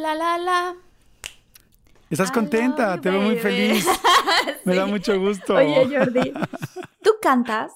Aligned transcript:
La, 0.00 0.14
la, 0.14 0.38
la. 0.38 0.76
Estás 2.08 2.30
contenta, 2.32 2.98
te 2.98 3.10
veo 3.10 3.20
muy 3.20 3.36
feliz. 3.36 3.86
Me 4.64 4.74
da 4.74 4.86
mucho 4.86 5.18
gusto. 5.20 5.56
Oye, 5.56 5.86
Jordi, 5.94 6.32
¿tú 7.02 7.10
cantas? 7.20 7.72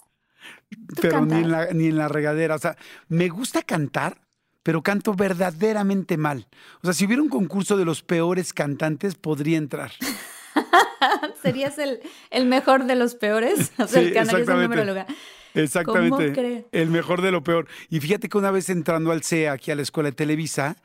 pero 1.00 1.26
Ni, 1.26 1.34
en 1.34 1.50
la, 1.50 1.66
ni 1.72 1.88
en 1.88 1.98
la 1.98 2.08
regadera. 2.08 2.54
O 2.54 2.58
sea, 2.58 2.76
me 3.08 3.28
gusta 3.28 3.60
cantar, 3.62 4.22
pero 4.62 4.82
canto 4.82 5.12
verdaderamente 5.12 6.16
mal. 6.16 6.48
O 6.82 6.86
sea, 6.86 6.94
si 6.94 7.04
hubiera 7.04 7.20
un 7.20 7.28
concurso 7.28 7.76
de 7.76 7.84
los 7.84 8.02
peores 8.02 8.54
cantantes, 8.54 9.16
podría 9.16 9.58
entrar. 9.58 9.92
¿Serías 11.42 11.78
el, 11.78 12.00
el, 12.30 12.46
mejor 12.46 12.86
de 12.86 12.94
los 12.94 13.14
peores? 13.16 13.72
O 13.78 13.86
sea, 13.86 14.00
el 14.00 14.14
que 14.14 14.20
el 14.20 14.46
número 14.46 14.84
lugar. 14.86 15.06
Exactamente. 15.52 16.66
El 16.72 16.90
mejor 16.90 17.20
de 17.20 17.30
lo 17.30 17.44
peor. 17.44 17.68
Y 17.90 18.00
fíjate 18.00 18.30
que 18.30 18.38
una 18.38 18.50
vez 18.50 18.70
entrando 18.70 19.12
al 19.12 19.22
CEA, 19.22 19.52
aquí 19.52 19.70
a 19.70 19.76
la 19.76 19.82
Escuela 19.82 20.08
de 20.08 20.16
Televisa, 20.16 20.76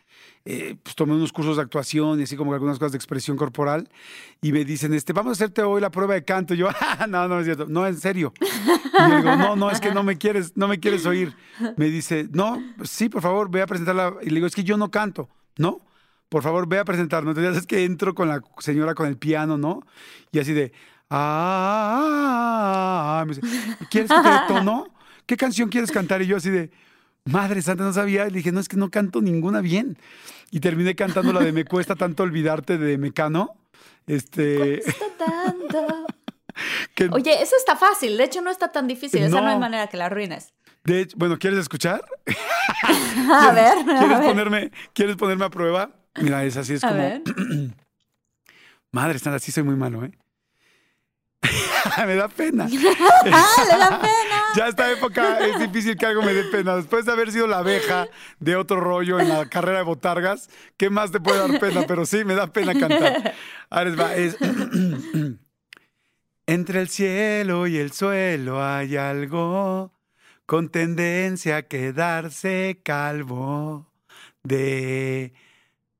eh, 0.45 0.75
pues 0.81 0.95
tomé 0.95 1.13
unos 1.13 1.33
cursos 1.33 1.57
de 1.57 1.61
actuación 1.61 2.19
y 2.19 2.23
así 2.23 2.35
como 2.35 2.53
algunas 2.53 2.79
cosas 2.79 2.93
de 2.93 2.97
expresión 2.97 3.37
corporal 3.37 3.87
y 4.41 4.51
me 4.51 4.65
dicen, 4.65 4.93
este, 4.93 5.13
vamos 5.13 5.31
a 5.31 5.33
hacerte 5.33 5.61
hoy 5.61 5.81
la 5.81 5.91
prueba 5.91 6.13
de 6.13 6.23
canto. 6.23 6.53
Y 6.53 6.57
yo, 6.57 6.69
ah, 6.79 7.05
no, 7.07 7.27
no 7.27 7.39
es 7.39 7.45
cierto, 7.45 7.65
no, 7.67 7.85
en 7.85 7.97
serio. 7.97 8.33
Y 8.39 9.09
yo 9.09 9.17
digo, 9.17 9.35
no, 9.35 9.55
no, 9.55 9.69
es 9.69 9.79
que 9.79 9.93
no 9.93 10.01
me 10.03 10.17
quieres, 10.17 10.55
no 10.55 10.67
me 10.67 10.79
quieres 10.79 11.05
oír. 11.05 11.35
Me 11.77 11.85
dice, 11.85 12.27
no, 12.31 12.63
sí, 12.83 13.09
por 13.09 13.21
favor, 13.21 13.51
ve 13.51 13.61
a 13.61 13.67
presentarla. 13.67 14.15
Y 14.21 14.29
le 14.29 14.35
digo, 14.35 14.47
es 14.47 14.55
que 14.55 14.63
yo 14.63 14.77
no 14.77 14.89
canto, 14.89 15.29
¿no? 15.57 15.81
Por 16.29 16.41
favor, 16.41 16.67
ve 16.67 16.79
a 16.79 16.85
presentarnos. 16.85 17.37
Entonces 17.37 17.61
es 17.63 17.67
que 17.67 17.83
entro 17.83 18.15
con 18.15 18.29
la 18.29 18.41
señora 18.59 18.95
con 18.95 19.07
el 19.07 19.17
piano, 19.17 19.57
¿no? 19.57 19.81
Y 20.31 20.39
así 20.39 20.53
de, 20.53 20.71
ah, 21.09 22.05
me 23.27 23.35
dice, 23.35 23.45
¿quieres 23.89 24.09
que 24.09 24.21
te 24.21 24.29
tono? 24.47 24.87
¿Qué 25.25 25.35
canción 25.37 25.69
quieres 25.69 25.91
cantar? 25.91 26.21
Y 26.21 26.27
yo 26.27 26.37
así 26.37 26.49
de, 26.49 26.71
Madre 27.25 27.61
Santa, 27.61 27.83
no 27.83 27.93
sabía. 27.93 28.25
le 28.25 28.31
dije, 28.31 28.51
no, 28.51 28.59
es 28.59 28.67
que 28.67 28.77
no 28.77 28.89
canto 28.89 29.21
ninguna 29.21 29.61
bien. 29.61 29.97
Y 30.51 30.59
terminé 30.59 30.95
cantando 30.95 31.31
la 31.31 31.41
de 31.41 31.51
Me 31.51 31.65
cuesta 31.65 31.95
tanto 31.95 32.23
olvidarte 32.23 32.77
de 32.77 32.97
Mecano. 32.97 33.55
Este. 34.07 34.81
Cuesta 34.83 35.05
tanto. 35.17 36.07
Oye, 37.11 37.41
eso 37.41 37.55
está 37.57 37.75
fácil. 37.75 38.17
De 38.17 38.23
hecho, 38.23 38.41
no 38.41 38.49
está 38.49 38.71
tan 38.71 38.87
difícil. 38.87 39.21
Esa 39.21 39.41
no 39.41 39.47
hay 39.47 39.59
manera 39.59 39.87
que 39.87 39.97
la 39.97 40.07
arruines. 40.07 40.53
De 40.83 41.01
hecho, 41.01 41.15
bueno, 41.17 41.37
¿quieres 41.37 41.59
escuchar? 41.59 42.03
a 43.33 43.51
ver. 43.51 43.77
¿Quieres, 43.85 44.19
Ponerme, 44.19 44.71
¿Quieres 44.93 45.15
ponerme 45.15 45.45
a 45.45 45.49
prueba? 45.49 45.91
Mira, 46.21 46.43
es 46.43 46.57
así, 46.57 46.73
es 46.73 46.81
como. 46.81 47.21
Madre 48.91 49.19
Santa, 49.19 49.39
sí 49.39 49.51
soy 49.51 49.63
muy 49.63 49.75
malo, 49.75 50.03
¿eh? 50.03 50.11
me 52.05 52.15
da 52.15 52.27
pena. 52.27 52.67
ah, 53.31 53.63
le 53.71 53.77
da 53.77 54.01
pena. 54.01 54.38
Ya 54.55 54.67
esta 54.67 54.91
época 54.91 55.39
es 55.39 55.59
difícil 55.59 55.97
que 55.97 56.05
algo 56.05 56.21
me 56.21 56.33
dé 56.33 56.43
pena. 56.45 56.75
Después 56.75 57.05
de 57.05 57.11
haber 57.11 57.31
sido 57.31 57.47
la 57.47 57.59
abeja 57.59 58.07
de 58.39 58.55
otro 58.55 58.79
rollo 58.79 59.19
en 59.19 59.29
la 59.29 59.47
carrera 59.47 59.79
de 59.79 59.83
botargas, 59.83 60.49
¿qué 60.77 60.89
más 60.89 61.11
te 61.11 61.19
puede 61.19 61.39
dar 61.39 61.59
pena? 61.59 61.83
Pero 61.87 62.05
sí, 62.05 62.23
me 62.25 62.35
da 62.35 62.47
pena 62.47 62.73
cantar. 62.73 63.33
Ahora 63.69 63.95
va. 63.95 64.11
Entre 66.47 66.81
el 66.81 66.89
cielo 66.89 67.67
y 67.67 67.77
el 67.77 67.91
suelo 67.91 68.63
hay 68.63 68.97
algo 68.97 69.93
con 70.47 70.69
tendencia 70.69 71.57
a 71.57 71.61
quedarse 71.61 72.81
calvo 72.83 73.91
de 74.41 75.33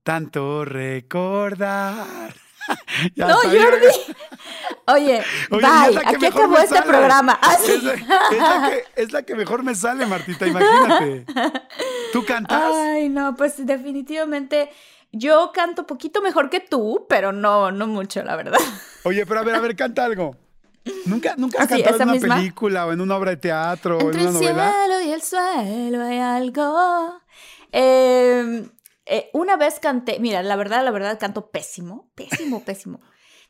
tanto 0.02 0.66
recordar. 0.66 2.49
no, 3.16 3.36
Jordi. 3.36 3.88
Oye, 4.88 5.24
bye. 5.50 6.00
Aquí 6.06 6.26
acabó 6.26 6.58
este 6.58 6.82
programa. 6.82 7.40
Ah, 7.42 7.58
es, 8.96 9.12
la, 9.12 9.24
que, 9.24 9.36
mejor 9.36 9.64
me 9.64 9.76
sale, 9.76 10.06
Martita, 10.06 10.48
imagínate. 10.48 11.26
¿Tú 12.12 12.26
cantas? 12.26 12.74
Ay, 12.76 13.10
no, 13.10 13.36
pues 13.36 13.66
definitivamente 13.66 14.70
yo 15.12 15.52
canto 15.54 15.86
poquito 15.86 16.22
mejor 16.22 16.50
que 16.50 16.60
tú, 16.60 17.06
pero 17.10 17.32
no, 17.32 17.72
no 17.72 17.88
mucho, 17.88 18.24
la 18.24 18.36
verdad. 18.36 18.60
Oye, 19.04 19.26
pero 19.26 19.40
a 19.40 19.44
ver, 19.44 19.56
a 19.56 19.60
ver, 19.60 19.76
canta 19.76 20.06
algo. 20.06 20.36
¿Nunca, 21.06 21.36
nunca 21.38 21.62
has 21.62 21.68
cantado 21.68 22.02
en 22.02 22.10
una 22.10 22.36
película 22.36 22.86
o 22.88 22.94
en 22.94 23.02
una 23.02 23.16
obra 23.16 23.32
de 23.32 23.38
teatro 23.38 23.98
o 23.98 24.12
en 24.12 24.20
una 24.20 24.32
novela? 24.32 24.68
el 24.68 24.74
cielo 24.74 25.02
y 25.02 25.12
el 25.12 25.22
suelo 25.22 26.04
hay 26.04 26.20
algo. 26.20 27.22
Eh, 27.72 28.70
eh, 29.10 29.30
una 29.34 29.58
vez 29.58 29.80
canté, 29.80 30.20
mira, 30.20 30.44
la 30.44 30.56
verdad, 30.56 30.84
la 30.84 30.92
verdad, 30.92 31.20
canto 31.20 31.50
pésimo, 31.50 32.12
pésimo, 32.16 32.64
pésimo. 32.66 33.00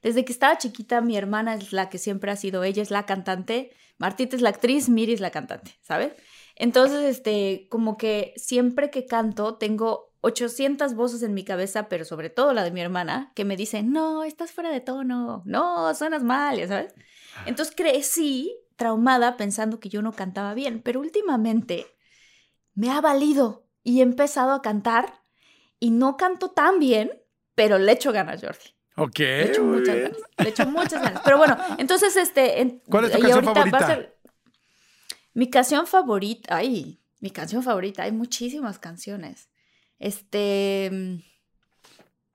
Desde 0.01 0.23
que 0.23 0.31
estaba 0.31 0.57
chiquita, 0.57 1.01
mi 1.01 1.17
hermana 1.17 1.55
es 1.55 1.73
la 1.73 1.89
que 1.89 1.97
siempre 1.97 2.31
ha 2.31 2.37
sido, 2.37 2.63
ella 2.63 2.81
es 2.81 2.89
la 2.89 3.05
cantante, 3.05 3.71
Martita 3.97 4.37
es 4.37 4.41
la 4.41 4.49
actriz, 4.49 4.87
Miri 4.87 5.13
es 5.13 5.19
la 5.19 5.31
cantante, 5.31 5.77
¿sabes? 5.81 6.13
Entonces, 6.55 7.03
este, 7.03 7.67
como 7.69 7.97
que 7.97 8.33
siempre 8.37 8.89
que 8.89 9.05
canto, 9.05 9.55
tengo 9.55 10.13
800 10.21 10.95
voces 10.95 11.21
en 11.23 11.33
mi 11.33 11.43
cabeza, 11.43 11.89
pero 11.89 12.05
sobre 12.05 12.29
todo 12.29 12.53
la 12.53 12.63
de 12.63 12.71
mi 12.71 12.79
hermana, 12.79 13.33
que 13.35 13.43
me 13.43 13.57
dicen, 13.57 13.91
no, 13.91 14.23
estás 14.23 14.51
fuera 14.51 14.71
de 14.71 14.79
tono, 14.79 15.43
no, 15.45 15.93
suenas 15.93 16.23
mal, 16.23 16.57
ya 16.57 16.67
sabes. 16.67 16.93
Entonces 17.45 17.75
crecí 17.75 18.57
traumada 18.77 19.35
pensando 19.35 19.81
que 19.81 19.89
yo 19.89 20.01
no 20.01 20.13
cantaba 20.13 20.53
bien, 20.53 20.81
pero 20.81 21.01
últimamente 21.01 21.85
me 22.73 22.89
ha 22.89 23.01
valido 23.01 23.65
y 23.83 23.99
he 23.99 24.03
empezado 24.03 24.53
a 24.53 24.61
cantar 24.61 25.18
y 25.79 25.91
no 25.91 26.17
canto 26.17 26.51
tan 26.51 26.79
bien, 26.79 27.11
pero 27.55 27.77
le 27.77 27.91
echo 27.91 28.11
ganas, 28.11 28.41
Jordi. 28.41 28.75
Ok. 28.95 29.19
Le 29.19 29.43
echo 29.45 29.63
muchas 29.63 29.95
ganas. 29.95 30.17
Le 30.37 30.49
echo 30.49 30.65
muchas 30.65 31.01
ganas. 31.01 31.21
Pero 31.23 31.37
bueno, 31.37 31.57
entonces, 31.77 32.15
este. 32.15 32.81
¿Cuál 32.89 33.05
es 33.05 33.11
tu 33.11 33.19
canción 33.19 33.45
favorita? 33.45 34.09
mi 35.33 35.49
canción 35.49 35.87
favorita. 35.87 36.57
Ay, 36.57 36.99
mi 37.19 37.31
canción 37.31 37.63
favorita. 37.63 38.03
Hay 38.03 38.11
muchísimas 38.11 38.79
canciones. 38.79 39.49
Este. 39.99 41.23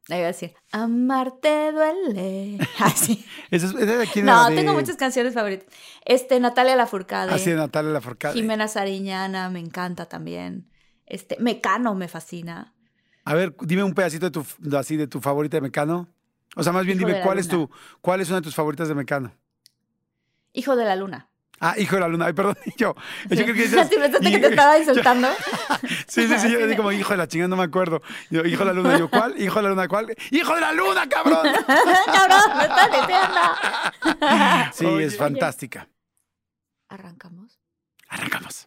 Le 0.06 0.18
iba 0.18 0.24
a 0.24 0.32
decir, 0.32 0.54
amarte 0.70 1.72
duele. 1.72 2.58
Así. 2.78 3.24
¿Esa 3.50 3.66
es, 3.66 3.74
de 3.74 4.06
quién 4.12 4.26
No, 4.26 4.48
tengo 4.48 4.74
muchas 4.74 4.96
canciones 4.96 5.32
favoritas. 5.32 5.66
Este, 6.04 6.38
Natalia 6.40 6.76
Lafourcade. 6.76 7.32
Así 7.32 7.52
ah, 7.52 7.56
Natalia 7.56 7.90
Lafourcade. 7.90 8.34
Jimena 8.34 8.68
Sariñana, 8.68 9.48
me 9.48 9.60
encanta 9.60 10.06
también. 10.06 10.70
Este, 11.06 11.38
Mecano 11.40 11.94
me 11.94 12.08
fascina. 12.08 12.73
A 13.24 13.34
ver, 13.34 13.54
dime 13.60 13.82
un 13.82 13.94
pedacito 13.94 14.26
de 14.26 14.30
tu, 14.30 14.44
así 14.76 14.96
de 14.96 15.06
tu 15.06 15.20
favorita 15.20 15.56
de 15.56 15.62
Mecano. 15.62 16.08
O 16.56 16.62
sea, 16.62 16.72
más 16.72 16.84
bien 16.86 16.98
dime 16.98 17.20
cuál 17.22 17.38
es 17.38 17.48
tu, 17.48 17.70
cuál 18.00 18.20
es 18.20 18.28
una 18.28 18.40
de 18.40 18.42
tus 18.44 18.54
favoritas 18.54 18.88
de 18.88 18.94
Mecano. 18.94 19.34
Hijo 20.52 20.76
de 20.76 20.84
la 20.84 20.94
Luna. 20.96 21.28
Ah, 21.60 21.74
hijo 21.78 21.94
de 21.94 22.00
la 22.00 22.08
luna. 22.08 22.26
Ay, 22.26 22.32
perdón, 22.32 22.56
yo. 22.76 22.94
Yo 23.30 23.44
creo 23.44 23.46
que 23.46 23.52
dices, 23.62 23.88
¿Sí 23.88 23.96
pensaste 23.96 24.30
que 24.30 24.38
te 24.38 24.48
estaba 24.48 24.78
insultando? 24.80 25.28
sí, 26.06 26.26
sí, 26.28 26.38
sí. 26.38 26.50
Yo 26.52 26.58
dije 26.66 26.76
como 26.76 26.92
hijo 26.92 27.12
de 27.12 27.16
la 27.16 27.28
chingada, 27.28 27.48
no 27.48 27.56
me 27.56 27.62
acuerdo. 27.62 28.02
Yo, 28.28 28.44
hijo 28.44 28.64
de 28.64 28.66
la 28.66 28.72
luna. 28.72 28.98
Yo, 28.98 29.08
¿cuál? 29.08 29.40
Hijo 29.40 29.56
de 29.56 29.62
la 29.62 29.68
luna, 29.70 29.88
¿cuál? 29.88 30.14
¡Hijo 30.30 30.54
de 30.54 30.60
la 30.60 30.72
luna, 30.72 31.08
cabrón! 31.08 31.46
¡Cabrón, 31.66 32.58
me 32.58 32.62
estás 32.64 32.90
diciendo! 32.90 33.40
sí, 34.72 35.02
es 35.04 35.16
fantástica. 35.16 35.88
¿Arrancamos? 36.88 37.58
Arrancamos. 38.08 38.66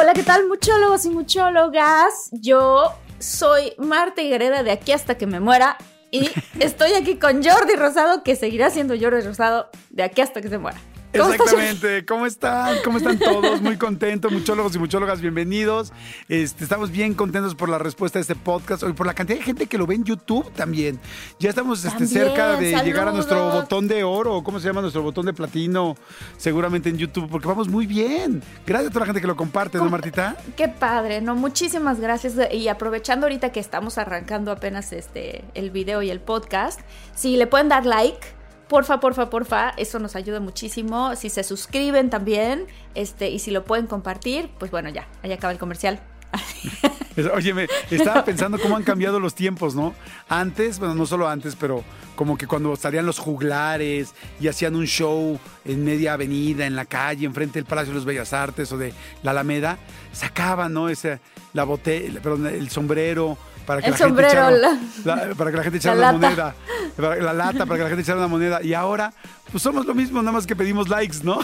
Hola, 0.00 0.14
¿qué 0.14 0.22
tal, 0.22 0.48
muchólogos 0.48 1.04
y 1.04 1.10
muchólogas? 1.10 2.30
Yo 2.32 2.90
soy 3.18 3.74
Marta 3.76 4.22
Higuerera 4.22 4.62
de 4.62 4.70
aquí 4.70 4.92
hasta 4.92 5.18
que 5.18 5.26
me 5.26 5.40
muera 5.40 5.76
y 6.10 6.30
estoy 6.58 6.94
aquí 6.94 7.16
con 7.16 7.44
Jordi 7.44 7.76
Rosado, 7.76 8.22
que 8.22 8.34
seguirá 8.34 8.70
siendo 8.70 8.94
Jordi 8.98 9.20
Rosado 9.20 9.68
de 9.90 10.02
aquí 10.02 10.22
hasta 10.22 10.40
que 10.40 10.48
se 10.48 10.56
muera. 10.56 10.78
Exactamente. 11.12 12.04
¿Cómo 12.04 12.24
están? 12.24 12.76
¿Cómo 12.84 12.98
están 12.98 13.18
todos? 13.18 13.60
Muy 13.60 13.76
contentos, 13.76 14.30
muchólogos 14.30 14.76
y 14.76 14.78
muchólogas, 14.78 15.20
bienvenidos. 15.20 15.92
Este, 16.28 16.62
estamos 16.62 16.92
bien 16.92 17.14
contentos 17.14 17.54
por 17.56 17.68
la 17.68 17.78
respuesta 17.78 18.18
de 18.18 18.22
este 18.22 18.36
podcast 18.36 18.84
y 18.88 18.92
por 18.92 19.06
la 19.06 19.14
cantidad 19.14 19.38
de 19.38 19.44
gente 19.44 19.66
que 19.66 19.76
lo 19.76 19.86
ve 19.86 19.96
en 19.96 20.04
YouTube 20.04 20.50
también. 20.52 21.00
Ya 21.40 21.48
estamos 21.48 21.84
este, 21.84 22.06
cerca 22.06 22.56
de 22.56 22.80
llegar 22.84 23.08
a 23.08 23.12
nuestro 23.12 23.50
botón 23.50 23.88
de 23.88 24.04
oro, 24.04 24.42
¿cómo 24.44 24.60
se 24.60 24.68
llama? 24.68 24.82
Nuestro 24.82 25.02
botón 25.02 25.26
de 25.26 25.32
platino, 25.32 25.96
seguramente 26.36 26.88
en 26.88 26.98
YouTube, 26.98 27.28
porque 27.28 27.48
vamos 27.48 27.68
muy 27.68 27.86
bien. 27.86 28.42
Gracias 28.64 28.90
a 28.90 28.92
toda 28.92 29.00
la 29.00 29.06
gente 29.06 29.20
que 29.20 29.26
lo 29.26 29.36
comparte, 29.36 29.78
¿no, 29.78 29.90
Martita? 29.90 30.36
Qué 30.56 30.68
padre, 30.68 31.20
¿no? 31.20 31.34
Muchísimas 31.34 31.98
gracias. 31.98 32.34
Y 32.52 32.68
aprovechando 32.68 33.26
ahorita 33.26 33.50
que 33.50 33.60
estamos 33.60 33.98
arrancando 33.98 34.52
apenas 34.52 34.92
este, 34.92 35.44
el 35.54 35.70
video 35.70 36.02
y 36.02 36.10
el 36.10 36.20
podcast, 36.20 36.80
si 37.16 37.36
le 37.36 37.48
pueden 37.48 37.68
dar 37.68 37.84
like 37.84 38.39
porfa, 38.70 39.00
porfa, 39.00 39.28
porfa, 39.28 39.70
eso 39.70 39.98
nos 39.98 40.14
ayuda 40.14 40.38
muchísimo. 40.38 41.16
Si 41.16 41.28
se 41.28 41.42
suscriben 41.42 42.08
también, 42.08 42.66
este, 42.94 43.28
y 43.28 43.40
si 43.40 43.50
lo 43.50 43.64
pueden 43.64 43.88
compartir, 43.88 44.48
pues 44.58 44.70
bueno, 44.70 44.88
ya, 44.88 45.08
ahí 45.24 45.32
acaba 45.32 45.52
el 45.52 45.58
comercial. 45.58 46.00
Oye, 47.34 47.52
me 47.52 47.66
estaba 47.90 48.24
pensando 48.24 48.60
cómo 48.60 48.76
han 48.76 48.84
cambiado 48.84 49.18
los 49.18 49.34
tiempos, 49.34 49.74
¿no? 49.74 49.92
Antes, 50.28 50.78
bueno, 50.78 50.94
no 50.94 51.04
solo 51.04 51.28
antes, 51.28 51.56
pero 51.56 51.82
como 52.14 52.38
que 52.38 52.46
cuando 52.46 52.76
salían 52.76 53.04
los 53.04 53.18
juglares 53.18 54.14
y 54.40 54.46
hacían 54.46 54.76
un 54.76 54.86
show 54.86 55.40
en 55.64 55.84
media 55.84 56.12
avenida, 56.12 56.64
en 56.64 56.76
la 56.76 56.84
calle, 56.84 57.26
enfrente 57.26 57.58
del 57.58 57.66
Palacio 57.66 57.90
de 57.90 57.96
los 57.96 58.04
Bellas 58.04 58.32
Artes 58.32 58.70
o 58.70 58.78
de 58.78 58.94
la 59.24 59.32
Alameda, 59.32 59.78
sacaban, 60.12 60.72
¿no? 60.72 60.88
Ese, 60.88 61.18
la 61.52 61.64
botella, 61.64 62.20
perdón, 62.22 62.46
el 62.46 62.70
sombrero, 62.70 63.36
para 63.70 63.82
que 63.82 63.86
el 63.86 63.92
la 63.92 63.98
sombrero, 63.98 64.48
gente 64.48 65.00
echara, 65.00 65.34
para 65.36 65.50
que 65.52 65.56
la 65.56 65.62
gente 65.62 65.78
echara 65.78 65.94
la, 65.94 66.12
moneda, 66.12 66.54
la 66.98 67.32
lata, 67.32 67.66
para 67.66 67.76
que 67.76 67.82
la 67.84 67.88
gente 67.90 68.02
echara 68.02 68.18
una 68.18 68.26
moneda. 68.26 68.60
Y 68.64 68.74
ahora, 68.74 69.12
pues 69.48 69.62
somos 69.62 69.86
lo 69.86 69.94
mismo, 69.94 70.20
nada 70.20 70.32
más 70.32 70.44
que 70.44 70.56
pedimos 70.56 70.88
likes, 70.88 71.18
¿no? 71.22 71.38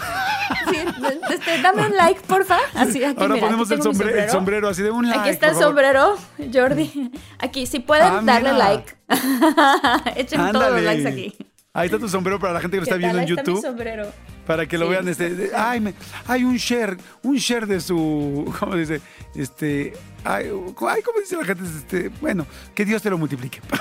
Sí, 0.69 0.77
este, 1.29 1.61
dame 1.61 1.85
un 1.85 1.95
like, 1.95 2.19
porfa. 2.27 2.57
Así, 2.75 3.01
aquí, 3.01 3.15
ahora 3.17 3.35
mira, 3.35 3.45
ponemos 3.47 3.71
aquí 3.71 3.79
el, 3.79 3.81
sombrero, 3.83 4.19
el, 4.19 4.29
sombrero, 4.29 4.67
así 4.67 4.83
de 4.83 4.91
un 4.91 5.07
like. 5.07 5.21
Aquí 5.21 5.29
está 5.29 5.47
el 5.47 5.55
sombrero, 5.55 6.17
Jordi. 6.53 7.11
Aquí, 7.39 7.65
si 7.65 7.79
pueden 7.79 8.11
Ah, 8.11 8.19
darle 8.21 8.51
mira. 8.51 8.65
like. 8.65 8.97
Echen 10.19 10.51
todos 10.51 10.69
los 10.69 10.81
likes 10.81 11.07
aquí. 11.07 11.33
Ahí 11.77 11.85
está 11.85 11.99
tu 11.99 12.09
sombrero 12.09 12.39
para 12.39 12.53
la 12.53 12.59
gente 12.59 12.75
que 12.75 12.81
lo 12.81 12.83
está 12.83 12.95
¿Qué 12.95 12.99
viendo 12.99 13.17
en 13.19 13.25
Ahí 13.25 13.29
está 13.31 13.41
mi 13.43 13.47
YouTube. 13.55 13.61
sombrero. 13.65 14.11
Para 14.47 14.65
que 14.65 14.77
lo 14.77 14.85
Sí, 14.85 14.91
vean, 14.91 15.07
este, 15.09 15.51
ay, 15.55 15.79
me- 15.81 15.93
hay 16.25 16.43
un 16.45 16.55
share, 16.55 16.97
un 17.21 17.35
share 17.35 17.67
de 17.67 17.79
su, 17.81 18.53
¿cómo 18.59 18.75
dice? 18.75 19.01
Este, 19.35 19.93
ay, 20.23 20.45
ay, 20.89 21.01
¿cómo 21.01 21.19
dice 21.19 21.35
la 21.35 21.43
gente? 21.43 21.63
Este, 21.65 22.09
bueno, 22.21 22.45
que 22.73 22.85
Dios 22.85 23.01
te 23.01 23.09
lo 23.09 23.17
multiplique. 23.17 23.61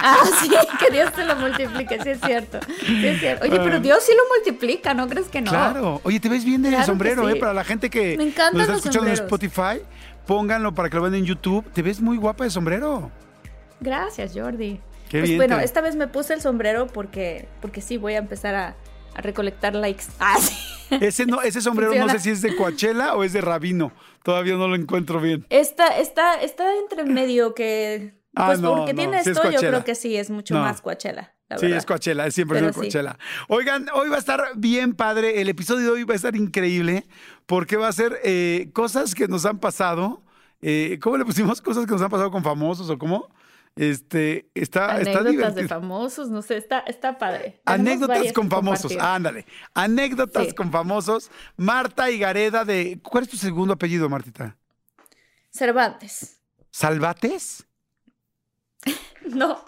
Ah, 0.00 0.18
sí, 0.40 0.48
que 0.78 0.90
Dios 0.92 1.12
te 1.12 1.24
lo 1.24 1.34
multiplique, 1.36 1.98
sí 2.00 2.10
es 2.10 2.20
cierto. 2.20 2.60
Sí 2.86 3.04
es 3.06 3.18
cierto. 3.18 3.44
Oye, 3.44 3.58
pero 3.58 3.80
Dios 3.80 3.98
sí 4.04 4.12
lo 4.16 4.22
multiplica, 4.36 4.94
¿no 4.94 5.08
crees 5.08 5.26
que 5.26 5.40
no? 5.40 5.50
Claro. 5.50 6.00
Oye, 6.04 6.20
te 6.20 6.28
ves 6.28 6.44
bien 6.44 6.62
de 6.62 6.68
Claro 6.68 6.84
sombrero, 6.86 7.26
sí. 7.28 7.36
¿eh? 7.36 7.40
Para 7.40 7.52
la 7.52 7.64
gente 7.64 7.90
que 7.90 8.16
Me 8.16 8.26
nos 8.26 8.28
está 8.36 8.52
escuchando 8.76 9.08
en 9.08 9.16
sombreros. 9.16 9.20
Spotify, 9.20 9.82
pónganlo 10.26 10.72
para 10.72 10.88
que 10.88 10.96
lo 10.96 11.02
vean 11.02 11.16
en 11.16 11.24
YouTube. 11.24 11.64
Te 11.72 11.82
ves 11.82 12.00
muy 12.00 12.16
guapa 12.16 12.44
de 12.44 12.50
sombrero. 12.50 13.10
Gracias, 13.80 14.32
Jordi. 14.34 14.80
Qué 15.08 15.18
pues 15.18 15.30
bien 15.30 15.38
bueno, 15.38 15.58
esta 15.60 15.80
vez 15.80 15.96
me 15.96 16.06
puse 16.06 16.34
el 16.34 16.40
sombrero 16.40 16.86
porque, 16.86 17.48
porque 17.60 17.80
sí, 17.80 17.96
voy 17.96 18.14
a 18.14 18.18
empezar 18.18 18.54
a, 18.54 18.76
a 19.14 19.20
recolectar 19.20 19.74
likes. 19.74 20.04
Ah, 20.20 20.36
sí. 20.40 20.54
Ese 20.90 21.26
no, 21.26 21.42
ese 21.42 21.60
sombrero 21.60 21.94
no 21.94 22.08
sé 22.08 22.18
si 22.18 22.30
es 22.30 22.40
de 22.40 22.56
Coachella 22.56 23.14
o 23.14 23.22
es 23.22 23.34
de 23.34 23.42
Rabino. 23.42 23.92
Todavía 24.22 24.54
no 24.54 24.68
lo 24.68 24.74
encuentro 24.74 25.20
bien. 25.20 25.44
Está, 25.50 25.98
está, 25.98 26.40
está 26.40 26.76
entre 26.76 27.04
medio 27.04 27.54
que. 27.54 28.14
Ah, 28.34 28.46
Pues 28.46 28.60
no, 28.60 28.76
porque 28.76 28.94
no, 28.94 28.98
tiene 28.98 29.22
sí 29.22 29.30
es 29.30 29.36
esto, 29.36 29.50
yo 29.50 29.58
creo 29.58 29.84
que 29.84 29.94
sí, 29.94 30.16
es 30.16 30.30
mucho 30.30 30.54
más 30.54 30.80
Coachella. 30.80 31.34
La 31.48 31.58
Sí, 31.58 31.66
es 31.66 31.86
Coachella, 31.86 32.26
es 32.26 32.38
100% 32.38 32.46
Pero 32.48 32.68
sí. 32.68 32.74
Coachella. 32.74 33.18
Oigan, 33.48 33.86
hoy 33.94 34.08
va 34.08 34.16
a 34.16 34.18
estar 34.18 34.42
bien 34.56 34.94
padre. 34.94 35.40
El 35.40 35.48
episodio 35.48 35.86
de 35.86 35.90
hoy 35.90 36.04
va 36.04 36.12
a 36.12 36.16
estar 36.16 36.36
increíble 36.36 37.06
porque 37.46 37.76
va 37.76 37.88
a 37.88 37.92
ser 37.92 38.20
eh, 38.22 38.70
cosas 38.72 39.14
que 39.14 39.28
nos 39.28 39.44
han 39.46 39.58
pasado. 39.58 40.22
Eh, 40.60 40.98
¿Cómo 41.02 41.16
le 41.16 41.24
pusimos? 41.24 41.60
Cosas 41.60 41.86
que 41.86 41.92
nos 41.92 42.02
han 42.02 42.10
pasado 42.10 42.30
con 42.30 42.42
famosos 42.42 42.88
o 42.90 42.98
cómo? 42.98 43.28
Este, 43.78 44.50
está, 44.54 44.98
está 45.00 45.20
Anécdotas 45.20 45.24
de 45.24 45.30
divertido. 45.62 45.68
famosos, 45.68 46.30
no 46.30 46.42
sé, 46.42 46.56
está, 46.56 46.80
está 46.80 47.16
padre. 47.16 47.60
Anécdotas 47.64 48.32
con 48.32 48.50
famosos. 48.50 48.96
Ándale. 48.98 49.46
Anécdotas 49.72 50.48
Sí. 50.48 50.54
con 50.54 50.72
famosos. 50.72 51.30
Marta 51.56 52.10
Higareda 52.10 52.64
de. 52.64 52.98
¿Cuál 53.02 53.24
es 53.24 53.30
tu 53.30 53.36
segundo 53.36 53.74
apellido, 53.74 54.08
Martita? 54.08 54.56
Cervantes. 55.50 56.40
¿Salvates? 56.70 57.66
No, 59.28 59.62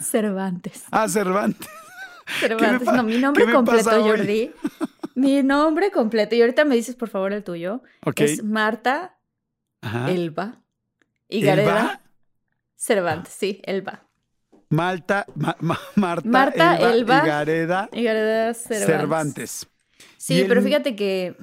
Cervantes. 0.00 0.84
Ah, 0.90 1.08
Cervantes. 1.08 1.66
Cervantes. 2.40 2.92
No, 2.92 3.02
mi 3.02 3.16
nombre 3.18 3.50
completo? 3.50 3.90
Jordi. 4.02 4.52
Mi 5.14 5.42
nombre 5.42 5.90
completo. 5.90 6.34
Y 6.34 6.42
ahorita 6.42 6.66
me 6.66 6.74
dices, 6.74 6.94
por 6.94 7.08
favor, 7.08 7.32
el 7.32 7.42
tuyo. 7.42 7.82
Ok. 8.04 8.20
Es 8.20 8.44
Marta 8.44 9.16
Ajá. 9.80 10.10
Elba. 10.10 10.60
Higareda 11.30 11.70
¿Elba? 11.80 12.00
Cervantes, 12.76 13.32
sí, 13.32 13.60
Elba. 13.64 14.04
Malta, 14.68 15.26
Ma- 15.34 15.56
Ma- 15.60 15.78
Marta, 15.94 16.28
Marta 16.28 16.76
Elba, 16.76 16.92
Elba 16.92 17.22
Higareda 17.24 17.88
Higareda 17.92 18.54
Cervantes. 18.54 18.86
Cervantes. 18.86 19.66
Sí, 20.18 20.40
el- 20.40 20.48
pero 20.48 20.60
fíjate 20.62 20.96
que 20.96 21.36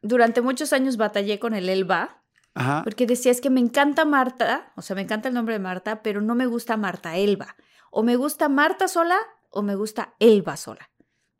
durante 0.00 0.40
muchos 0.40 0.72
años 0.72 0.96
batallé 0.96 1.38
con 1.38 1.54
el 1.54 1.68
Elba. 1.68 2.22
Ajá. 2.54 2.82
Porque 2.84 3.06
decía, 3.06 3.32
es 3.32 3.40
que 3.40 3.48
me 3.50 3.60
encanta 3.60 4.04
Marta, 4.04 4.72
o 4.76 4.82
sea, 4.82 4.94
me 4.94 5.02
encanta 5.02 5.28
el 5.28 5.34
nombre 5.34 5.54
de 5.54 5.58
Marta, 5.60 6.02
pero 6.02 6.20
no 6.20 6.34
me 6.34 6.46
gusta 6.46 6.76
Marta 6.76 7.16
Elba. 7.16 7.56
O 7.90 8.02
me 8.02 8.16
gusta 8.16 8.48
Marta 8.48 8.88
sola 8.88 9.16
o 9.50 9.62
me 9.62 9.74
gusta 9.74 10.14
Elba 10.18 10.56
sola. 10.56 10.90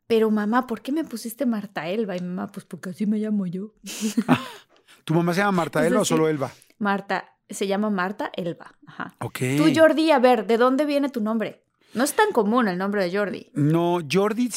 Pero 0.07 0.29
mamá, 0.31 0.67
¿por 0.67 0.81
qué 0.81 0.91
me 0.91 1.03
pusiste 1.03 1.45
Marta 1.45 1.87
Elba? 1.87 2.15
Y 2.17 2.21
mamá, 2.21 2.51
pues 2.51 2.65
porque 2.65 2.89
así 2.89 3.05
me 3.05 3.17
llamo 3.19 3.45
yo. 3.45 3.73
¿Tu 5.05 5.13
mamá 5.13 5.33
se 5.33 5.39
llama 5.41 5.51
Marta 5.53 5.79
Es 5.81 5.87
Elba 5.87 6.01
o 6.01 6.05
solo 6.05 6.27
Elba? 6.27 6.51
Marta, 6.79 7.32
se 7.49 7.67
llama 7.67 7.89
Marta 7.89 8.31
Elba. 8.35 8.75
Ajá. 8.87 9.15
Ok. 9.19 9.39
Tú, 9.57 9.65
Jordi, 9.75 10.11
a 10.11 10.19
ver, 10.19 10.47
¿de 10.47 10.57
dónde 10.57 10.85
viene 10.85 11.09
tu 11.09 11.21
nombre? 11.21 11.61
No 11.93 12.03
es 12.03 12.13
tan 12.13 12.31
común 12.31 12.67
el 12.67 12.77
nombre 12.77 13.03
de 13.07 13.15
Jordi. 13.15 13.51
No, 13.53 13.99
Jordi, 14.11 14.49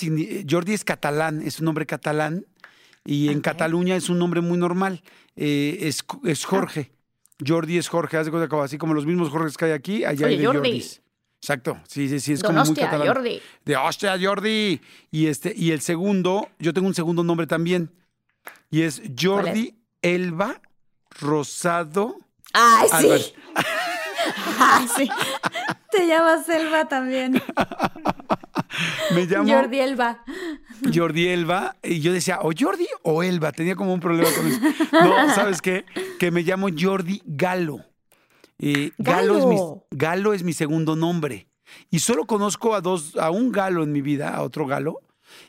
Jordi 0.48 0.72
es 0.72 0.84
catalán, 0.84 1.42
es 1.42 1.58
un 1.60 1.66
nombre 1.66 1.84
catalán. 1.84 2.46
Y 3.04 3.28
en. 3.28 3.40
Cataluña 3.40 3.94
es 3.96 4.08
un 4.08 4.18
nombre 4.18 4.40
muy 4.40 4.56
normal. 4.58 5.02
eh, 5.36 5.78
es, 5.82 6.04
es 6.24 6.44
Ah. 6.44 6.48
Jorge. 6.48 6.92
Jordi 7.46 7.76
es 7.76 7.88
Jorge, 7.88 8.16
así 8.16 8.78
como 8.78 8.94
los 8.94 9.04
mismos 9.04 9.28
Jorges 9.28 9.58
que 9.58 9.66
hay 9.66 9.72
aquí, 9.72 10.04
allá 10.04 10.26
hay 10.26 10.34
Oye, 10.34 10.38
de 10.40 10.46
Jordi. 10.46 10.58
Jordis. 10.70 11.02
Exacto, 11.42 11.78
sí, 11.86 12.08
sí, 12.08 12.18
sí, 12.18 12.32
es 12.32 12.42
como 12.42 12.54
muy 12.54 12.62
Donostia, 12.64 12.90
catalán. 12.90 13.14
Jordi. 13.14 13.40
De 13.66 13.76
hostia, 13.76 14.16
Jordi. 14.18 14.80
Y 15.10 15.26
este, 15.26 15.52
y 15.54 15.70
el 15.72 15.82
segundo, 15.82 16.48
yo 16.58 16.72
tengo 16.72 16.88
un 16.88 16.94
segundo 16.94 17.22
nombre 17.22 17.46
también. 17.46 17.90
Y 18.70 18.80
es 18.82 19.02
Jordi 19.20 19.74
Elba 20.00 20.62
Rosado. 21.20 22.16
¡Ay, 22.52 22.88
sí! 23.00 23.34
¡Ay, 24.58 24.88
sí! 24.96 25.10
Te 25.90 26.06
llamas 26.06 26.48
Elba 26.48 26.88
también. 26.88 27.42
Me 29.14 29.24
llamo 29.26 29.52
Jordi 29.52 29.78
Elba. 29.80 30.24
Jordi 30.94 31.28
Elba. 31.28 31.76
Y 31.82 32.00
yo 32.00 32.12
decía, 32.12 32.40
o 32.42 32.50
Jordi 32.56 32.86
o 33.02 33.22
Elba. 33.22 33.52
Tenía 33.52 33.76
como 33.76 33.94
un 33.94 34.00
problema 34.00 34.28
con 34.34 34.46
eso. 34.46 34.60
No, 34.92 35.34
¿sabes 35.34 35.62
qué? 35.62 35.84
Que 36.18 36.30
me 36.30 36.42
llamo 36.42 36.68
Jordi 36.76 37.22
Galo. 37.24 37.84
Eh, 38.58 38.92
Galo. 38.98 39.38
es 39.38 39.46
mi. 39.46 39.58
Galo 39.90 40.34
es 40.34 40.42
mi 40.42 40.52
segundo 40.52 40.96
nombre. 40.96 41.48
Y 41.90 42.00
solo 42.00 42.26
conozco 42.26 42.74
a 42.74 42.80
dos, 42.80 43.16
a 43.16 43.30
un 43.30 43.52
Galo 43.52 43.82
en 43.82 43.92
mi 43.92 44.02
vida, 44.02 44.34
a 44.34 44.42
otro 44.42 44.66
Galo. 44.66 45.00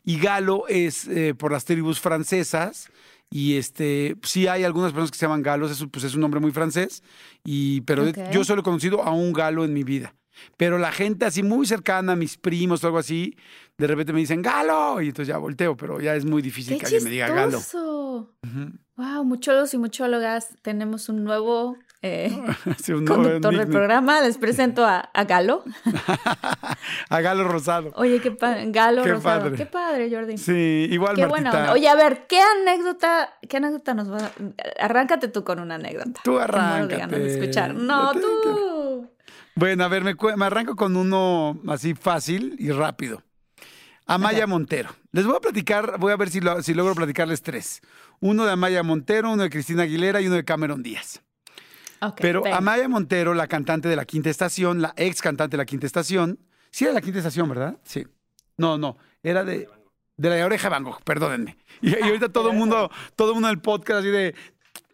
Y 0.04 0.20
Galo 0.20 0.68
es 0.68 1.08
eh, 1.08 1.34
por 1.36 1.52
las 1.52 1.66
tribus 1.66 2.00
francesas. 2.00 2.90
Y 3.30 3.58
este, 3.58 4.16
sí 4.24 4.48
hay 4.48 4.64
algunas 4.64 4.92
personas 4.92 5.12
que 5.12 5.18
se 5.18 5.26
llaman 5.26 5.44
galos, 5.44 5.72
eso 5.72 5.90
pues 5.90 6.06
es 6.06 6.16
un 6.16 6.22
nombre 6.22 6.40
muy 6.40 6.52
francés. 6.52 7.04
Y, 7.44 7.82
pero 7.82 8.06
yo 8.32 8.44
solo 8.44 8.62
he 8.62 8.64
conocido 8.64 9.04
a 9.04 9.12
un 9.12 9.34
galo 9.34 9.66
en 9.66 9.74
mi 9.74 9.84
vida. 9.84 10.16
Pero 10.56 10.78
la 10.78 10.92
gente 10.92 11.26
así 11.26 11.44
muy 11.44 11.66
cercana, 11.66 12.16
mis 12.16 12.38
primos 12.38 12.84
o 12.84 12.88
algo 12.88 13.00
así, 13.00 13.36
de 13.78 13.88
repente 13.88 14.14
me 14.14 14.20
dicen 14.20 14.42
galo. 14.42 15.02
Y 15.02 15.08
entonces 15.08 15.28
ya 15.28 15.38
volteo, 15.38 15.76
pero 15.76 16.00
ya 16.00 16.16
es 16.16 16.26
muy 16.26 16.42
difícil 16.42 16.74
¡Qué 16.76 16.80
que 16.80 16.86
alguien 16.86 17.04
me 17.04 17.10
diga 17.10 17.28
galo. 17.30 17.58
chistoso! 17.58 18.34
Ujú. 18.44 18.72
Wow, 18.96 19.24
muchólogos 19.26 19.74
y 19.74 19.78
muchólogas, 19.78 20.56
tenemos 20.62 21.10
un 21.10 21.24
nuevo 21.24 21.78
eh, 22.02 22.30
Sí, 22.84 22.94
conductor 22.94 23.56
del 23.58 23.68
programa. 23.68 24.22
Les 24.22 24.38
presento 24.38 24.86
a, 24.86 25.00
a 25.14 25.24
Galo. 25.26 25.64
a 27.10 27.22
galo 27.22 27.48
rosado. 27.48 27.92
Oye, 27.96 28.20
qué 28.22 28.32
padre. 28.32 28.72
Galo 28.72 29.04
Qué 29.04 29.12
Rosado. 29.14 29.42
padre. 29.42 29.56
Qué 29.58 29.66
padre, 29.66 30.10
Jordi. 30.12 30.38
Sí, 30.38 30.88
igual 30.92 31.16
Qué 31.16 31.22
Martita. 31.22 31.28
buena 31.28 31.52
onda. 31.52 31.74
Oye, 31.74 31.88
a 31.90 31.96
ver, 31.96 32.28
¿qué 32.28 32.40
anécdota, 32.42 33.34
qué 33.48 33.58
anécdota 33.58 33.94
nos 33.94 34.12
va 34.12 34.18
a... 34.18 34.32
Arráncate 34.86 35.28
tú 35.28 35.44
con 35.44 35.60
una 35.60 35.76
anécdota. 35.76 36.22
Tú 36.24 36.38
arráncate. 36.40 36.98
ganas 36.98 37.20
de 37.20 37.40
escuchar. 37.40 37.74
No, 37.74 38.12
tú. 38.14 39.10
Bueno, 39.56 39.84
a 39.84 39.88
ver, 39.88 40.04
me, 40.04 40.46
arranco 40.46 40.76
con 40.76 40.96
uno 40.96 41.60
así 41.68 41.94
fácil 41.96 42.56
y 42.60 42.72
rápido. 42.72 43.24
Amaya 44.06 44.40
Ajá. 44.44 44.48
Montero. 44.48 44.90
Les 45.12 45.26
voy 45.26 45.36
a 45.36 45.40
platicar, 45.40 45.98
voy 46.00 46.14
a 46.14 46.16
ver 46.16 46.30
si, 46.30 46.40
lo- 46.40 46.62
si 46.62 46.74
logro 46.74 46.94
platicarles 46.96 47.42
tres. 47.42 47.82
Uno 48.20 48.46
de 48.46 48.52
Amaya 48.52 48.82
Montero, 48.84 49.32
uno 49.32 49.44
de 49.44 49.50
Cristina 49.50 49.84
Aguilera 49.84 50.22
y 50.22 50.28
uno 50.28 50.36
de 50.36 50.46
Cameron 50.46 50.82
Díaz. 50.84 51.22
Pero. 52.18 52.44
Amaya 52.54 52.88
Montero, 52.88 53.34
la 53.34 53.48
cantante 53.48 53.88
de 53.88 53.96
la 53.96 54.06
Quinta 54.06 54.30
Estación, 54.30 54.82
la 54.82 54.94
ex 54.98 55.22
cantante 55.22 55.58
de 55.58 55.58
la 55.58 55.66
Quinta 55.66 55.86
Estación, 55.86 56.40
sí 56.72 56.86
era 56.86 56.94
de 56.94 57.00
la 57.00 57.02
Quinta 57.02 57.20
Estación, 57.20 57.50
¿verdad? 57.50 57.78
Sí. 57.84 58.06
No, 58.58 58.78
no, 58.78 58.98
era 59.24 59.44
de, 59.44 59.68
de 60.18 60.30
la 60.30 60.46
oreja 60.46 60.68
de 60.68 60.72
Van 60.72 60.84
Gogh, 60.84 61.02
perdónenme. 61.04 61.58
Y, 61.82 61.92
y 61.92 62.02
ahorita 62.02 62.30
todo 62.30 62.50
el 62.50 62.58
mundo, 62.58 62.90
todo 63.16 63.30
el 63.30 63.34
mundo 63.36 63.50
en 63.50 63.54
el 63.54 63.62
podcast 63.62 64.00
así 64.00 64.10
de 64.10 64.34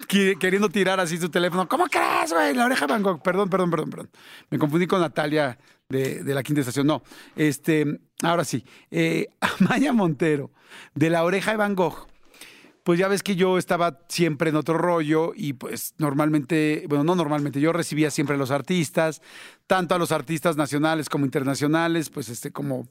queriendo 0.08 0.70
tirar 0.70 1.00
así 1.00 1.18
su 1.18 1.30
teléfono. 1.30 1.68
¿Cómo 1.68 1.86
crees, 1.88 2.34
güey? 2.34 2.54
La 2.54 2.66
oreja 2.66 2.86
de 2.88 2.94
Van 2.94 3.04
Gogh. 3.04 3.22
Perdón, 3.22 3.50
perdón, 3.50 3.72
perdón, 3.72 3.90
perdón. 3.90 4.10
Me 4.50 4.58
confundí 4.58 4.88
con 4.88 5.02
Natalia 5.02 5.58
de, 5.90 6.24
de 6.24 6.34
la 6.34 6.44
Quinta 6.44 6.62
Estación. 6.62 6.88
No, 6.88 7.04
este, 7.36 8.00
ahora 8.22 8.44
sí. 8.44 8.66
Eh, 8.92 9.28
Amaya 9.60 9.94
Montero, 9.94 10.52
de 10.94 11.10
la 11.10 11.24
oreja 11.24 11.52
de 11.52 11.58
Van 11.58 11.76
Gogh 11.76 12.08
pues 12.84 13.00
ya 13.00 13.08
ves 13.08 13.24
que 13.24 13.36
yo 13.36 13.58
estaba 13.58 14.00
siempre 14.10 14.50
en 14.50 14.58
otro 14.58 14.78
rollo 14.78 15.32
y 15.36 15.54
pues 15.54 15.96
normalmente, 15.98 16.86
bueno, 16.90 17.04
no 17.04 17.16
normalmente, 17.16 17.60
yo 17.60 17.74
recibía 17.74 18.12
siempre 18.12 18.36
a 18.36 18.40
los 18.40 18.52
artistas, 18.52 19.22
tanto 19.68 19.96
a 19.96 19.98
los 20.00 20.12
artistas 20.12 20.58
nacionales 20.58 21.10
como 21.10 21.26
internacionales, 21.26 22.10
pues 22.10 22.30
este 22.30 22.52
como 22.52 22.88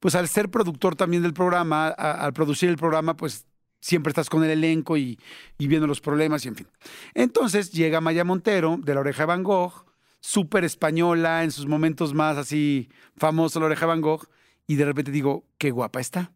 pues 0.00 0.14
al 0.14 0.28
ser 0.28 0.50
productor 0.50 0.96
también 0.96 1.22
del 1.22 1.32
programa, 1.32 1.88
al 1.88 2.32
producir 2.32 2.68
el 2.68 2.76
programa, 2.76 3.16
pues 3.16 3.46
siempre 3.80 4.10
estás 4.10 4.28
con 4.28 4.44
el 4.44 4.50
elenco 4.50 4.96
y, 4.96 5.18
viendo 5.58 5.86
los 5.86 6.00
problemas 6.00 6.44
y 6.44 6.48
en 6.48 6.56
fin. 6.56 6.66
Entonces 7.14 7.72
llega 7.72 8.00
Maya 8.00 8.24
Montero 8.24 8.78
de 8.82 8.94
La 8.94 9.00
Oreja 9.00 9.22
de 9.22 9.26
Van 9.26 9.42
Gogh, 9.42 9.86
súper 10.20 10.64
española, 10.64 11.44
en 11.44 11.50
sus 11.50 11.66
momentos 11.66 12.14
más 12.14 12.36
así 12.36 12.88
famoso 13.16 13.60
La 13.60 13.66
Oreja 13.66 13.82
de 13.82 13.86
Van 13.86 14.00
Gogh, 14.00 14.28
y 14.66 14.76
de 14.76 14.84
repente 14.84 15.12
digo, 15.12 15.44
qué 15.58 15.70
guapa 15.70 16.00
está. 16.00 16.32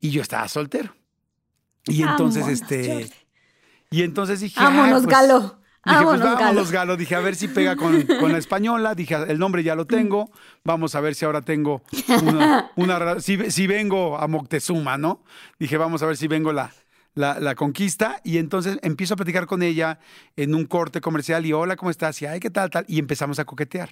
Y 0.00 0.10
yo 0.10 0.22
estaba 0.22 0.48
soltero. 0.48 0.94
Y 1.86 2.02
entonces, 2.02 2.48
este... 2.48 3.10
Y 3.90 4.02
entonces 4.02 4.40
dije... 4.40 4.58
Vámonos, 4.58 5.04
pues, 5.04 5.06
Galo. 5.06 5.62
Dije, 5.84 6.04
pues 6.04 6.20
vámonos, 6.20 6.70
Galo. 6.70 6.96
Dije, 6.96 7.14
a 7.16 7.20
ver 7.20 7.34
si 7.34 7.48
pega 7.48 7.76
con, 7.76 8.06
la 8.06 8.38
española. 8.38 8.94
Dije, 8.94 9.16
el 9.28 9.38
nombre 9.38 9.64
ya 9.64 9.74
lo 9.74 9.86
tengo. 9.86 10.30
Vamos 10.64 10.94
a 10.94 11.00
ver 11.00 11.14
si 11.14 11.24
ahora 11.24 11.42
tengo 11.42 11.82
una. 12.76 13.20
si, 13.20 13.66
vengo 13.66 14.16
a 14.16 14.28
Moctezuma, 14.28 14.96
¿no? 14.96 15.24
Dije, 15.58 15.76
vamos 15.76 16.02
a 16.02 16.06
ver 16.06 16.16
si 16.16 16.28
vengo 16.28 16.52
la, 16.52 16.72
la, 17.14 17.54
conquista. 17.56 18.20
Y 18.22 18.38
entonces 18.38 18.78
empiezo 18.82 19.14
a 19.14 19.16
platicar 19.16 19.46
con 19.46 19.62
ella 19.62 19.98
en 20.36 20.54
un 20.54 20.66
corte 20.66 21.00
comercial. 21.00 21.44
Y 21.46 21.52
hola, 21.52 21.74
¿cómo 21.74 21.90
estás? 21.90 22.22
Y 22.22 22.26
ay, 22.26 22.38
¿qué 22.38 22.50
tal, 22.50 22.70
tal? 22.70 22.84
Y 22.86 23.00
empezamos 23.00 23.40
a 23.40 23.44
coquetear. 23.44 23.90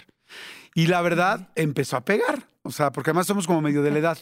Y 0.74 0.86
la 0.86 1.02
verdad, 1.02 1.50
empezó 1.56 1.96
a 1.96 2.04
pegar. 2.04 2.46
O 2.62 2.70
sea, 2.70 2.92
porque 2.92 3.10
además 3.10 3.26
somos 3.26 3.48
como 3.48 3.60
medio 3.60 3.82
de 3.82 3.90
la 3.90 3.98
edad. 3.98 4.18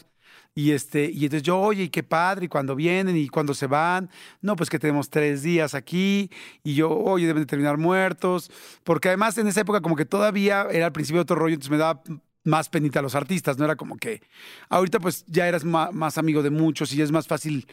Y, 0.55 0.71
este, 0.71 1.09
y 1.09 1.25
entonces 1.25 1.43
yo, 1.43 1.59
oye, 1.59 1.83
y 1.83 1.89
qué 1.89 2.03
padre, 2.03 2.45
y 2.45 2.47
cuando 2.49 2.75
vienen 2.75 3.15
y 3.15 3.29
cuando 3.29 3.53
se 3.53 3.67
van, 3.67 4.09
no, 4.41 4.55
pues 4.55 4.69
que 4.69 4.79
tenemos 4.79 5.09
tres 5.09 5.41
días 5.41 5.73
aquí, 5.73 6.29
y 6.63 6.73
yo, 6.73 6.89
oye, 6.89 7.27
deben 7.27 7.43
de 7.43 7.47
terminar 7.47 7.77
muertos, 7.77 8.51
porque 8.83 9.07
además 9.07 9.37
en 9.37 9.47
esa 9.47 9.61
época 9.61 9.79
como 9.81 9.95
que 9.95 10.05
todavía 10.05 10.67
era 10.69 10.87
al 10.87 10.91
principio 10.91 11.21
otro 11.21 11.37
rollo, 11.37 11.53
entonces 11.53 11.71
me 11.71 11.77
daba 11.77 12.01
más 12.43 12.67
penita 12.69 12.99
a 12.99 13.01
los 13.01 13.15
artistas, 13.15 13.57
no 13.57 13.65
era 13.65 13.75
como 13.75 13.97
que, 13.97 14.21
ahorita 14.69 14.99
pues 14.99 15.23
ya 15.27 15.47
eras 15.47 15.63
más, 15.63 16.17
amigo 16.17 16.43
de 16.43 16.49
muchos 16.49 16.91
y 16.93 17.01
es 17.01 17.11
más 17.11 17.27
fácil, 17.27 17.67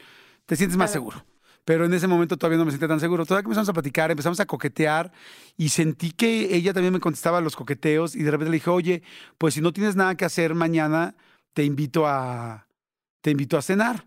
te 0.45 0.55
sientes 0.55 0.77
más 0.77 0.93
seguro. 0.93 1.25
Pero 1.65 1.85
en 1.85 1.93
ese 1.95 2.07
momento 2.07 2.37
todavía 2.37 2.59
no 2.59 2.65
me 2.65 2.71
sentía 2.71 2.87
tan 2.87 3.01
seguro. 3.01 3.27
Todavía 3.27 3.43
que 3.43 3.47
empezamos 3.47 3.69
a 3.69 3.73
platicar, 3.73 4.13
empezamos 4.13 4.39
a 4.39 4.47
coquetear 4.47 5.11
y 5.57 5.71
sentí 5.71 6.13
que 6.13 6.55
ella 6.55 6.73
también 6.73 6.93
me 6.93 7.01
contestaba 7.01 7.41
los 7.41 7.57
coqueteos 7.57 8.15
y 8.15 8.23
de 8.23 8.31
repente 8.31 8.53
le 8.53 8.59
dije, 8.59 8.71
oye, 8.71 9.03
pues 9.37 9.55
si 9.55 9.61
no 9.61 9.73
tienes 9.73 9.97
nada 9.97 10.15
que 10.15 10.25
hacer 10.25 10.55
mañana, 10.55 11.17
te 11.55 11.65
invito 11.65 12.07
a, 12.07 12.66
te 13.27 13.33
invito 13.33 13.59
a 13.59 13.63
cenar. 13.63 14.07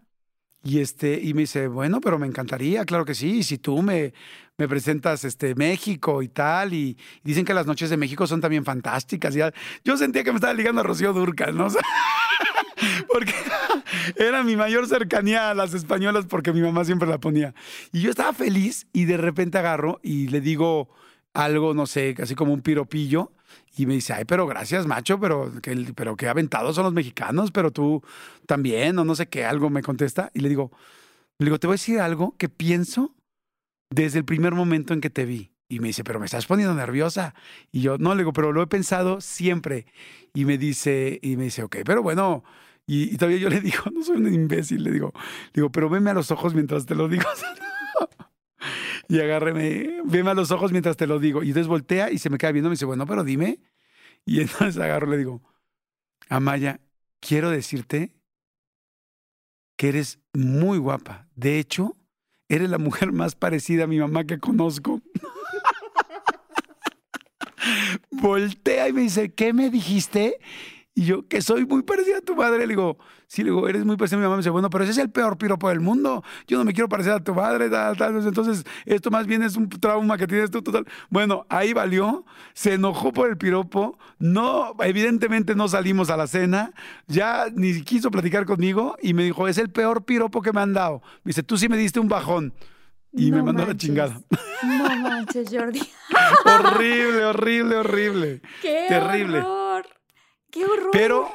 Y, 0.64 0.80
este, 0.80 1.20
y 1.22 1.34
me 1.34 1.42
dice, 1.42 1.68
bueno, 1.68 2.00
pero 2.00 2.18
me 2.18 2.26
encantaría, 2.26 2.86
claro 2.86 3.04
que 3.04 3.14
sí, 3.14 3.44
si 3.44 3.58
tú 3.58 3.82
me, 3.82 4.14
me 4.58 4.66
presentas 4.66 5.26
este, 5.26 5.56
México 5.56 6.22
y 6.22 6.30
tal, 6.30 6.74
y, 6.74 6.98
dicen 7.22 7.44
que 7.44 7.54
las 7.54 7.66
noches 7.66 7.90
de 7.90 7.98
México 7.98 8.28
son 8.28 8.40
también 8.40 8.64
fantásticas. 8.64 9.36
Y 9.36 9.42
yo 9.84 9.98
sentía 9.98 10.24
que 10.24 10.32
me 10.32 10.38
estaba 10.38 10.54
ligando 10.54 10.80
a 10.80 10.86
Rocío 10.86 11.12
Durcal, 11.12 11.58
¿no? 11.58 11.68
porque 13.14 13.34
era 14.16 14.42
mi 14.46 14.56
mayor 14.56 14.88
cercanía 14.88 15.50
a 15.50 15.54
las 15.54 15.74
españolas 15.74 16.26
porque 16.26 16.54
mi 16.54 16.62
mamá 16.62 16.86
siempre 16.86 17.10
la 17.10 17.18
ponía. 17.18 17.54
Y 17.92 18.00
yo 18.00 18.12
estaba 18.12 18.32
feliz 18.32 18.88
y 18.94 19.04
de 19.04 19.18
repente 19.18 19.58
agarro 19.58 20.00
y 20.02 20.30
le 20.30 20.40
digo 20.40 20.88
algo, 21.34 21.74
no 21.74 21.88
sé, 21.88 22.14
casi 22.14 22.36
como 22.36 22.54
un 22.54 22.62
piropillo. 22.62 23.34
Y 23.78 23.86
me 23.86 23.94
dice, 23.94 24.14
ay, 24.14 24.26
pero 24.26 24.46
gracias, 24.46 24.86
macho, 24.88 25.20
pero 25.20 25.52
que, 25.62 25.94
pero 25.96 26.16
qué 26.16 26.28
aventados 26.28 26.76
son 26.76 26.86
los 26.86 26.94
mexicanos, 26.94 27.52
pero 27.52 27.72
tú 27.72 28.04
también, 28.46 28.98
o 29.00 29.06
no 29.06 29.16
sé 29.16 29.28
qué, 29.28 29.46
algo 29.46 29.70
me 29.70 29.82
contesta. 29.82 30.32
Y 30.34 30.42
le 30.42 30.50
digo, 30.50 30.72
le 31.40 31.46
digo, 31.46 31.60
te 31.60 31.68
voy 31.68 31.74
a 31.74 31.76
decir 31.76 32.00
algo 32.00 32.36
que 32.38 32.50
pienso 32.50 33.16
desde 33.90 34.20
el 34.20 34.26
primer 34.26 34.54
momento 34.54 34.94
en 34.94 35.02
que 35.02 35.10
te 35.10 35.26
vi. 35.26 35.52
Y 35.70 35.80
me 35.80 35.88
dice, 35.88 36.04
pero 36.04 36.20
me 36.20 36.26
estás 36.26 36.48
poniendo 36.48 36.74
nerviosa. 36.74 37.36
Y 37.72 37.82
yo, 37.82 37.98
no, 38.00 38.16
le 38.16 38.24
digo, 38.24 38.34
pero 38.34 38.52
lo 38.52 38.64
he 38.64 38.68
pensado 38.68 39.22
siempre. 39.22 39.86
Y 40.34 40.46
me 40.46 40.58
dice, 40.58 41.20
y 41.22 41.38
me 41.38 41.46
dice, 41.46 41.64
ok, 41.64 41.78
pero 41.86 42.02
bueno. 42.02 42.44
Y, 42.88 43.18
todavía 43.18 43.38
yo 43.38 43.50
le 43.50 43.62
digo, 43.62 43.84
no 43.94 44.04
soy 44.04 44.18
un 44.18 44.34
imbécil, 44.34 44.84
le 44.84 44.92
digo, 44.92 45.14
le 45.16 45.62
digo, 45.62 45.72
pero 45.72 45.90
veme 45.90 46.10
a 46.10 46.16
los 46.16 46.32
ojos 46.32 46.56
mientras 46.56 46.88
te 46.88 46.96
lo 46.96 47.08
digo. 47.08 47.24
y 49.10 49.20
agárreme, 49.20 50.02
veme 50.06 50.30
a 50.30 50.36
los 50.36 50.52
ojos 50.52 50.72
mientras 50.72 50.96
te 50.96 51.08
lo 51.08 51.18
digo. 51.18 51.42
Y 51.42 51.48
entonces 51.48 51.68
voltea 51.68 52.12
y 52.12 52.20
se 52.20 52.30
me 52.30 52.38
queda 52.38 52.52
viendo, 52.52 52.70
me 52.70 52.76
dice, 52.76 52.86
bueno, 52.86 53.08
pero 53.08 53.24
dime. 53.24 53.60
Y 54.24 54.40
entonces 54.42 54.78
agarro 54.78 55.08
y 55.08 55.12
le 55.12 55.18
digo, 55.18 55.42
Amaya, 56.30 56.80
quiero 57.20 57.50
decirte 57.50 58.14
que 59.76 59.90
eres 59.90 60.20
muy 60.32 60.78
guapa. 60.78 61.28
De 61.36 61.58
hecho, 61.58 61.98
eres 62.50 62.70
la 62.70 62.78
mujer 62.78 63.12
más 63.12 63.34
parecida 63.34 63.86
a 63.86 63.88
mi 63.88 63.98
mamá 63.98 64.26
que 64.26 64.38
conozco. 64.38 65.02
Voltea 68.12 68.90
y 68.90 68.94
me 68.94 69.02
dice, 69.02 69.34
¿qué 69.34 69.54
me 69.54 69.72
dijiste? 69.72 70.40
Y 71.00 71.06
yo, 71.06 71.26
que 71.30 71.42
soy 71.42 71.66
muy 71.66 71.82
parecida 71.82 72.18
a 72.18 72.22
tu 72.22 72.36
madre, 72.36 72.58
le 72.58 72.68
digo, 72.68 72.98
sí, 73.26 73.42
le 73.42 73.52
digo, 73.52 73.70
eres 73.70 73.86
muy 73.86 73.96
parecida 73.96 74.18
a 74.18 74.20
mi 74.20 74.24
mamá. 74.24 74.36
Me 74.36 74.42
dice, 74.42 74.50
bueno, 74.50 74.70
pero 74.70 74.84
ese 74.84 74.92
es 74.92 74.98
el 74.98 75.10
peor 75.10 75.38
piropo 75.38 75.70
del 75.70 75.80
mundo. 75.80 76.26
Yo 76.46 76.58
no 76.58 76.66
me 76.66 76.74
quiero 76.74 76.90
parecer 76.90 77.14
a 77.14 77.24
tu 77.24 77.34
madre, 77.34 77.70
tal, 77.70 77.96
tal. 77.96 78.18
Entonces, 78.18 78.66
esto 78.84 79.10
más 79.10 79.26
bien 79.26 79.42
es 79.42 79.56
un 79.56 79.70
trauma 79.70 80.18
que 80.18 80.28
tienes 80.28 80.52
tú, 80.52 80.62
total. 80.62 80.86
Bueno, 81.10 81.46
ahí 81.48 81.72
valió, 81.72 82.26
se 82.52 82.74
enojó 82.74 83.14
por 83.14 83.30
el 83.30 83.38
piropo. 83.38 83.98
No, 84.18 84.76
evidentemente 84.82 85.56
no 85.56 85.70
salimos 85.70 86.10
a 86.10 86.18
la 86.18 86.28
cena. 86.28 86.74
Ya 87.08 87.46
ni 87.54 87.82
quiso 87.84 88.12
platicar 88.12 88.46
conmigo 88.46 88.98
y 89.02 89.14
me 89.14 89.24
dijo, 89.24 89.48
es 89.48 89.58
el 89.58 89.70
peor 89.70 90.04
piropo 90.04 90.42
que 90.42 90.52
me 90.52 90.60
han 90.60 90.74
dado. 90.74 91.02
Me 91.24 91.30
dice, 91.30 91.44
tú 91.44 91.58
sí 91.58 91.70
me 91.70 91.78
diste 91.78 92.02
un 92.02 92.10
bajón. 92.10 92.54
Y 93.14 93.32
me 93.32 93.42
mandó 93.42 93.66
la 93.66 93.78
chingada. 93.78 94.22
No 94.64 94.96
manches, 94.98 95.48
Jordi. 95.50 95.80
horrible, 96.46 97.24
horrible, 97.24 97.76
horrible. 97.78 98.42
Qué 98.62 98.86
Terrible. 98.90 99.42
¡Qué 100.52 100.66
horror! 100.66 100.90
Pero, 100.92 101.30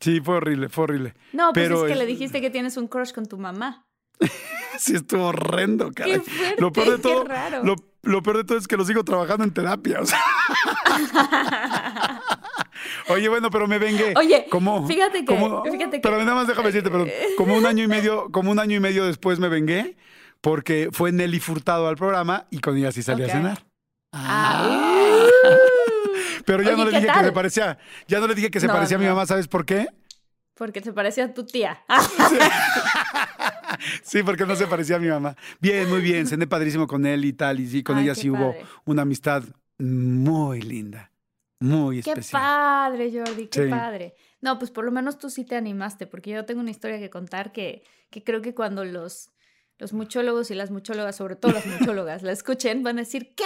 sí, 0.00 0.20
fue 0.20 0.36
horrible, 0.36 0.68
fue 0.68 0.84
horrible. 0.84 1.14
No, 1.32 1.52
pues 1.52 1.70
es 1.70 1.82
que 1.82 1.94
le 1.94 2.06
dijiste 2.06 2.40
que 2.40 2.50
tienes 2.50 2.76
un 2.76 2.88
crush 2.88 3.12
con 3.12 3.26
tu 3.26 3.38
mamá. 3.38 3.86
sí, 4.78 4.94
estuvo 4.94 5.26
horrendo, 5.26 5.92
caray. 5.92 6.20
Qué 6.20 6.56
lo 6.58 6.72
peor 6.72 6.90
de 6.90 6.98
todo, 6.98 7.24
raro. 7.24 7.62
Lo, 8.02 8.22
peor 8.22 8.38
de 8.38 8.44
todo 8.44 8.58
es 8.58 8.68
que 8.68 8.76
lo 8.76 8.84
sigo 8.84 9.04
trabajando 9.04 9.44
en 9.44 9.52
terapia. 9.52 10.00
Oye, 13.08 13.28
bueno, 13.28 13.50
pero 13.50 13.66
me 13.66 13.78
vengué. 13.78 14.14
Oye, 14.16 14.46
como, 14.50 14.86
fíjate 14.86 15.24
que, 15.24 15.34
fíjate 15.70 16.00
pero 16.00 16.18
nada 16.18 16.34
más 16.34 16.46
déjame 16.46 16.68
decirte, 16.68 16.90
pero 16.90 17.06
como 17.36 17.56
un 17.56 17.66
año 17.66 17.82
y 17.84 17.88
medio, 17.88 18.30
como 18.30 18.50
un 18.50 18.58
año 18.58 18.76
y 18.76 18.80
medio 18.80 19.04
después 19.04 19.38
me 19.38 19.48
vengué, 19.48 19.96
porque 20.40 20.88
fue 20.92 21.12
Nelly 21.12 21.40
Furtado 21.40 21.88
al 21.88 21.96
programa 21.96 22.46
y 22.50 22.60
con 22.60 22.76
ella 22.76 22.92
sí 22.92 23.02
salí 23.02 23.24
a 23.24 23.28
cenar. 23.28 23.64
Ah. 24.12 25.26
Pero 26.44 26.62
ya 26.62 26.76
no 26.76 26.84
le 26.84 27.00
dije 27.00 27.12
que 27.12 27.24
se 27.24 27.32
parecía, 27.32 27.78
ya 28.06 28.20
no 28.20 28.26
le 28.26 28.34
dije 28.34 28.50
que 28.50 28.60
se 28.60 28.68
parecía 28.68 28.96
a 28.96 29.00
mi 29.00 29.06
mamá, 29.06 29.26
¿sabes 29.26 29.48
por 29.48 29.64
qué? 29.64 29.88
Porque 30.54 30.80
se 30.80 30.92
parecía 30.92 31.24
a 31.24 31.34
tu 31.34 31.46
tía. 31.46 31.82
Sí. 34.02 34.22
porque 34.22 34.44
no 34.44 34.56
se 34.56 34.66
parecía 34.66 34.96
a 34.96 34.98
mi 34.98 35.08
mamá. 35.08 35.36
Bien, 35.60 35.88
muy 35.88 36.00
bien, 36.00 36.26
cené 36.26 36.46
padrísimo 36.46 36.86
con 36.86 37.06
él 37.06 37.24
y 37.24 37.32
tal, 37.32 37.60
y 37.60 37.68
sí, 37.68 37.82
con 37.82 37.98
ella 37.98 38.14
sí 38.14 38.30
hubo 38.30 38.54
una 38.84 39.02
amistad 39.02 39.44
muy 39.78 40.62
linda, 40.62 41.12
muy 41.60 42.00
especial. 42.00 42.42
Qué 42.42 42.42
padre, 42.46 43.12
Jordi, 43.12 43.46
qué 43.46 43.66
padre. 43.66 44.14
No, 44.40 44.58
pues 44.58 44.70
por 44.70 44.84
lo 44.84 44.90
menos 44.90 45.18
tú 45.18 45.30
sí 45.30 45.44
te 45.44 45.56
animaste, 45.56 46.06
porque 46.06 46.30
yo 46.30 46.44
tengo 46.44 46.60
una 46.60 46.70
historia 46.70 46.98
que 46.98 47.10
contar 47.10 47.52
que, 47.52 47.82
que 48.10 48.24
creo 48.24 48.42
que 48.42 48.54
cuando 48.54 48.84
los, 48.84 49.30
los 49.78 49.92
muchólogos 49.92 50.50
y 50.50 50.54
las 50.54 50.70
muchólogas, 50.70 51.16
sobre 51.16 51.36
todo 51.36 51.52
las 51.52 51.66
muchólogas, 51.66 52.22
la 52.22 52.32
escuchen, 52.32 52.82
van 52.82 52.98
a 52.98 53.02
decir, 53.02 53.34
¿qué? 53.34 53.44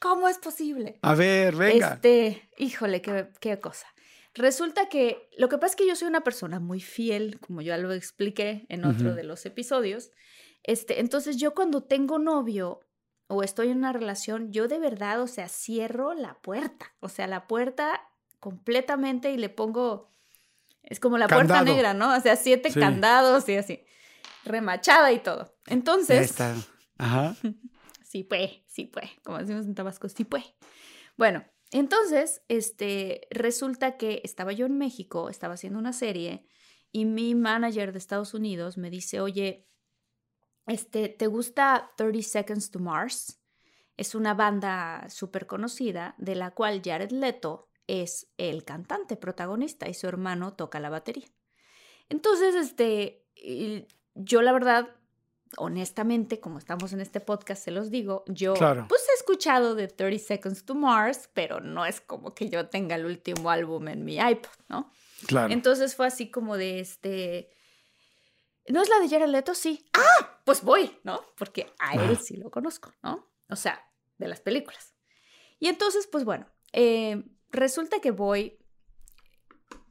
¿Cómo 0.00 0.28
es 0.28 0.38
posible? 0.38 0.98
A 1.02 1.14
ver, 1.14 1.54
venga. 1.56 1.94
Este, 1.94 2.48
híjole, 2.58 3.02
qué, 3.02 3.28
qué 3.40 3.58
cosa. 3.58 3.86
Resulta 4.36 4.90
que 4.90 5.30
lo 5.38 5.48
que 5.48 5.56
pasa 5.56 5.72
es 5.72 5.76
que 5.76 5.88
yo 5.88 5.96
soy 5.96 6.08
una 6.08 6.20
persona 6.20 6.60
muy 6.60 6.80
fiel, 6.80 7.40
como 7.40 7.62
ya 7.62 7.78
lo 7.78 7.92
expliqué 7.92 8.66
en 8.68 8.84
otro 8.84 9.14
de 9.14 9.24
los 9.24 9.46
episodios. 9.46 10.10
Este, 10.62 11.00
entonces 11.00 11.38
yo 11.38 11.54
cuando 11.54 11.84
tengo 11.84 12.18
novio 12.18 12.80
o 13.28 13.42
estoy 13.42 13.70
en 13.70 13.78
una 13.78 13.94
relación, 13.94 14.52
yo 14.52 14.68
de 14.68 14.78
verdad, 14.78 15.22
o 15.22 15.26
sea, 15.26 15.48
cierro 15.48 16.12
la 16.12 16.34
puerta, 16.42 16.94
o 17.00 17.08
sea, 17.08 17.26
la 17.26 17.46
puerta 17.46 18.02
completamente 18.38 19.30
y 19.30 19.38
le 19.38 19.48
pongo, 19.48 20.10
es 20.82 21.00
como 21.00 21.16
la 21.16 21.28
puerta 21.28 21.62
negra, 21.62 21.94
¿no? 21.94 22.14
O 22.14 22.20
sea, 22.20 22.36
siete 22.36 22.70
candados 22.72 23.48
y 23.48 23.56
así, 23.56 23.84
remachada 24.44 25.12
y 25.12 25.18
todo. 25.20 25.56
Entonces, 25.66 26.38
Ajá. 26.98 27.34
sí 28.04 28.22
pues, 28.22 28.50
sí 28.76 28.84
pues, 28.84 29.10
como 29.24 29.38
decimos 29.38 29.64
en 29.64 29.74
Tabasco, 29.74 30.08
sí 30.08 30.24
pues. 30.24 30.44
Bueno, 31.16 31.44
entonces, 31.70 32.42
este, 32.48 33.26
resulta 33.30 33.96
que 33.96 34.20
estaba 34.22 34.52
yo 34.52 34.66
en 34.66 34.76
México, 34.76 35.30
estaba 35.30 35.54
haciendo 35.54 35.78
una 35.78 35.94
serie 35.94 36.46
y 36.92 37.06
mi 37.06 37.34
manager 37.34 37.92
de 37.92 37.98
Estados 37.98 38.34
Unidos 38.34 38.76
me 38.76 38.90
dice, 38.90 39.20
oye, 39.20 39.66
este, 40.66 41.08
¿te 41.08 41.26
gusta 41.26 41.92
30 41.96 42.22
Seconds 42.22 42.70
to 42.70 42.78
Mars? 42.78 43.40
Es 43.96 44.14
una 44.14 44.34
banda 44.34 45.06
súper 45.08 45.46
conocida 45.46 46.14
de 46.18 46.34
la 46.34 46.50
cual 46.50 46.82
Jared 46.84 47.12
Leto 47.12 47.70
es 47.86 48.30
el 48.36 48.64
cantante 48.64 49.16
protagonista 49.16 49.88
y 49.88 49.94
su 49.94 50.06
hermano 50.06 50.54
toca 50.54 50.80
la 50.80 50.90
batería. 50.90 51.28
Entonces, 52.10 52.54
este, 52.54 53.26
yo 54.14 54.42
la 54.42 54.52
verdad 54.52 54.94
honestamente, 55.56 56.40
como 56.40 56.58
estamos 56.58 56.92
en 56.92 57.00
este 57.00 57.20
podcast, 57.20 57.64
se 57.64 57.70
los 57.70 57.90
digo, 57.90 58.24
yo 58.26 58.54
pues 58.54 59.06
he 59.08 59.14
escuchado 59.14 59.74
de 59.74 59.88
30 59.88 60.24
Seconds 60.24 60.64
to 60.64 60.74
Mars, 60.74 61.28
pero 61.32 61.60
no 61.60 61.86
es 61.86 62.00
como 62.00 62.34
que 62.34 62.48
yo 62.48 62.68
tenga 62.68 62.96
el 62.96 63.06
último 63.06 63.50
álbum 63.50 63.88
en 63.88 64.04
mi 64.04 64.16
iPod, 64.16 64.50
¿no? 64.68 64.92
Claro. 65.26 65.52
Entonces 65.52 65.94
fue 65.94 66.06
así 66.06 66.30
como 66.30 66.56
de 66.56 66.80
este. 66.80 67.50
¿No 68.68 68.82
es 68.82 68.88
la 68.88 68.98
de 68.98 69.08
Jared 69.08 69.28
Leto? 69.28 69.54
Sí. 69.54 69.86
¡Ah! 69.92 70.40
Pues 70.44 70.62
voy, 70.62 70.98
¿no? 71.04 71.20
Porque 71.38 71.72
a 71.78 71.94
él 71.94 72.18
sí 72.18 72.36
lo 72.36 72.50
conozco, 72.50 72.92
¿no? 73.02 73.28
O 73.48 73.56
sea, 73.56 73.80
de 74.18 74.28
las 74.28 74.40
películas. 74.40 74.94
Y 75.58 75.68
entonces, 75.68 76.06
pues 76.06 76.24
bueno, 76.24 76.46
eh, 76.72 77.24
resulta 77.50 78.00
que 78.00 78.10
voy. 78.10 78.58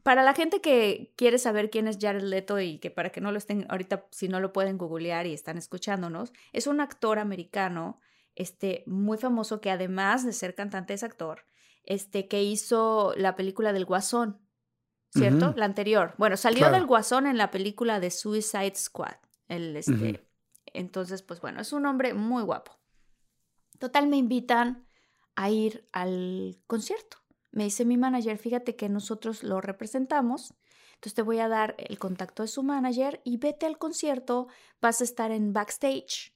Para 0.06 0.22
la 0.22 0.36
gente 0.36 0.62
que 0.62 1.12
quiere 1.16 1.40
saber 1.40 1.72
quién 1.72 1.88
es 1.88 1.98
Jared 2.00 2.22
Leto 2.22 2.60
y 2.60 2.78
que 2.78 2.92
para 2.92 3.10
que 3.10 3.22
no 3.22 3.32
lo 3.32 3.40
estén 3.40 3.66
ahorita, 3.70 4.06
si 4.12 4.28
no 4.28 4.40
lo 4.40 4.54
pueden 4.54 4.78
googlear 4.78 5.26
y 5.26 5.34
están 5.34 5.58
escuchándonos, 5.58 6.32
es 6.54 6.68
un 6.68 6.80
actor 6.80 7.18
americano, 7.18 8.00
este, 8.36 8.84
muy 8.86 9.18
famoso 9.18 9.62
que 9.62 9.72
además 9.72 10.24
de 10.24 10.32
ser 10.34 10.54
cantante 10.54 10.94
es 10.94 11.02
actor, 11.02 11.48
este, 11.86 12.28
que 12.28 12.44
hizo 12.44 13.16
la 13.18 13.36
película 13.36 13.74
del 13.74 13.86
Guasón, 13.86 14.40
¿cierto? 15.10 15.56
La 15.58 15.66
anterior. 15.66 16.14
Bueno, 16.20 16.38
salió 16.38 16.70
del 16.70 16.86
Guasón 16.86 17.26
en 17.26 17.40
la 17.40 17.50
película 17.50 18.00
de 18.00 18.12
Suicide 18.12 18.76
Squad. 18.76 19.16
El, 19.48 19.76
este, 19.76 20.24
Entonces, 20.68 21.24
pues 21.24 21.42
bueno, 21.42 21.62
es 21.62 21.74
un 21.74 21.84
hombre 21.88 22.14
muy 22.14 22.44
guapo. 22.44 22.78
Total, 23.80 24.06
me 24.06 24.18
invitan 24.18 24.86
a 25.34 25.50
ir 25.50 25.90
al 25.94 26.60
concierto. 26.68 27.25
Me 27.56 27.64
dice 27.64 27.86
mi 27.86 27.96
manager, 27.96 28.38
fíjate 28.38 28.76
que 28.76 28.90
nosotros 28.90 29.42
lo 29.42 29.62
representamos, 29.62 30.54
entonces 30.96 31.14
te 31.14 31.22
voy 31.22 31.40
a 31.40 31.48
dar 31.48 31.74
el 31.78 31.98
contacto 31.98 32.44
de 32.44 32.50
su 32.50 32.64
manager 32.64 33.22
y 33.24 33.38
vete 33.38 33.66
al 33.66 33.78
concierto, 33.78 34.50
vas 34.82 35.00
a 35.00 35.06
estar 35.06 35.32
en 35.32 35.54
backstage 35.54 36.36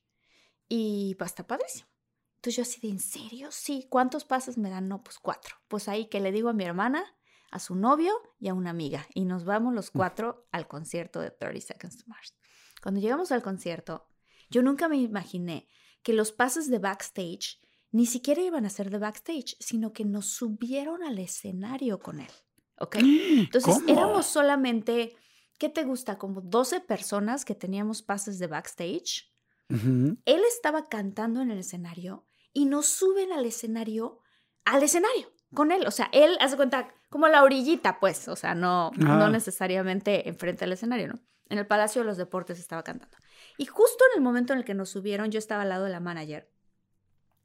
y 0.69 1.17
va 1.19 1.25
a 1.25 1.27
estar 1.27 1.45
padrísimo. 1.45 1.89
Entonces 2.35 2.55
yo 2.55 2.61
así 2.61 2.79
de, 2.79 2.87
¿en 2.93 2.99
serio? 2.99 3.51
Sí. 3.51 3.85
¿Cuántos 3.89 4.23
pasos 4.23 4.57
me 4.57 4.69
dan? 4.69 4.87
No, 4.87 5.03
pues 5.03 5.19
cuatro. 5.19 5.57
Pues 5.67 5.89
ahí 5.89 6.05
que 6.05 6.21
le 6.21 6.31
digo 6.31 6.47
a 6.47 6.53
mi 6.53 6.63
hermana, 6.63 7.03
a 7.51 7.59
su 7.59 7.75
novio 7.75 8.13
y 8.39 8.47
a 8.47 8.53
una 8.53 8.69
amiga. 8.69 9.05
Y 9.13 9.25
nos 9.25 9.43
vamos 9.43 9.73
los 9.73 9.91
cuatro 9.91 10.47
al 10.53 10.69
concierto 10.69 11.19
de 11.19 11.31
30 11.31 11.59
Seconds 11.59 11.97
to 11.97 12.03
Mars. 12.07 12.33
Cuando 12.81 13.01
llegamos 13.01 13.33
al 13.33 13.41
concierto, 13.41 14.07
yo 14.49 14.61
nunca 14.61 14.87
me 14.87 14.95
imaginé 14.95 15.67
que 16.01 16.13
los 16.13 16.31
pases 16.31 16.69
de 16.69 16.79
backstage 16.79 17.59
ni 17.91 18.05
siquiera 18.05 18.41
iban 18.41 18.65
a 18.65 18.69
ser 18.69 18.89
de 18.89 18.99
backstage, 18.99 19.55
sino 19.59 19.93
que 19.93 20.05
nos 20.05 20.27
subieron 20.27 21.03
al 21.03 21.19
escenario 21.19 21.99
con 21.99 22.19
él. 22.19 22.31
¿Ok? 22.77 22.97
Entonces 22.99 23.77
éramos 23.87 24.25
solamente, 24.25 25.15
¿qué 25.57 25.69
te 25.69 25.83
gusta? 25.83 26.17
Como 26.17 26.41
12 26.41 26.81
personas 26.81 27.45
que 27.45 27.55
teníamos 27.55 28.01
pases 28.01 28.39
de 28.39 28.47
backstage. 28.47 29.33
Él 29.69 30.41
estaba 30.47 30.89
cantando 30.89 31.41
en 31.41 31.51
el 31.51 31.59
escenario 31.59 32.25
y 32.53 32.65
nos 32.65 32.87
suben 32.87 33.31
al 33.31 33.45
escenario, 33.45 34.19
al 34.65 34.81
escenario, 34.81 35.31
con 35.53 35.71
él. 35.71 35.85
O 35.85 35.91
sea, 35.91 36.09
él 36.11 36.37
hace 36.39 36.55
cuenta 36.55 36.91
como 37.09 37.27
la 37.27 37.43
orillita, 37.43 37.99
pues, 37.99 38.27
o 38.27 38.35
sea, 38.35 38.55
no, 38.55 38.91
no 38.97 39.25
ah. 39.25 39.29
necesariamente 39.29 40.27
enfrente 40.27 40.65
al 40.65 40.71
escenario, 40.71 41.09
¿no? 41.09 41.19
En 41.49 41.59
el 41.59 41.67
Palacio 41.67 42.01
de 42.01 42.07
los 42.07 42.17
Deportes 42.17 42.59
estaba 42.59 42.83
cantando. 42.83 43.17
Y 43.57 43.65
justo 43.65 44.03
en 44.11 44.19
el 44.19 44.23
momento 44.23 44.53
en 44.53 44.59
el 44.59 44.65
que 44.65 44.73
nos 44.73 44.89
subieron, 44.89 45.29
yo 45.29 45.37
estaba 45.37 45.61
al 45.61 45.69
lado 45.69 45.85
de 45.85 45.91
la 45.91 45.99
manager 45.99 46.49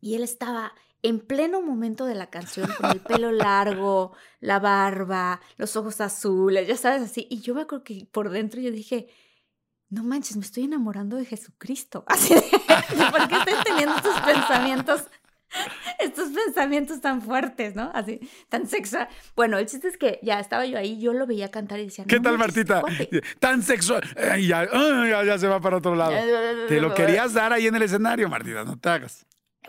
y 0.05 0.17
él 0.17 0.23
estaba 0.23 0.75
en 1.03 1.19
pleno 1.19 1.63
momento 1.63 2.05
de 2.05 2.15
la 2.15 2.27
canción 2.27 2.71
con 2.79 2.91
el 2.91 3.01
pelo 3.01 3.33
largo, 3.33 4.15
la 4.39 4.59
barba, 4.59 5.41
los 5.57 5.77
ojos 5.77 6.03
azules, 6.03 6.69
ya 6.69 6.77
sabes, 6.77 7.01
así. 7.01 7.27
Y 7.31 7.41
yo 7.41 7.55
me 7.55 7.63
acuerdo 7.63 7.85
que 7.85 8.07
por 8.13 8.29
dentro 8.29 8.61
yo 8.61 8.71
dije, 8.71 9.09
no 9.89 10.05
manches, 10.05 10.37
me 10.37 10.43
estoy 10.43 10.65
enamorando 10.65 11.17
de 11.17 11.25
Jesucristo. 11.25 12.05
Así 12.09 12.35
de, 12.35 12.43
¿por 12.43 13.29
qué 13.29 13.35
estoy 13.35 13.55
teniendo 13.65 13.97
estos 13.97 14.21
pensamientos? 14.21 15.05
Estos 16.01 16.31
pensamientos 16.31 17.01
tan 17.01 17.23
fuertes, 17.23 17.75
¿no? 17.75 17.91
Así, 17.95 18.21
tan 18.51 18.67
sexual. 18.67 19.09
Bueno, 19.35 19.57
el 19.57 19.65
chiste 19.65 19.89
es 19.89 19.97
que 19.97 20.19
ya 20.23 20.39
estaba 20.39 20.67
yo 20.67 20.77
ahí, 20.77 21.01
yo 21.01 21.15
lo 21.15 21.27
veía 21.27 21.51
cantar 21.51 21.79
y 21.79 21.85
decía, 21.85 22.05
¿qué 22.07 22.21
tal, 22.21 22.37
Martita? 22.37 22.83
Tan 23.39 23.63
sexual. 23.63 24.03
ya, 24.43 24.69
ya, 25.25 25.39
se 25.39 25.47
va 25.47 25.61
para 25.61 25.79
otro 25.79 25.95
lado. 25.95 26.13
Te 26.69 26.79
lo 26.81 26.93
querías 26.93 27.33
dar 27.33 27.55
ahí 27.55 27.69
en 27.69 27.77
el 27.77 27.83
escenario, 27.83 28.29
Martita, 28.29 28.65
no 28.65 28.77
te 28.79 28.89
hagas. 28.91 29.25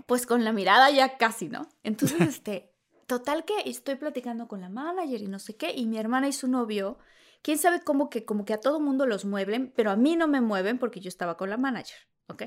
Pues 0.06 0.26
con 0.26 0.44
la 0.44 0.52
mirada 0.52 0.90
ya 0.92 1.18
casi, 1.18 1.50
¿no? 1.50 1.68
Entonces, 1.84 2.20
este, 2.28 2.74
total 3.08 3.46
que 3.46 3.54
estoy 3.66 3.96
platicando 3.96 4.48
con 4.48 4.62
la 4.62 4.70
manager 4.70 5.22
y 5.22 5.28
no 5.28 5.40
sé 5.40 5.56
qué, 5.56 5.72
y 5.76 5.86
mi 5.86 5.98
hermana 5.98 6.28
y 6.28 6.34
su 6.34 6.48
novio 6.48 6.98
quién 7.46 7.60
sabe 7.60 7.80
cómo 7.82 8.10
que, 8.10 8.26
como 8.26 8.44
que 8.44 8.54
a 8.54 8.60
todo 8.60 8.80
mundo 8.80 9.06
los 9.06 9.24
mueven, 9.24 9.72
pero 9.76 9.92
a 9.92 9.96
mí 9.96 10.16
no 10.16 10.28
me 10.28 10.42
mueven 10.42 10.80
porque 10.80 11.00
yo 11.00 11.10
estaba 11.10 11.38
con 11.38 11.52
la 11.52 11.58
manager, 11.58 11.98
¿ok? 12.28 12.46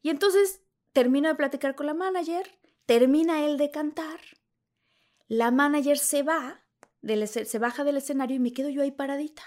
Y 0.00 0.08
entonces 0.08 0.62
termino 0.94 1.28
de 1.28 1.34
platicar 1.34 1.74
con 1.74 1.84
la 1.84 1.92
manager, 1.92 2.58
termina 2.86 3.44
él 3.44 3.58
de 3.58 3.70
cantar, 3.70 4.18
la 5.28 5.50
manager 5.50 5.98
se 5.98 6.22
va, 6.22 6.64
se 7.02 7.58
baja 7.58 7.84
del 7.84 7.98
escenario 7.98 8.36
y 8.36 8.40
me 8.40 8.54
quedo 8.54 8.70
yo 8.70 8.80
ahí 8.80 8.90
paradita. 8.90 9.42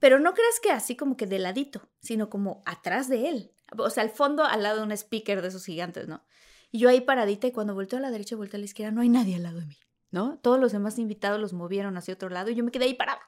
Pero 0.00 0.18
no 0.18 0.34
creas 0.34 0.58
que 0.60 0.72
así 0.72 0.96
como 0.96 1.16
que 1.16 1.28
de 1.28 1.38
ladito, 1.38 1.88
sino 2.00 2.28
como 2.28 2.62
atrás 2.66 3.08
de 3.08 3.28
él. 3.28 3.54
O 3.78 3.88
sea, 3.90 4.02
al 4.02 4.10
fondo, 4.10 4.44
al 4.44 4.64
lado 4.64 4.78
de 4.78 4.82
un 4.82 4.92
speaker 4.92 5.40
de 5.40 5.48
esos 5.48 5.64
gigantes, 5.64 6.08
¿no? 6.08 6.24
Y 6.72 6.78
yo 6.78 6.88
ahí 6.88 7.02
paradita 7.02 7.46
y 7.46 7.52
cuando 7.52 7.74
volteo 7.74 7.98
a 7.98 8.02
la 8.02 8.10
derecha 8.10 8.34
y 8.34 8.38
volteo 8.38 8.56
a 8.56 8.60
la 8.60 8.64
izquierda, 8.64 8.90
no 8.90 9.02
hay 9.02 9.10
nadie 9.10 9.36
al 9.36 9.42
lado 9.42 9.60
de 9.60 9.66
mí, 9.66 9.76
¿no? 10.10 10.38
Todos 10.38 10.58
los 10.58 10.72
demás 10.72 10.98
invitados 10.98 11.38
los 11.38 11.52
movieron 11.52 11.98
hacia 11.98 12.14
otro 12.14 12.30
lado 12.30 12.50
y 12.50 12.54
yo 12.54 12.64
me 12.64 12.70
quedé 12.70 12.86
ahí 12.86 12.94
parada. 12.94 13.20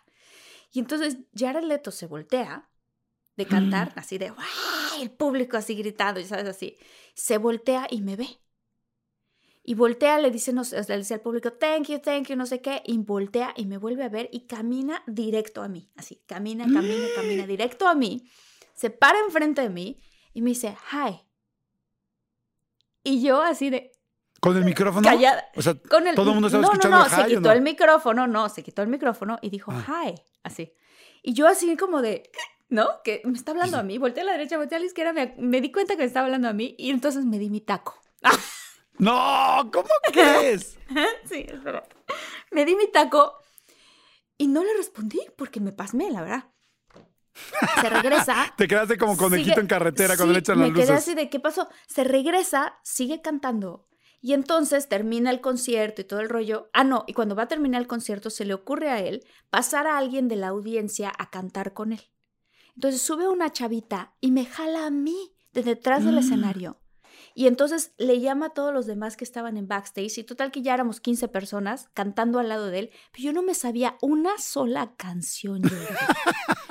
Y 0.73 0.81
entonces 0.81 1.19
Jared 1.37 1.63
Leto 1.63 1.91
se 1.91 2.07
voltea 2.07 2.71
de 3.37 3.47
cantar, 3.47 3.93
así 3.97 4.17
de, 4.17 4.33
El 5.01 5.11
público 5.11 5.57
así 5.59 5.75
gritando, 5.75 6.21
y 6.21 6.25
sabes, 6.25 6.47
así. 6.47 6.77
Se 7.15 7.37
voltea 7.37 7.87
y 7.91 8.01
me 8.01 8.17
ve. 8.17 8.29
Y 9.63 9.75
voltea, 9.75 10.19
le 10.19 10.31
dice, 10.31 10.53
no, 10.53 10.63
le 10.63 10.97
dice 10.97 11.15
al 11.15 11.21
público, 11.21 11.53
thank 11.53 11.89
you, 11.89 11.99
thank 11.99 12.29
you, 12.29 12.37
no 12.37 12.47
sé 12.47 12.61
qué, 12.61 12.83
y 12.85 12.97
voltea 12.99 13.53
y 13.57 13.67
me 13.67 13.77
vuelve 13.79 14.05
a 14.05 14.09
ver 14.09 14.29
y 14.33 14.47
camina 14.47 15.03
directo 15.07 15.63
a 15.63 15.69
mí, 15.69 15.91
así, 15.97 16.23
camina, 16.27 16.65
camina, 16.65 17.07
camina 17.15 17.47
directo 17.47 17.89
a 17.89 17.95
mí, 17.95 18.29
se 18.75 18.91
para 18.91 19.19
enfrente 19.21 19.63
de 19.63 19.71
mí 19.71 20.01
y 20.33 20.43
me 20.43 20.51
dice, 20.51 20.77
hi. 20.93 21.25
Y 23.05 23.23
yo 23.23 23.43
así 23.43 23.71
de, 23.71 23.93
¿Con 24.41 24.57
el 24.59 24.65
micrófono? 24.65 25.09
Callada. 25.09 25.47
O 25.57 25.63
sea, 25.63 25.75
todo 25.75 25.99
el 25.99 26.35
mundo 26.35 26.49
estaba 26.49 26.65
escuchando 26.65 26.99
no, 26.99 27.05
no, 27.05 27.09
se 27.09 27.27
quitó 27.27 27.51
el 27.51 27.63
micrófono, 27.63 28.27
no, 28.27 28.49
se 28.51 28.63
quitó 28.63 28.83
el 28.83 28.89
micrófono 28.89 29.39
y 29.41 29.49
dijo, 29.49 29.73
ah. 29.73 30.05
hi, 30.07 30.15
así. 30.43 30.75
Y 31.23 31.33
yo 31.33 31.47
así 31.47 31.75
como 31.79 32.03
de, 32.03 32.31
¿no? 32.69 33.01
Que 33.03 33.23
me 33.25 33.39
está 33.39 33.53
hablando 33.53 33.79
a 33.79 33.83
mí, 33.83 33.97
volteé 33.97 34.23
a 34.23 34.27
la 34.27 34.33
derecha, 34.33 34.59
volteé 34.59 34.77
a 34.77 34.81
la 34.81 34.87
izquierda, 34.87 35.15
me, 35.39 35.61
di 35.63 35.73
cuenta 35.73 35.95
que 35.95 36.01
me 36.01 36.05
estaba 36.05 36.27
hablando 36.27 36.49
a 36.49 36.53
mí 36.53 36.75
y 36.79 36.91
entonces 36.91 37.25
me 37.25 37.39
di 37.39 37.49
mi 37.49 37.63
taco. 37.63 37.99
¡No! 38.99 39.71
¿Cómo 39.73 39.89
crees? 40.13 40.79
sí, 41.25 41.47
es 41.49 41.63
verdad. 41.63 41.89
Me 42.51 42.67
di 42.67 42.75
mi 42.75 42.91
taco 42.91 43.39
y 44.37 44.49
no 44.49 44.63
le 44.63 44.75
respondí 44.77 45.21
porque 45.39 45.61
me 45.61 45.73
pasmé, 45.73 46.11
la 46.11 46.21
verdad. 46.21 46.54
Se 47.81 47.89
regresa. 47.89 48.53
Te 48.57 48.69
quedaste 48.69 48.97
como 48.97 49.17
conejito 49.17 49.61
en 49.61 49.67
carretera 49.67 50.17
cuando 50.17 50.33
le 50.33 50.41
echan 50.41 50.59
las 50.59 50.69
luces. 50.69 50.83
Me 50.83 50.87
quedé 50.87 50.97
así 50.97 51.15
de, 51.15 51.29
¿qué 51.29 51.41
pasó? 51.41 51.69
Se 51.87 52.05
regresa, 52.05 52.79
sigue 52.83 53.21
cantando 53.23 53.89
y 54.25 54.33
entonces 54.33 54.89
termina 54.89 55.29
el 55.29 55.43
concierto 55.43 56.01
y 56.01 56.05
todo 56.05 56.21
el 56.21 56.31
rollo. 56.31 56.71
Ah, 56.73 56.83
no, 56.83 57.05
y 57.07 57.13
cuando 57.13 57.37
va 57.37 57.43
a 57.43 57.49
terminar 57.49 57.83
el 57.83 57.87
concierto 57.87 58.31
se 58.31 58.47
le 58.47 58.55
ocurre 58.55 58.89
a 58.89 59.03
él 59.03 59.23
pasar 59.51 59.87
a 59.87 59.99
alguien 59.99 60.29
de 60.29 60.37
la 60.37 60.49
audiencia 60.49 61.13
a 61.19 61.29
cantar 61.29 61.75
con 61.75 61.93
él. 61.93 62.01
Entonces 62.75 63.03
sube 63.03 63.29
una 63.29 63.53
chavita 63.53 64.15
y 64.23 64.31
me 64.31 64.47
jala 64.47 64.87
a 64.87 64.91
mí 64.91 65.35
de 65.53 65.63
detrás 65.63 66.07
del 66.07 66.15
mm. 66.15 66.19
escenario. 66.21 66.81
Y 67.35 67.49
entonces 67.49 67.93
le 67.99 68.19
llama 68.21 68.47
a 68.47 68.55
todos 68.55 68.73
los 68.73 68.87
demás 68.87 69.19
que 69.19 69.25
estaban 69.25 69.59
en 69.59 69.69
backstage 69.69 70.17
y 70.17 70.25
total 70.25 70.51
que 70.51 70.63
ya 70.63 70.73
éramos 70.73 71.01
15 71.01 71.29
personas 71.29 71.91
cantando 71.93 72.39
al 72.39 72.49
lado 72.49 72.69
de 72.69 72.79
él, 72.79 72.91
pero 73.13 73.25
yo 73.25 73.33
no 73.35 73.43
me 73.43 73.55
sabía 73.55 73.99
una 74.01 74.39
sola 74.39 74.95
canción. 74.97 75.61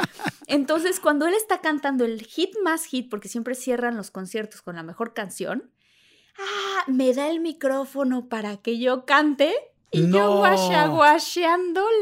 entonces 0.47 0.99
cuando 0.99 1.27
él 1.27 1.33
está 1.33 1.61
cantando 1.61 2.05
el 2.05 2.21
hit 2.21 2.51
más 2.63 2.85
hit, 2.85 3.09
porque 3.09 3.27
siempre 3.27 3.55
cierran 3.55 3.97
los 3.97 4.11
conciertos 4.11 4.61
con 4.61 4.75
la 4.75 4.83
mejor 4.83 5.13
canción, 5.13 5.71
ah, 6.37 6.83
me 6.87 7.13
da 7.13 7.29
el 7.29 7.39
micrófono 7.39 8.29
para 8.29 8.57
que 8.57 8.79
yo 8.79 9.05
cante 9.05 9.53
y 9.91 10.11
yo 10.11 10.37
guasha 10.37 11.57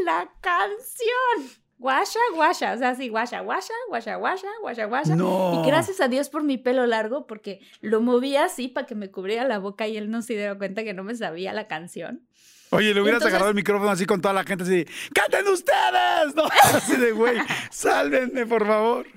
la 0.06 0.32
canción. 0.42 1.62
Guasha, 1.82 2.20
guasha, 2.36 2.74
o 2.74 2.78
sea, 2.78 2.94
sí, 2.94 3.10
guasha, 3.10 3.42
guasha, 3.42 3.74
guasha, 3.90 4.16
guasha, 4.18 4.48
guasha, 4.62 4.86
guasha. 4.86 5.16
Y 5.16 5.66
gracias 5.66 6.00
a 6.00 6.08
Dios 6.08 6.30
por 6.30 6.44
mi 6.44 6.60
pelo 6.60 6.86
largo, 6.86 7.26
porque 7.26 7.60
lo 7.82 8.02
movía 8.02 8.46
así 8.46 8.68
para 8.68 8.86
que 8.86 8.94
me 8.94 9.10
cubriera 9.10 9.46
la 9.46 9.58
boca 9.58 9.88
y 9.88 9.98
él 9.98 10.12
no 10.12 10.22
se 10.22 10.34
diera 10.34 10.56
cuenta 10.60 10.84
que 10.84 10.94
no 10.94 11.04
me 11.04 11.16
sabía 11.16 11.54
la 11.54 11.68
canción. 11.68 12.28
Oye, 12.74 12.94
le 12.94 13.02
hubieras 13.02 13.24
agarrado 13.24 13.50
el 13.50 13.56
micrófono 13.56 13.90
así 13.92 14.06
con 14.06 14.22
toda 14.22 14.34
la 14.34 14.46
gente 14.46 14.64
así, 14.64 14.86
¡canten 15.14 15.46
ustedes! 15.48 16.34
No, 16.36 16.44
así 16.74 16.96
de 16.96 17.12
güey, 17.12 17.38
sálvenme, 17.70 18.46
por 18.46 18.66
favor. 18.66 19.08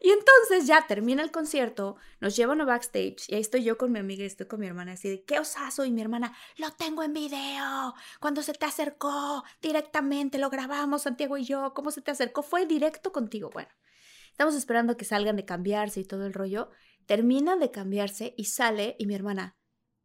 Y 0.00 0.10
entonces 0.10 0.66
ya 0.68 0.86
termina 0.86 1.22
el 1.22 1.32
concierto, 1.32 1.96
nos 2.20 2.36
llevan 2.36 2.60
a 2.60 2.64
backstage 2.64 3.28
y 3.28 3.34
ahí 3.34 3.40
estoy 3.40 3.64
yo 3.64 3.76
con 3.76 3.90
mi 3.90 3.98
amiga 3.98 4.22
y 4.22 4.26
estoy 4.26 4.46
con 4.46 4.60
mi 4.60 4.66
hermana 4.66 4.92
así 4.92 5.08
de, 5.08 5.24
¿qué 5.24 5.40
osazo? 5.40 5.84
Y 5.84 5.90
mi 5.90 6.00
hermana, 6.00 6.36
lo 6.56 6.70
tengo 6.70 7.02
en 7.02 7.12
video, 7.12 7.94
cuando 8.20 8.42
se 8.42 8.52
te 8.52 8.66
acercó 8.66 9.42
directamente, 9.60 10.38
lo 10.38 10.48
grabamos 10.48 11.02
Santiago 11.02 11.36
y 11.36 11.44
yo, 11.44 11.72
¿cómo 11.74 11.90
se 11.90 12.02
te 12.02 12.12
acercó? 12.12 12.42
Fue 12.42 12.66
directo 12.66 13.10
contigo. 13.10 13.50
Bueno, 13.50 13.70
estamos 14.30 14.54
esperando 14.54 14.96
que 14.96 15.04
salgan 15.04 15.34
de 15.34 15.44
cambiarse 15.44 16.00
y 16.00 16.04
todo 16.04 16.24
el 16.24 16.34
rollo. 16.34 16.70
Terminan 17.06 17.58
de 17.58 17.72
cambiarse 17.72 18.32
y 18.36 18.44
sale 18.44 18.94
y 18.98 19.06
mi 19.06 19.14
hermana, 19.14 19.56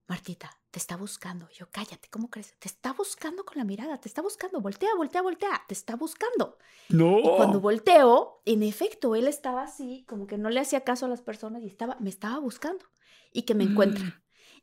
Martita, 0.07 0.58
te 0.71 0.79
está 0.79 0.97
buscando. 0.97 1.49
yo, 1.51 1.67
cállate, 1.71 2.09
¿cómo 2.09 2.29
crees? 2.29 2.53
Te 2.59 2.67
está 2.67 2.93
buscando 2.93 3.43
con 3.43 3.57
la 3.57 3.63
mirada, 3.63 3.99
te 3.99 4.07
está 4.07 4.21
buscando, 4.21 4.61
voltea, 4.61 4.89
voltea, 4.95 5.21
voltea, 5.21 5.61
te 5.67 5.73
está 5.73 5.95
buscando. 5.95 6.57
No. 6.89 7.19
Y 7.19 7.23
cuando 7.23 7.59
volteo, 7.59 8.41
en 8.45 8.63
efecto, 8.63 9.15
él 9.15 9.27
estaba 9.27 9.63
así, 9.63 10.05
como 10.07 10.27
que 10.27 10.37
no 10.37 10.49
le 10.49 10.59
hacía 10.59 10.83
caso 10.83 11.05
a 11.05 11.09
las 11.09 11.21
personas 11.21 11.63
y 11.63 11.67
estaba, 11.67 11.97
me 11.99 12.09
estaba 12.09 12.39
buscando. 12.39 12.85
Y 13.31 13.43
que 13.43 13.55
me 13.55 13.63
encuentra. 13.63 14.03
Mm. 14.03 14.13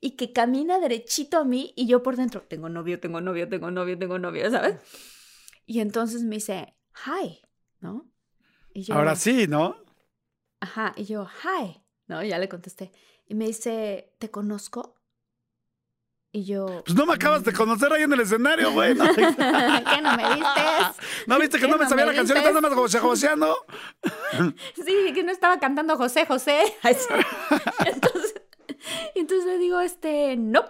Y 0.01 0.11
que 0.13 0.33
camina 0.33 0.79
derechito 0.79 1.39
a 1.39 1.45
mí 1.45 1.73
y 1.77 1.87
yo 1.87 2.03
por 2.03 2.17
dentro, 2.17 2.43
tengo 2.43 2.69
novio, 2.69 3.01
tengo 3.01 3.21
novio, 3.21 3.49
tengo 3.49 3.71
novio, 3.71 3.99
tengo 3.99 4.19
novio, 4.19 4.51
¿sabes? 4.51 4.77
Y 5.65 5.81
entonces 5.81 6.23
me 6.23 6.37
dice, 6.37 6.77
hi, 7.07 7.41
¿no? 7.81 8.11
Y 8.75 8.83
yo, 8.83 8.95
Ahora 8.95 9.17
sí, 9.17 9.47
¿no? 9.49 9.77
Ajá, 10.61 10.93
y 10.97 11.05
yo, 11.05 11.27
hi, 11.27 11.81
¿no? 12.07 12.23
Y 12.23 12.29
ya 12.29 12.39
le 12.39 12.49
contesté. 12.49 12.93
Y 13.27 13.35
me 13.35 13.47
dice, 13.47 14.15
¿te 14.19 14.31
conozco? 14.31 14.96
Y 16.33 16.45
yo. 16.45 16.83
Pues 16.85 16.97
no 16.97 17.07
me 17.07 17.15
acabas 17.15 17.45
de 17.45 17.53
mm". 17.53 17.57
conocer 17.57 17.93
ahí 17.93 18.03
en 18.03 18.13
el 18.13 18.21
escenario, 18.21 18.73
güey. 18.73 18.95
¿Qué 18.97 20.03
no 20.03 20.17
me 20.17 20.35
viste? 20.35 20.63
¿No 21.27 21.39
viste 21.39 21.59
que 21.59 21.69
no 21.69 21.79
me 21.79 21.89
sabía 21.89 22.07
la 22.07 22.15
canción? 22.15 22.39
¿Estás 22.39 22.55
nada 22.55 22.69
más 22.69 22.75
José 22.75 22.99
Joseando? 22.99 23.57
sí, 24.85 25.13
que 25.15 25.23
no 25.23 25.33
estaba 25.33 25.59
cantando 25.59 25.97
José 25.97 26.27
José. 26.27 26.61
entonces, 26.83 28.35
entonces 29.15 29.47
le 29.47 29.59
digo, 29.59 29.81
este, 29.81 30.37
no. 30.37 30.65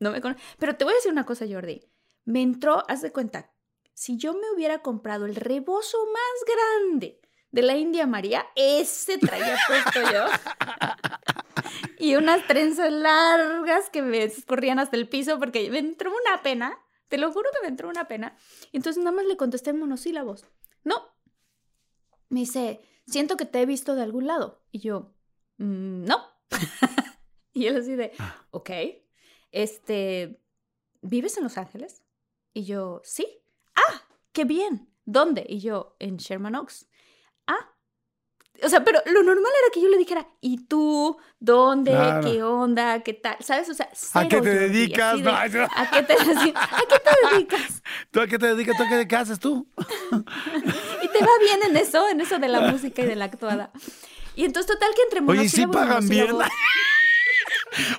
No 0.00 0.10
me 0.10 0.20
conoce. 0.20 0.40
Pero 0.58 0.76
te 0.76 0.84
voy 0.84 0.92
a 0.92 0.96
decir 0.96 1.12
una 1.12 1.26
cosa, 1.26 1.44
Jordi. 1.48 1.82
Me 2.24 2.42
entró, 2.42 2.84
haz 2.88 3.02
de 3.02 3.12
cuenta, 3.12 3.52
si 3.94 4.16
yo 4.16 4.32
me 4.32 4.50
hubiera 4.54 4.80
comprado 4.80 5.26
el 5.26 5.36
rebozo 5.36 5.98
más 6.06 6.56
grande 6.56 7.20
de 7.50 7.62
la 7.62 7.76
India 7.76 8.06
María, 8.06 8.46
ese 8.54 9.18
traía 9.18 9.58
puesto 9.66 10.00
yo. 10.12 10.24
Y 12.00 12.16
unas 12.16 12.46
trenzas 12.46 12.90
largas 12.90 13.90
que 13.90 14.02
me 14.02 14.22
escurrían 14.24 14.78
hasta 14.78 14.96
el 14.96 15.08
piso 15.08 15.38
porque 15.38 15.70
me 15.70 15.78
entró 15.78 16.10
una 16.10 16.42
pena. 16.42 16.78
Te 17.08 17.18
lo 17.18 17.32
juro 17.32 17.48
que 17.52 17.62
me 17.62 17.68
entró 17.68 17.88
una 17.88 18.08
pena. 18.08 18.36
Y 18.72 18.78
entonces 18.78 19.02
nada 19.02 19.16
más 19.16 19.26
le 19.26 19.36
contesté 19.36 19.70
en 19.70 19.78
monosílabos. 19.78 20.44
No. 20.84 21.14
Me 22.28 22.40
dice, 22.40 22.80
siento 23.06 23.36
que 23.36 23.44
te 23.44 23.60
he 23.60 23.66
visto 23.66 23.94
de 23.94 24.02
algún 24.02 24.26
lado. 24.26 24.62
Y 24.70 24.78
yo, 24.78 25.14
mm, 25.58 26.04
no. 26.04 26.24
y 27.52 27.66
él 27.66 27.76
así 27.76 27.96
de, 27.96 28.12
ah. 28.18 28.46
ok. 28.50 28.70
Este, 29.50 30.40
¿vives 31.02 31.36
en 31.36 31.44
Los 31.44 31.58
Ángeles? 31.58 32.04
Y 32.52 32.64
yo, 32.64 33.02
sí. 33.04 33.42
Ah, 33.74 34.02
qué 34.32 34.44
bien. 34.44 34.88
¿Dónde? 35.04 35.44
Y 35.48 35.58
yo, 35.60 35.96
en 35.98 36.18
Sherman 36.18 36.54
Oaks 36.54 36.88
ah, 37.50 37.74
o 38.62 38.68
sea, 38.68 38.84
pero 38.84 39.00
lo 39.06 39.22
normal 39.22 39.52
era 39.62 39.72
que 39.72 39.80
yo 39.80 39.88
le 39.88 39.96
dijera, 39.96 40.26
¿y 40.40 40.64
tú? 40.66 41.16
¿Dónde? 41.38 41.92
¿Qué 42.22 42.42
onda? 42.42 43.02
¿Qué 43.02 43.14
tal? 43.14 43.36
¿Sabes? 43.40 43.68
O 43.68 43.74
sea, 43.74 43.88
¿a 44.14 44.28
qué 44.28 44.40
te 44.40 44.50
dedicas? 44.50 45.20
¿a, 45.26 45.90
qué 45.90 46.02
te, 46.02 46.14
dedicas? 46.14 47.82
¿Tú 48.10 48.20
a 48.20 48.26
qué 48.26 48.38
te 48.38 48.46
dedicas? 48.46 48.76
¿Tú 48.76 48.82
a 48.82 49.06
qué, 49.06 49.16
haces 49.16 49.38
tú? 49.38 49.66
y 49.82 51.08
te 51.08 51.20
va 51.20 51.30
bien 51.40 51.60
en 51.68 51.76
eso, 51.76 52.08
en 52.08 52.20
eso 52.20 52.38
de 52.38 52.48
la 52.48 52.60
música 52.62 53.02
y 53.02 53.06
de 53.06 53.16
la 53.16 53.26
actuada. 53.26 53.70
Y 54.36 54.44
entonces, 54.44 54.72
total 54.72 54.90
que 54.94 55.02
entre 55.02 55.20
Oye, 55.40 55.48
sí 55.48 55.66
pagan 55.66 56.08
bien. 56.08 56.36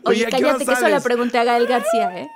Oye, 0.06 0.28
cállate, 0.30 0.65
que 0.65 0.71
eso 0.74 0.88
la 0.88 1.02
pregunté 1.02 1.38
a 1.38 1.43
Gael 1.43 1.67
García, 1.67 2.17
¿eh? 2.17 2.30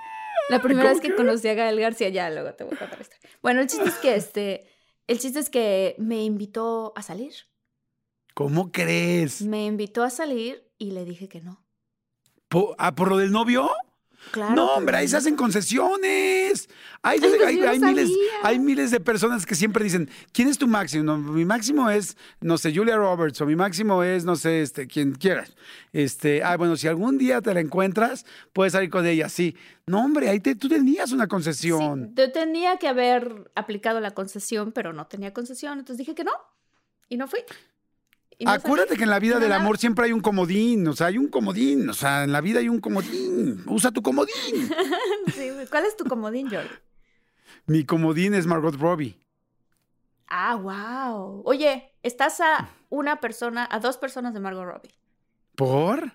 La 0.50 0.62
primera 0.62 0.90
vez 0.90 1.02
que, 1.02 1.16
conocí 1.16 1.48
a 1.48 1.54
Gael 1.54 1.80
García, 1.80 2.10
ya 2.10 2.30
luego 2.30 2.54
te 2.54 2.64
voy 2.64 2.76
a 2.76 2.78
contar 2.80 3.02
esto. 3.02 3.16
Bueno, 3.42 3.62
el 3.62 3.68
chiste 3.68 3.90
es 3.90 3.96
que 3.96 4.16
este 4.16 4.68
el 5.08 5.20
chiste 5.20 5.40
es 5.40 5.50
que 5.50 5.96
me 5.98 6.24
invitó 6.24 6.94
a 6.96 7.02
salir. 7.02 7.34
¿Cómo 8.36 8.70
crees? 8.70 9.42
Me 9.44 9.66
invitó 9.66 10.04
a 10.04 10.10
salir 10.10 10.62
y 10.78 10.92
le 10.92 11.06
dije 11.06 11.30
que 11.30 11.40
no. 11.40 11.64
¿Por, 12.50 12.76
ah, 12.78 12.94
¿por 12.94 13.10
lo 13.10 13.16
del 13.18 13.32
novio? 13.32 13.72
no, 14.54 14.74
hombre, 14.74 14.98
ahí 14.98 15.08
se 15.08 15.16
hacen 15.16 15.38
concesiones. 15.38 16.68
Hay, 17.02 17.22
pues 17.22 17.32
miles, 17.32 18.12
hay, 18.44 18.60
miles, 18.60 18.92
de 18.92 19.00
personas 19.00 19.46
que 19.46 19.56
siempre 19.56 19.86
dicen, 19.86 20.10
¿quién 20.34 20.50
es 20.50 20.58
tu 20.58 20.68
máximo? 20.68 21.18
mi 21.18 21.46
máximo 21.46 21.90
es, 21.90 22.18
no 22.42 22.58
sé, 22.58 22.76
Julia 22.76 22.98
Roberts, 22.98 23.40
o 23.40 23.46
mi 23.46 23.56
máximo 23.56 24.04
es, 24.04 24.26
no 24.26 24.36
sé, 24.36 24.62
este, 24.62 24.86
quien 24.86 25.14
quieras. 25.14 25.56
Este, 25.94 26.44
ah, 26.44 26.58
bueno, 26.58 26.76
si 26.76 26.90
algún 26.90 27.18
día 27.18 27.42
te 27.42 27.54
la 27.54 27.62
encuentras, 27.62 28.26
puedes 28.52 28.74
salir 28.74 28.90
con 28.90 29.06
ella, 29.06 29.30
sí. 29.30 29.56
No, 29.88 30.04
hombre, 30.04 30.28
ahí 30.28 30.42
tú 30.42 30.68
tenías 30.68 31.14
una 31.14 31.28
concesión. 31.28 32.14
yo 32.16 32.34
tenía 32.34 32.76
que 32.80 32.90
haber 32.90 33.50
aplicado 33.56 34.02
la 34.02 34.12
concesión, 34.12 34.74
pero 34.74 34.92
no 34.92 35.08
tenía 35.08 35.34
concesión, 35.34 35.80
entonces 35.80 36.00
dije 36.00 36.16
que 36.16 36.26
no, 36.26 36.34
y 37.08 37.16
no 37.16 37.30
fui. 37.30 37.40
Acuérdate 38.46 38.98
que 38.98 39.04
en 39.04 39.10
la 39.10 39.20
vida 39.20 39.40
del 39.40 39.52
amor 39.52 39.78
siempre 39.78 40.06
hay 40.06 40.12
un 40.12 40.20
comodín, 40.20 40.88
o 40.88 40.94
sea, 40.94 41.08
hay 41.08 41.18
un 41.18 41.30
comodín, 41.30 41.90
o 41.90 41.94
sea, 41.94 42.24
en 42.24 42.32
la 42.32 42.42
vida 42.42 42.60
hay 42.60 42.70
un 42.70 42.82
comodín. 42.82 43.64
Usa 43.68 43.92
tu 43.92 44.02
comodín. 44.02 44.34
¿Cuál 45.72 45.86
es 45.86 45.96
tu 45.96 46.06
comodín, 46.06 46.50
Jordi? 46.50 46.70
Mi 47.68 47.86
comodín 47.86 48.34
es 48.34 48.46
Margot 48.46 48.76
Robbie. 48.76 49.18
Ah, 50.28 50.56
wow. 50.56 51.44
Oye, 51.46 51.94
estás 52.04 52.42
a 52.42 52.70
una 52.90 53.22
persona, 53.22 53.68
a 53.72 53.80
dos 53.80 53.98
personas 53.98 54.34
de 54.34 54.40
Margot 54.40 54.66
Robbie. 54.66 54.96
¿Por? 55.56 56.14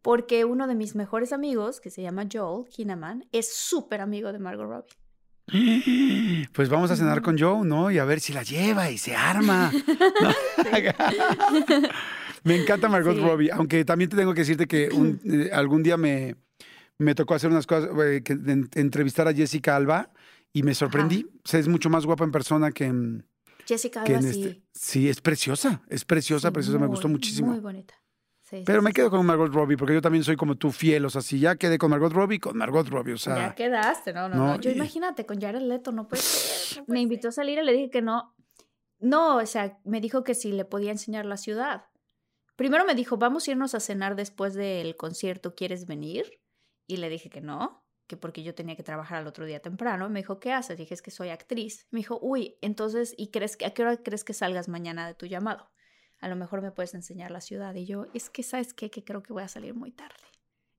Porque 0.00 0.44
uno 0.44 0.66
de 0.66 0.74
mis 0.74 0.94
mejores 0.94 1.32
amigos, 1.32 1.80
que 1.80 1.90
se 1.90 2.02
llama 2.02 2.26
Joel 2.32 2.68
Kinnaman, 2.68 3.28
es 3.30 3.54
súper 3.54 4.00
amigo 4.00 4.32
de 4.32 4.38
Margot 4.38 4.66
Robbie. 4.66 5.01
Pues 6.52 6.68
vamos 6.68 6.90
a 6.90 6.96
cenar 6.96 7.22
con 7.22 7.38
Joe, 7.38 7.64
¿no? 7.64 7.90
Y 7.90 7.98
a 7.98 8.04
ver 8.04 8.20
si 8.20 8.32
la 8.32 8.42
lleva 8.42 8.90
y 8.90 8.98
se 8.98 9.16
arma. 9.16 9.72
me 12.44 12.56
encanta 12.56 12.88
Margot 12.88 13.16
Robbie, 13.16 13.50
aunque 13.50 13.84
también 13.84 14.10
te 14.10 14.16
tengo 14.16 14.34
que 14.34 14.40
decirte 14.40 14.66
que 14.66 14.88
eh, 15.24 15.50
algún 15.52 15.82
día 15.82 15.96
me, 15.96 16.36
me 16.98 17.14
tocó 17.14 17.34
hacer 17.34 17.50
unas 17.50 17.66
cosas, 17.66 17.90
eh, 18.04 18.22
que, 18.22 18.38
entrevistar 18.74 19.28
a 19.28 19.34
Jessica 19.34 19.76
Alba 19.76 20.10
y 20.52 20.62
me 20.62 20.74
sorprendí. 20.74 21.26
es 21.50 21.68
mucho 21.68 21.90
más 21.90 22.06
guapa 22.06 22.24
en 22.24 22.32
persona 22.32 22.70
que 22.72 22.84
en... 22.84 23.26
Jessica 23.66 24.02
Alba, 24.02 24.18
este 24.18 24.32
sí. 24.32 24.62
Sí, 24.72 25.08
es 25.08 25.20
preciosa, 25.20 25.82
es 25.88 26.04
preciosa, 26.04 26.50
preciosa, 26.52 26.78
me 26.78 26.86
gustó 26.86 27.08
muchísimo. 27.08 27.52
Muy 27.52 27.60
bonita. 27.60 27.94
Pero 28.64 28.82
me 28.82 28.92
quedo 28.92 29.10
con 29.10 29.24
Margot 29.24 29.52
Robbie, 29.52 29.76
porque 29.76 29.94
yo 29.94 30.02
también 30.02 30.24
soy 30.24 30.36
como 30.36 30.56
tú 30.56 30.70
fiel, 30.70 31.06
o 31.06 31.10
sea, 31.10 31.22
si 31.22 31.40
ya 31.40 31.56
quedé 31.56 31.78
con 31.78 31.90
Margot 31.90 32.12
Robbie, 32.12 32.38
con 32.38 32.56
Margot 32.56 32.86
Robbie, 32.86 33.14
o 33.14 33.18
sea. 33.18 33.36
Ya 33.36 33.54
quedaste, 33.54 34.12
no, 34.12 34.28
no, 34.28 34.36
no. 34.36 34.60
Yo 34.60 34.70
imagínate, 34.70 35.24
con 35.24 35.40
Jared 35.40 35.62
Leto, 35.62 35.90
no 35.90 36.06
puede 36.06 36.22
ser. 36.22 36.84
me 36.86 37.00
invitó 37.00 37.28
a 37.28 37.32
salir 37.32 37.58
y 37.58 37.62
le 37.62 37.72
dije 37.72 37.90
que 37.90 38.02
no. 38.02 38.34
No, 38.98 39.38
o 39.38 39.46
sea, 39.46 39.78
me 39.84 40.00
dijo 40.00 40.22
que 40.22 40.34
si 40.34 40.52
le 40.52 40.64
podía 40.64 40.92
enseñar 40.92 41.24
la 41.24 41.36
ciudad. 41.36 41.86
Primero 42.56 42.84
me 42.84 42.94
dijo, 42.94 43.16
vamos 43.16 43.48
a 43.48 43.52
irnos 43.52 43.74
a 43.74 43.80
cenar 43.80 44.14
después 44.14 44.54
del 44.54 44.96
concierto, 44.96 45.54
¿quieres 45.54 45.86
venir? 45.86 46.40
Y 46.86 46.98
le 46.98 47.08
dije 47.08 47.30
que 47.30 47.40
no, 47.40 47.84
que 48.06 48.16
porque 48.16 48.42
yo 48.42 48.54
tenía 48.54 48.76
que 48.76 48.82
trabajar 48.82 49.18
al 49.18 49.26
otro 49.26 49.46
día 49.46 49.60
temprano. 49.60 50.08
Me 50.10 50.20
dijo, 50.20 50.38
¿qué 50.38 50.52
haces? 50.52 50.76
Dije, 50.76 50.94
es 50.94 51.02
que 51.02 51.10
soy 51.10 51.30
actriz. 51.30 51.86
Me 51.90 52.00
dijo, 52.00 52.18
uy, 52.20 52.58
entonces, 52.60 53.14
¿y 53.16 53.30
crees 53.30 53.56
que, 53.56 53.64
a 53.64 53.72
qué 53.72 53.82
hora 53.82 53.96
crees 53.96 54.22
que 54.22 54.34
salgas 54.34 54.68
mañana 54.68 55.06
de 55.06 55.14
tu 55.14 55.26
llamado? 55.26 55.70
A 56.22 56.28
lo 56.28 56.36
mejor 56.36 56.62
me 56.62 56.70
puedes 56.70 56.94
enseñar 56.94 57.32
la 57.32 57.40
ciudad. 57.40 57.74
Y 57.74 57.84
yo, 57.84 58.06
es 58.14 58.30
que, 58.30 58.44
¿sabes 58.44 58.72
qué? 58.72 58.90
Que 58.90 59.02
creo 59.02 59.22
que 59.22 59.32
voy 59.32 59.42
a 59.42 59.48
salir 59.48 59.74
muy 59.74 59.90
tarde. 59.90 60.14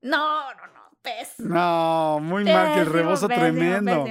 No, 0.01 0.53
no, 0.55 0.67
no, 0.67 0.97
pésimo. 1.01 1.53
No, 1.53 2.19
muy 2.21 2.45
mal, 2.45 2.73
que 2.73 2.79
el 2.79 2.85
rebozo 2.87 3.27
tremendo. 3.27 4.05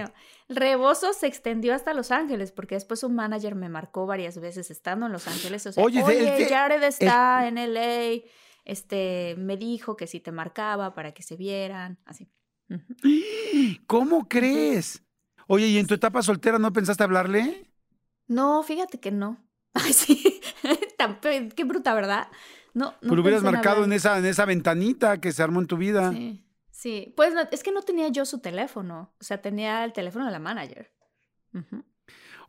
El 0.49 0.57
rebozo 0.57 1.15
se 1.15 1.27
extendió 1.27 1.75
hasta 1.75 1.95
Los 1.95 2.11
Ángeles, 2.11 2.53
porque 2.53 2.75
después 2.75 3.03
un 3.03 3.15
manager 3.15 3.55
me 3.55 3.71
marcó 3.71 4.07
varias 4.07 4.39
veces 4.39 4.71
estando 4.71 5.07
en 5.07 5.13
Los 5.13 5.27
Ángeles. 5.27 5.67
O 5.67 5.73
sea, 5.73 5.83
oye, 5.83 6.03
Jared 6.49 6.83
está 6.83 7.49
en 7.49 7.57
LA. 7.57 8.25
Este, 8.67 9.35
me 9.39 9.57
dijo 9.57 9.97
que 9.97 10.07
si 10.07 10.21
te 10.21 10.33
marcaba 10.33 10.95
para 10.95 11.13
que 11.13 11.23
se 11.23 11.37
vieran, 11.37 11.99
así. 12.05 12.31
¿Cómo 13.87 14.29
crees? 14.29 15.03
Oye, 15.47 15.67
¿y 15.67 15.79
en 15.79 15.87
tu 15.87 15.95
etapa 15.95 16.23
soltera 16.23 16.59
no 16.59 16.73
pensaste 16.73 17.03
hablarle? 17.03 17.73
No, 18.27 18.63
fíjate 18.63 19.01
que 19.01 19.11
no. 19.11 19.39
Ay, 19.75 19.93
sí. 19.93 20.41
Qué 21.57 21.65
bruta, 21.65 21.95
¿verdad? 21.95 22.29
No, 22.75 22.95
no 23.03 23.15
lo 23.15 23.23
hubieras 23.23 23.43
marcado 23.43 23.85
en 23.85 23.93
esa, 23.93 24.19
en 24.19 24.27
esa 24.27 24.45
ventanita 24.45 25.21
que 25.21 25.33
se 25.33 25.43
armó 25.43 25.61
en 25.61 25.67
tu 25.67 25.77
vida. 25.77 26.11
Sí. 26.13 26.45
Sí. 26.71 27.13
Pues 27.17 27.35
es 27.51 27.63
que 27.63 27.73
no 27.73 27.83
tenía 27.83 28.09
yo 28.09 28.25
su 28.25 28.41
teléfono. 28.41 29.15
O 29.21 29.25
sea, 29.25 29.41
tenía 29.41 29.85
el 29.85 29.93
teléfono 29.93 30.27
de 30.27 30.33
la 30.33 30.39
manager. 30.39 30.93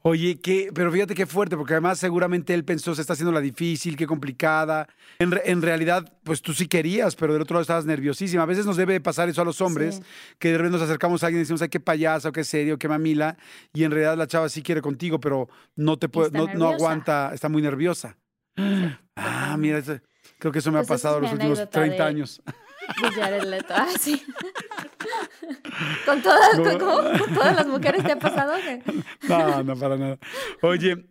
Oye, 0.06 0.38
qué, 0.42 0.70
pero 0.76 0.92
fíjate 0.92 1.16
qué 1.16 1.26
fuerte, 1.26 1.56
porque 1.56 1.76
además 1.76 1.98
seguramente 1.98 2.54
él 2.54 2.66
pensó, 2.66 2.94
se 2.94 3.00
está 3.00 3.14
haciendo 3.14 3.32
la 3.32 3.40
difícil, 3.40 3.96
qué 3.96 4.06
complicada. 4.06 4.90
En, 5.18 5.62
realidad, 5.62 6.12
pues 6.26 6.42
tú 6.42 6.54
sí 6.54 6.68
querías, 6.68 7.16
pero 7.16 7.32
del 7.32 7.42
otro 7.42 7.54
lado 7.54 7.62
estabas 7.62 7.86
nerviosísima. 7.86 8.44
A 8.44 8.46
veces 8.46 8.66
nos 8.66 8.76
debe 8.76 9.00
pasar 9.00 9.30
eso 9.30 9.42
a 9.42 9.46
los 9.46 9.62
hombres, 9.62 10.02
que 10.40 10.52
de 10.52 10.58
repente 10.58 10.74
nos 10.78 10.82
acercamos 10.82 11.24
a 11.24 11.28
alguien 11.28 11.40
y 11.40 11.44
decimos, 11.44 11.62
ay, 11.62 11.70
qué 11.70 11.80
payaso, 11.80 12.34
qué 12.34 12.44
serio, 12.44 12.78
qué 12.78 12.90
mamila, 12.90 13.38
y 13.74 13.86
en 13.86 13.92
realidad 13.92 14.18
la 14.18 14.28
chava 14.28 14.50
sí 14.50 14.62
quiere 14.62 14.82
contigo, 14.82 15.22
pero 15.22 15.48
no 15.78 15.98
te 15.98 16.10
puede, 16.10 16.32
no, 16.32 16.68
aguanta, 16.68 17.32
está 17.34 17.48
muy 17.48 17.62
nerviosa. 17.62 18.18
ah, 19.16 19.56
mira, 19.58 19.82
creo 20.38 20.52
que 20.52 20.60
eso 20.60 20.70
me 20.70 20.80
ha 20.80 20.82
pues 20.82 20.90
pasado 20.90 21.22
los 21.22 21.32
últimos 21.32 21.70
30 21.70 22.06
años. 22.06 22.42
Ah, 23.70 23.90
sí. 24.00 24.24
¿Con 26.06 26.22
todas, 26.22 26.52
todas 26.58 27.56
las 27.56 27.68
mujeres 27.68 28.04
te 28.04 28.12
ha 28.12 28.20
pasado? 28.20 28.54
No, 29.28 29.64
no, 29.64 29.76
para 29.76 29.98
nada. 29.98 30.18
Oye, 30.62 31.06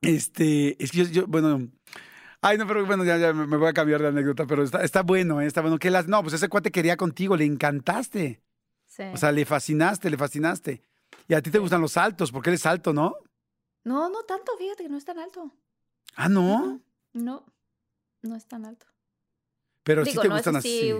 este, 0.00 0.82
es 0.82 0.90
que 0.90 1.04
yo, 1.06 1.26
bueno, 1.26 1.68
Ay, 2.44 2.58
no, 2.58 2.66
pero 2.66 2.84
bueno, 2.84 3.04
ya, 3.04 3.18
ya 3.18 3.32
me 3.32 3.56
voy 3.56 3.68
a 3.68 3.72
cambiar 3.72 4.02
de 4.02 4.08
anécdota, 4.08 4.46
pero 4.48 4.64
está, 4.64 4.82
está 4.82 5.02
bueno, 5.02 5.40
¿eh? 5.40 5.46
está 5.46 5.60
bueno. 5.60 5.78
¿Qué 5.78 5.90
las... 5.90 6.08
No, 6.08 6.22
pues 6.22 6.34
ese 6.34 6.48
cuate 6.48 6.72
quería 6.72 6.96
contigo, 6.96 7.36
le 7.36 7.44
encantaste. 7.44 8.42
Sí. 8.88 9.04
O 9.14 9.16
sea, 9.16 9.30
le 9.30 9.44
fascinaste, 9.44 10.10
le 10.10 10.16
fascinaste. 10.16 10.82
Y 11.28 11.34
a 11.34 11.40
ti 11.40 11.52
te 11.52 11.60
gustan 11.60 11.80
los 11.80 11.96
altos, 11.96 12.32
porque 12.32 12.50
eres 12.50 12.66
alto, 12.66 12.92
¿no? 12.92 13.14
No, 13.84 14.08
no 14.08 14.24
tanto, 14.24 14.56
fíjate 14.58 14.82
que 14.82 14.88
no 14.88 14.96
es 14.96 15.04
tan 15.04 15.20
alto. 15.20 15.52
Ah, 16.16 16.28
¿no? 16.28 16.80
No, 17.12 17.44
no 18.22 18.34
es 18.34 18.46
tan 18.46 18.64
alto. 18.64 18.86
Pero 19.82 20.04
sí 20.04 20.16
te 20.20 20.28
gustan 20.28 20.56
así. 20.56 20.92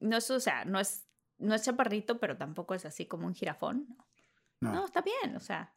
no 0.00 0.16
es, 0.16 0.30
o 0.30 0.40
sea, 0.40 0.64
no 0.64 0.78
es, 0.78 1.06
no 1.38 1.54
es 1.54 1.62
chaparrito, 1.62 2.18
pero 2.18 2.36
tampoco 2.36 2.74
es 2.74 2.84
así 2.84 3.06
como 3.06 3.26
un 3.26 3.34
jirafón. 3.34 3.86
No, 4.60 4.72
no 4.72 4.84
está 4.84 5.02
bien, 5.02 5.36
o 5.36 5.40
sea, 5.40 5.74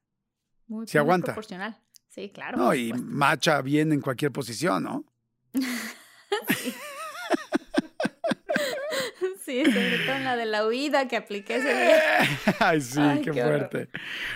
muy, 0.67 0.87
Se 0.87 0.99
aguanta. 0.99 1.27
proporcional. 1.27 1.81
Sí, 2.07 2.29
claro. 2.29 2.57
No, 2.57 2.73
y 2.73 2.93
macha 2.93 3.61
bien 3.61 3.91
en 3.91 4.01
cualquier 4.01 4.31
posición, 4.31 4.83
¿no? 4.83 5.05
sí. 9.43 9.65
sobre 9.65 9.99
todo 10.05 10.15
en 10.15 10.23
la 10.23 10.35
de 10.35 10.45
la 10.45 10.67
huida 10.67 11.07
que 11.07 11.17
apliqué 11.17 11.57
ese 11.57 11.73
día. 11.73 12.55
Ay, 12.59 12.81
sí, 12.81 13.01
qué, 13.23 13.33
fuerte. 13.33 13.89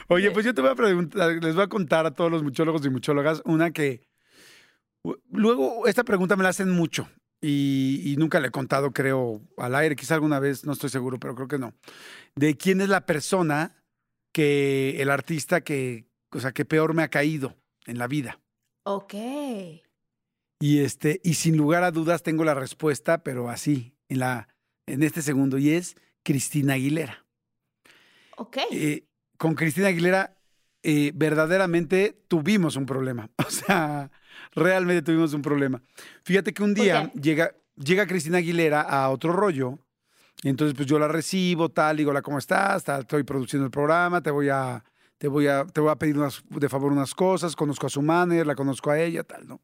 Oye, 0.08 0.32
pues 0.32 0.45
yo 0.45 0.54
te 0.54 0.62
voy 0.62 0.72
a 0.72 0.76
preguntar, 0.76 1.32
les 1.41 1.56
voy 1.56 1.63
a 1.63 1.67
contar 1.67 2.06
a 2.06 2.12
todos 2.12 2.32
los 2.32 2.43
muchólogos 2.43 2.86
y 2.86 2.89
muchólogas 2.89 3.41
una 3.45 3.72
que. 3.72 4.08
Luego, 5.32 5.88
esta 5.88 6.04
pregunta 6.04 6.36
me 6.36 6.43
la 6.43 6.50
hacen 6.50 6.69
mucho 6.69 7.08
y, 7.41 8.15
nunca 8.17 8.39
le 8.39 8.47
he 8.47 8.52
contado, 8.52 8.91
creo, 8.91 9.41
al 9.58 9.75
aire, 9.75 9.95
quizá 9.95 10.15
alguna 10.15 10.39
vez, 10.39 10.65
no 10.65 10.73
estoy 10.73 10.89
seguro, 10.89 11.19
pero 11.19 11.36
creo 11.36 11.47
que 11.47 11.58
no. 11.58 11.73
De 12.36 12.58
quién 12.58 12.82
es 12.82 12.89
la 12.89 13.06
persona 13.06 13.75
que, 14.34 15.02
el 15.02 15.10
artista 15.10 15.62
que, 15.62 16.06
o 16.32 16.39
sea, 16.39 16.52
que 16.52 16.65
peor 16.65 16.93
me 16.93 17.04
ha 17.04 17.10
caído 17.10 17.56
en 17.86 17.97
la 17.97 18.08
vida. 18.08 18.39
Ok. 18.84 19.13
Y 20.62 20.80
este, 20.80 21.21
y 21.23 21.36
sin 21.36 21.56
lugar 21.56 21.84
a 21.84 21.91
dudas 21.91 22.23
tengo 22.23 22.43
la 22.43 22.54
respuesta, 22.54 23.23
pero 23.23 23.49
así, 23.49 23.95
en 24.10 24.19
la, 24.19 24.49
en 24.86 25.04
este 25.04 25.21
segundo, 25.21 25.58
y 25.58 25.71
es 25.71 25.95
Cristina 26.23 26.73
Aguilera. 26.73 27.25
Ok. 28.36 28.58
Eh, 28.71 29.06
con 29.38 29.56
Cristina 29.56 29.88
Aguilera, 29.88 30.36
eh, 30.84 31.12
verdaderamente 31.15 32.21
tuvimos 32.28 32.75
un 32.75 32.86
problema. 32.86 33.30
O 33.47 33.52
sea, 33.52 34.12
realmente 34.54 35.02
tuvimos 35.02 35.34
un 35.34 35.42
problema. 35.42 35.82
Fíjate 36.24 36.54
que 36.54 36.64
un 36.64 36.74
día 36.74 37.12
llega, 37.14 37.56
llega 37.76 38.08
Cristina 38.08 38.40
Aguilera 38.40 38.82
a 38.82 39.10
otro 39.10 39.34
rollo. 39.34 39.80
Y 40.42 40.50
entonces, 40.50 40.74
pues 40.76 40.88
yo 40.88 40.98
la 41.00 41.08
recibo, 41.10 41.70
tal, 41.70 41.98
digo, 41.98 42.12
hola, 42.12 42.22
¿cómo 42.22 42.38
estás? 42.38 42.88
estoy 42.88 43.24
produciendo 43.24 43.66
el 43.66 43.72
programa, 43.72 44.22
te 44.22 44.32
voy 44.32 44.48
a, 44.48 44.84
te 45.18 45.28
voy 45.28 45.48
a, 45.48 45.66
te 45.66 45.82
voy 45.82 45.90
a 45.92 45.96
pedir 45.98 46.16
de 46.16 46.70
favor 46.70 46.94
unas 46.94 47.14
cosas, 47.14 47.58
conozco 47.58 47.88
a 47.88 47.90
su 47.90 48.02
manager, 48.02 48.48
la 48.48 48.56
conozco 48.56 48.90
a 48.90 49.00
ella, 49.00 49.24
tal, 49.24 49.48
¿no? 49.48 49.60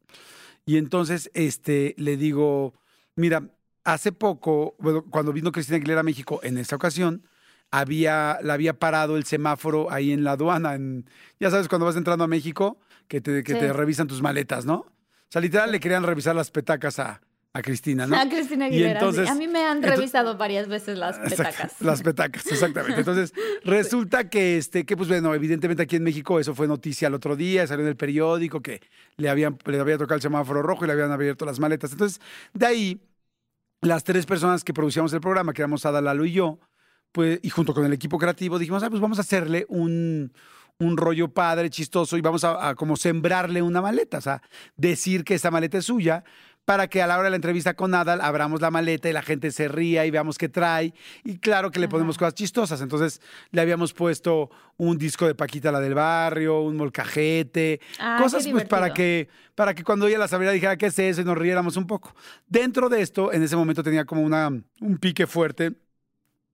Y 0.66 0.76
entonces 0.76 1.30
este, 1.32 1.94
le 1.96 2.18
digo, 2.18 2.74
mira, 3.14 3.48
hace 3.84 4.12
poco, 4.12 4.74
bueno, 4.78 5.04
cuando 5.08 5.32
vino 5.32 5.52
Cristina 5.52 5.76
Aguilera 5.76 6.00
a 6.00 6.02
México, 6.02 6.40
en 6.42 6.58
esta 6.58 6.76
ocasión, 6.76 7.22
había, 7.70 8.38
la 8.42 8.54
había 8.54 8.78
parado 8.78 9.16
el 9.16 9.24
semáforo 9.24 9.90
ahí 9.90 10.12
en 10.12 10.24
la 10.24 10.32
aduana. 10.32 10.74
En, 10.74 11.08
ya 11.40 11.50
sabes, 11.50 11.68
cuando 11.68 11.86
vas 11.86 11.96
entrando 11.96 12.24
a 12.24 12.28
México, 12.28 12.78
que 13.08 13.20
te, 13.20 13.42
que 13.42 13.54
te 13.54 13.72
revisan 13.72 14.06
tus 14.06 14.22
maletas, 14.22 14.64
¿no? 14.64 14.74
O 14.76 15.28
sea, 15.28 15.40
literal 15.40 15.72
le 15.72 15.80
querían 15.80 16.02
revisar 16.02 16.36
las 16.36 16.50
petacas 16.50 16.98
a, 16.98 17.20
a 17.56 17.62
Cristina, 17.62 18.06
¿no? 18.06 18.16
A 18.20 18.28
Cristina 18.28 18.66
Aguilera. 18.66 19.00
a 19.00 19.34
mí 19.34 19.48
me 19.48 19.64
han 19.64 19.82
revisado 19.82 20.36
varias 20.36 20.68
veces 20.68 20.98
las 20.98 21.18
petacas. 21.30 21.80
Las 21.80 22.02
petacas, 22.02 22.46
exactamente. 22.46 23.00
Entonces, 23.00 23.32
resulta 23.64 24.28
que, 24.28 24.58
este, 24.58 24.84
que, 24.84 24.96
pues 24.96 25.08
bueno, 25.08 25.34
evidentemente 25.34 25.82
aquí 25.82 25.96
en 25.96 26.04
México 26.04 26.38
eso 26.38 26.54
fue 26.54 26.68
noticia 26.68 27.08
el 27.08 27.14
otro 27.14 27.34
día, 27.34 27.66
salió 27.66 27.84
en 27.84 27.88
el 27.88 27.96
periódico 27.96 28.60
que 28.60 28.82
le 29.16 29.28
habían, 29.28 29.58
le 29.64 29.80
había 29.80 29.96
tocado 29.96 30.16
el 30.16 30.22
semáforo 30.22 30.62
rojo 30.62 30.84
y 30.84 30.86
le 30.86 30.92
habían 30.92 31.12
abierto 31.12 31.46
las 31.46 31.58
maletas. 31.58 31.92
Entonces, 31.92 32.20
de 32.52 32.66
ahí, 32.66 33.00
las 33.80 34.04
tres 34.04 34.26
personas 34.26 34.62
que 34.62 34.74
producíamos 34.74 35.12
el 35.12 35.20
programa, 35.20 35.52
que 35.52 35.62
éramos 35.62 35.86
Ada, 35.86 36.00
Lalo 36.00 36.24
y 36.24 36.32
yo, 36.32 36.58
pues, 37.12 37.40
y 37.42 37.48
junto 37.48 37.72
con 37.72 37.86
el 37.86 37.92
equipo 37.92 38.18
creativo, 38.18 38.58
dijimos, 38.58 38.82
ah, 38.82 38.90
pues 38.90 39.00
vamos 39.00 39.16
a 39.16 39.22
hacerle 39.22 39.64
un, 39.68 40.32
un 40.78 40.96
rollo 40.96 41.28
padre, 41.28 41.70
chistoso, 41.70 42.16
y 42.16 42.20
vamos 42.20 42.44
a, 42.44 42.68
a, 42.68 42.74
como 42.74 42.96
sembrarle 42.96 43.62
una 43.62 43.80
maleta, 43.80 44.18
o 44.18 44.20
sea, 44.20 44.42
decir 44.76 45.24
que 45.24 45.34
esa 45.34 45.50
maleta 45.50 45.78
es 45.78 45.86
suya, 45.86 46.24
para 46.66 46.88
que 46.88 47.00
a 47.00 47.06
la 47.06 47.14
hora 47.14 47.26
de 47.26 47.30
la 47.30 47.36
entrevista 47.36 47.74
con 47.74 47.92
Nadal 47.92 48.20
abramos 48.20 48.60
la 48.60 48.72
maleta 48.72 49.08
y 49.08 49.12
la 49.12 49.22
gente 49.22 49.52
se 49.52 49.68
ría 49.68 50.04
y 50.04 50.10
veamos 50.10 50.36
qué 50.36 50.48
trae. 50.48 50.92
Y 51.24 51.38
claro 51.38 51.70
que 51.70 51.78
le 51.78 51.88
ponemos 51.88 52.18
cosas 52.18 52.34
chistosas. 52.34 52.80
Entonces 52.80 53.22
le 53.52 53.60
habíamos 53.60 53.94
puesto 53.94 54.50
un 54.76 54.98
disco 54.98 55.26
de 55.26 55.36
Paquita 55.36 55.70
la 55.70 55.80
del 55.80 55.94
barrio, 55.94 56.60
un 56.60 56.76
molcajete, 56.76 57.80
ah, 58.00 58.18
cosas 58.20 58.46
pues 58.48 58.64
para 58.64 58.92
que, 58.92 59.28
para 59.54 59.74
que 59.74 59.84
cuando 59.84 60.08
ella 60.08 60.18
las 60.18 60.32
abriera 60.32 60.52
dijera 60.52 60.76
qué 60.76 60.86
es 60.86 60.98
eso 60.98 61.20
y 61.20 61.24
nos 61.24 61.38
riéramos 61.38 61.76
un 61.76 61.86
poco. 61.86 62.14
Dentro 62.48 62.88
de 62.88 63.00
esto, 63.00 63.32
en 63.32 63.44
ese 63.44 63.54
momento 63.54 63.84
tenía 63.84 64.04
como 64.04 64.22
una, 64.22 64.48
un 64.48 64.98
pique 64.98 65.28
fuerte 65.28 65.72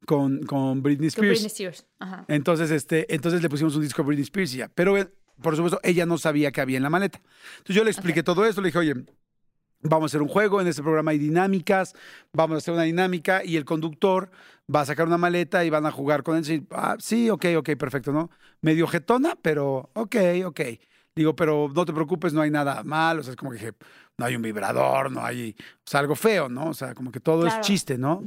con, 0.06 0.42
con 0.44 0.82
Britney 0.82 1.08
Spears. 1.08 1.40
Britney 1.40 1.46
Spears. 1.46 1.86
Entonces, 2.28 2.70
este, 2.70 3.12
entonces 3.14 3.42
le 3.42 3.48
pusimos 3.48 3.74
un 3.76 3.82
disco 3.82 4.02
de 4.02 4.06
Britney 4.08 4.24
Spears 4.24 4.54
y 4.54 4.58
ya. 4.58 4.68
Pero, 4.68 4.96
eh, 4.96 5.08
por 5.40 5.56
supuesto, 5.56 5.80
ella 5.82 6.06
no 6.06 6.18
sabía 6.18 6.52
que 6.52 6.60
había 6.60 6.76
en 6.76 6.82
la 6.82 6.90
maleta. 6.90 7.20
Entonces 7.58 7.76
yo 7.76 7.84
le 7.84 7.90
expliqué 7.90 8.22
todo 8.22 8.44
esto, 8.44 8.60
le 8.60 8.68
dije, 8.68 8.78
oye, 8.78 8.94
Vamos 9.84 10.04
a 10.04 10.06
hacer 10.12 10.22
un 10.22 10.28
juego, 10.28 10.60
en 10.60 10.68
este 10.68 10.80
programa 10.80 11.10
hay 11.10 11.18
dinámicas, 11.18 11.94
vamos 12.32 12.54
a 12.54 12.58
hacer 12.58 12.72
una 12.72 12.84
dinámica 12.84 13.44
y 13.44 13.56
el 13.56 13.64
conductor 13.64 14.30
va 14.72 14.82
a 14.82 14.86
sacar 14.86 15.08
una 15.08 15.18
maleta 15.18 15.64
y 15.64 15.70
van 15.70 15.86
a 15.86 15.90
jugar 15.90 16.22
con 16.22 16.36
él. 16.36 16.66
Ah, 16.70 16.96
sí, 17.00 17.28
ok, 17.30 17.46
ok, 17.56 17.70
perfecto, 17.76 18.12
¿no? 18.12 18.30
Medio 18.60 18.86
jetona, 18.86 19.36
pero 19.42 19.90
ok, 19.94 20.16
ok. 20.44 20.60
Digo, 21.16 21.34
pero 21.34 21.68
no 21.74 21.84
te 21.84 21.92
preocupes, 21.92 22.32
no 22.32 22.40
hay 22.42 22.50
nada 22.50 22.84
mal, 22.84 23.18
o 23.18 23.22
sea, 23.24 23.32
es 23.32 23.36
como 23.36 23.50
que 23.50 23.58
dije, 23.58 23.72
no 24.16 24.24
hay 24.24 24.36
un 24.36 24.42
vibrador, 24.42 25.10
no 25.10 25.24
hay, 25.24 25.56
o 25.58 25.82
sea, 25.84 25.98
algo 25.98 26.14
feo, 26.14 26.48
¿no? 26.48 26.68
O 26.68 26.74
sea, 26.74 26.94
como 26.94 27.10
que 27.10 27.18
todo 27.18 27.44
es 27.46 27.60
chiste, 27.60 27.98
¿no? 27.98 28.24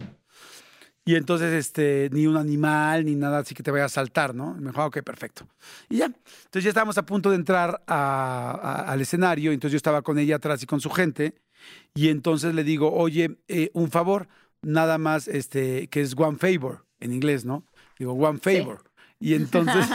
Y 1.07 1.15
entonces, 1.15 1.53
este, 1.53 2.09
ni 2.11 2.25
un 2.25 2.35
animal, 2.35 3.05
ni 3.05 3.13
nada 3.13 3.37
así 3.37 3.53
que 3.53 3.61
te 3.61 3.69
vaya 3.69 3.85
a 3.85 3.89
saltar, 3.89 4.33
¿no? 4.33 4.55
me 4.55 4.71
dijo, 4.71 4.81
ah, 4.81 4.87
ok, 4.87 5.03
perfecto. 5.03 5.47
Y 5.87 5.97
ya. 5.97 6.05
Entonces 6.05 6.63
ya 6.63 6.69
estábamos 6.69 6.97
a 6.97 7.05
punto 7.05 7.29
de 7.29 7.35
entrar 7.35 7.83
al 7.85 8.99
escenario, 8.99 9.51
entonces 9.51 9.73
yo 9.73 9.77
estaba 9.77 10.01
con 10.01 10.17
ella 10.17 10.37
atrás 10.37 10.63
y 10.63 10.65
con 10.65 10.81
su 10.81 10.89
gente, 10.89 11.35
y 11.93 12.09
entonces 12.09 12.55
le 12.55 12.63
digo, 12.63 12.91
oye, 12.91 13.37
eh, 13.47 13.69
un 13.73 13.91
favor, 13.91 14.27
nada 14.63 14.97
más, 14.97 15.27
este, 15.27 15.87
que 15.89 16.01
es 16.01 16.15
one 16.17 16.37
favor 16.37 16.87
en 16.99 17.13
inglés, 17.13 17.45
¿no? 17.45 17.63
Digo, 17.99 18.13
one 18.13 18.39
favor. 18.39 18.83
Y 19.19 19.35
entonces, 19.35 19.87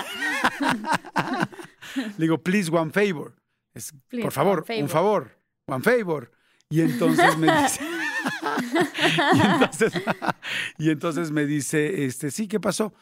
le 1.96 2.12
digo, 2.18 2.38
please, 2.38 2.70
one 2.70 2.92
favor. 2.92 3.34
Es, 3.74 3.92
por 4.22 4.30
favor, 4.30 4.64
un 4.68 4.88
favor, 4.88 5.36
one 5.66 5.82
favor. 5.82 6.30
Y 6.68 6.82
entonces 6.82 7.36
me 7.36 7.52
dice, 7.62 7.80
y, 10.78 10.90
entonces, 10.90 11.30
me 11.30 11.46
dice, 11.46 12.04
este, 12.04 12.30
sí, 12.30 12.48
¿qué 12.48 12.60
pasó? 12.60 12.92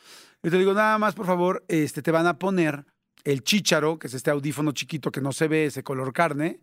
Y 0.42 0.50
te 0.50 0.59
digo, 0.59 0.74
nada 0.74 0.98
más, 0.98 1.14
por 1.14 1.26
favor, 1.26 1.64
este, 1.68 2.02
te 2.02 2.11
van 2.11 2.26
a 2.26 2.38
poner 2.38 2.85
el 3.24 3.42
chícharo, 3.42 3.98
que 3.98 4.07
es 4.07 4.14
este 4.14 4.31
audífono 4.31 4.72
chiquito 4.72 5.11
que 5.11 5.20
no 5.20 5.33
se 5.33 5.48
ve, 5.48 5.66
ese 5.66 5.83
color 5.83 6.12
carne, 6.12 6.61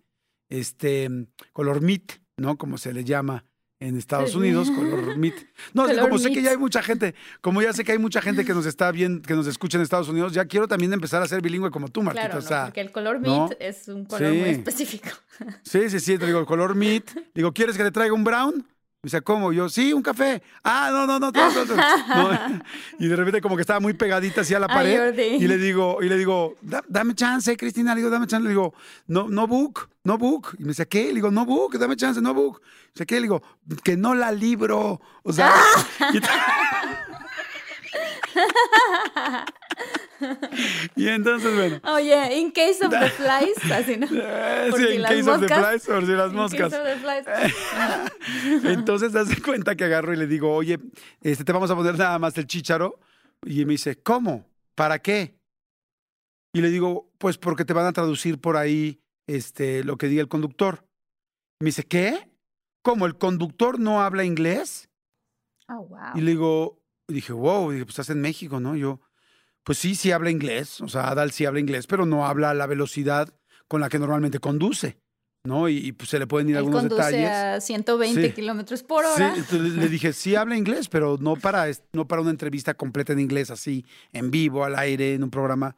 este 0.50 1.10
color 1.54 1.82
meat, 1.82 2.22
¿no? 2.38 2.58
Como 2.58 2.78
se 2.78 2.94
le 2.94 3.04
llama 3.04 3.46
en 3.86 3.98
Estados 3.98 4.36
Unidos, 4.36 4.72
color 4.76 5.18
meat. 5.18 5.36
No, 5.74 5.86
como 6.00 6.18
sé 6.18 6.32
que 6.32 6.42
ya 6.42 6.52
hay 6.52 6.58
mucha 6.58 6.82
gente, 6.82 7.16
como 7.42 7.62
ya 7.62 7.74
sé 7.74 7.84
que 7.84 7.92
hay 7.92 7.98
mucha 7.98 8.22
gente 8.22 8.44
que 8.44 8.54
nos 8.54 8.66
está 8.66 8.92
bien, 8.92 9.22
que 9.22 9.34
nos 9.34 9.48
escucha 9.48 9.78
en 9.78 9.84
Estados 9.84 10.10
Unidos, 10.10 10.34
ya 10.34 10.46
quiero 10.46 10.68
también 10.68 10.92
empezar 10.94 11.22
a 11.22 11.28
ser 11.28 11.42
bilingüe 11.42 11.70
como 11.72 11.90
tú, 11.90 12.02
Martita. 12.02 12.26
Claro, 12.26 12.40
o 12.40 12.48
sea, 12.48 12.66
porque 12.66 12.82
el 12.82 12.92
color 12.92 13.20
meat 13.20 13.54
es 13.60 13.88
un 13.88 14.06
color 14.06 14.34
muy 14.34 14.50
específico. 14.50 15.10
Sí, 15.64 15.90
sí, 15.90 16.00
sí, 16.00 16.18
te 16.18 16.26
digo, 16.26 16.40
el 16.40 16.46
color 16.46 16.76
meat. 16.76 17.04
Digo, 17.34 17.52
¿quieres 17.52 17.78
que 17.78 17.84
le 17.84 17.92
traiga 17.92 18.14
un 18.14 18.24
brown? 18.24 18.66
Me 19.06 19.08
dice, 19.08 19.22
¿cómo? 19.22 19.54
Yo, 19.54 19.70
sí, 19.70 19.94
un 19.94 20.02
café. 20.02 20.42
Ah, 20.64 20.90
no, 20.92 21.06
no, 21.06 21.20
no, 21.20 21.32
no, 21.32 22.60
Y 23.00 23.08
de 23.08 23.16
repente 23.16 23.40
como 23.40 23.56
que 23.56 23.62
estaba 23.62 23.80
muy 23.80 23.94
pegadita 23.94 24.42
así 24.42 24.56
a 24.56 24.60
la 24.60 24.68
pared. 24.68 25.16
y 25.16 25.48
le 25.48 25.60
digo, 25.60 26.00
y 26.02 26.10
le 26.10 26.18
digo, 26.18 26.56
dame 26.88 27.14
chance, 27.14 27.56
Cristina. 27.56 27.94
Le 27.94 28.00
digo, 28.00 28.10
dame 28.10 28.26
chance. 28.26 28.42
Le 28.42 28.50
digo, 28.50 28.74
no, 29.06 29.30
no 29.30 29.46
book, 29.46 29.90
no 30.06 30.18
book. 30.18 30.56
Y 30.58 30.64
me 30.64 30.70
dice, 30.70 30.88
¿qué? 30.88 31.10
Le 31.10 31.14
digo, 31.14 31.30
no 31.30 31.46
book, 31.46 31.78
dame 31.78 31.96
chance, 31.96 32.20
no 32.20 32.34
book. 32.34 32.64
dice, 32.96 33.06
¿qué? 33.06 33.18
Le 33.18 33.22
digo, 33.22 33.44
que 33.84 33.96
no 33.96 34.16
la 34.16 34.32
libro. 34.32 35.00
O 35.22 35.32
sea... 35.32 35.54
y 40.96 41.08
entonces, 41.08 41.56
bueno. 41.56 41.80
Oye, 41.94 42.40
in 42.40 42.52
case 42.52 42.86
of 42.86 42.92
the 42.92 43.10
flies, 43.10 43.58
así, 43.72 43.98
¿no? 43.98 44.08
Sí, 44.08 44.16
in 44.96 45.04
case 45.04 45.30
of 45.30 45.42
the 45.42 45.48
flies, 45.48 45.86
por 45.86 46.06
si 46.06 46.12
las 46.12 46.34
moscas. 46.34 46.74
entonces, 48.64 49.16
hace 49.16 49.42
cuenta 49.42 49.76
que 49.76 49.84
agarro 49.84 50.14
y 50.14 50.18
le 50.18 50.28
digo, 50.28 50.54
oye, 50.54 50.80
este, 51.22 51.44
te 51.44 51.52
vamos 51.52 51.72
a 51.72 51.76
poner 51.76 51.98
nada 51.98 52.20
más 52.20 52.38
el 52.38 52.48
chícharo. 52.48 53.00
Y 53.46 53.66
me 53.66 53.74
dice, 53.74 54.02
¿cómo? 54.02 54.46
¿Para 54.76 55.00
qué? 55.00 55.38
Y 56.54 56.62
le 56.62 56.70
digo, 56.70 57.12
pues 57.18 57.38
porque 57.38 57.66
te 57.66 57.74
van 57.74 57.86
a 57.86 57.94
traducir 57.94 58.40
por 58.40 58.58
ahí 58.58 59.02
este, 59.28 59.84
lo 59.84 59.98
que 59.98 60.08
diga 60.08 60.22
el 60.22 60.30
conductor. 60.30 60.86
me 61.60 61.68
dice, 61.68 61.84
¿qué? 61.84 62.32
¿Cómo? 62.82 63.06
¿El 63.06 63.18
conductor 63.18 63.80
no 63.80 64.02
habla 64.02 64.24
inglés? 64.24 64.90
Oh, 65.68 65.86
wow. 65.88 66.16
Y 66.16 66.22
le 66.22 66.32
digo, 66.32 66.80
dije, 67.08 67.34
wow, 67.34 67.72
dije, 67.72 67.86
pues 67.86 67.94
estás 67.94 68.10
en 68.10 68.22
México, 68.22 68.60
¿no? 68.60 68.76
Yo, 68.76 69.02
pues 69.64 69.78
sí, 69.78 69.96
sí 69.96 70.12
habla 70.12 70.30
inglés, 70.30 70.82
o 70.82 70.88
sea, 70.88 71.10
Adal 71.10 71.32
sí 71.32 71.46
habla 71.46 71.60
inglés, 71.60 71.88
pero 71.88 72.06
no 72.06 72.26
habla 72.26 72.52
a 72.52 72.54
la 72.54 72.68
velocidad 72.68 73.34
con 73.68 73.82
la 73.82 73.90
que 73.90 74.00
normalmente 74.00 74.40
conduce, 74.40 75.00
¿no? 75.44 75.70
Y, 75.70 75.92
pues 75.92 76.10
se 76.10 76.20
le 76.20 76.28
pueden 76.28 76.50
ir 76.50 76.58
algunos 76.58 76.82
conduce 76.82 77.12
detalles. 77.12 77.30
a 77.30 77.62
120 77.62 78.34
kilómetros 78.34 78.84
por 78.84 79.06
hora. 79.06 79.34
Sí, 79.34 79.40
entonces 79.40 79.74
le 79.74 79.88
dije, 79.90 80.14
sí 80.14 80.36
habla 80.36 80.56
inglés, 80.56 80.88
pero 80.88 81.18
no 81.20 81.36
para, 81.36 81.66
no 81.94 82.08
para 82.08 82.22
una 82.22 82.32
entrevista 82.32 82.74
completa 82.74 83.14
en 83.14 83.20
inglés, 83.20 83.50
así, 83.50 83.86
en 84.12 84.32
vivo, 84.32 84.66
al 84.66 84.76
aire, 84.78 85.16
en 85.16 85.24
un 85.24 85.32
programa, 85.32 85.76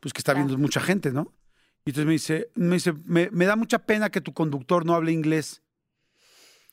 pues 0.00 0.12
que 0.12 0.18
está 0.18 0.34
viendo 0.34 0.56
mucha 0.58 0.80
gente, 0.80 1.10
¿no? 1.12 1.32
Y 1.84 1.90
entonces 1.90 2.06
me 2.06 2.12
dice, 2.12 2.50
me 2.54 2.74
dice, 2.74 2.92
me, 3.04 3.46
da 3.46 3.56
mucha 3.56 3.80
pena 3.80 4.10
que 4.10 4.20
tu 4.20 4.32
conductor 4.32 4.86
no 4.86 4.94
hable 4.94 5.10
inglés. 5.10 5.62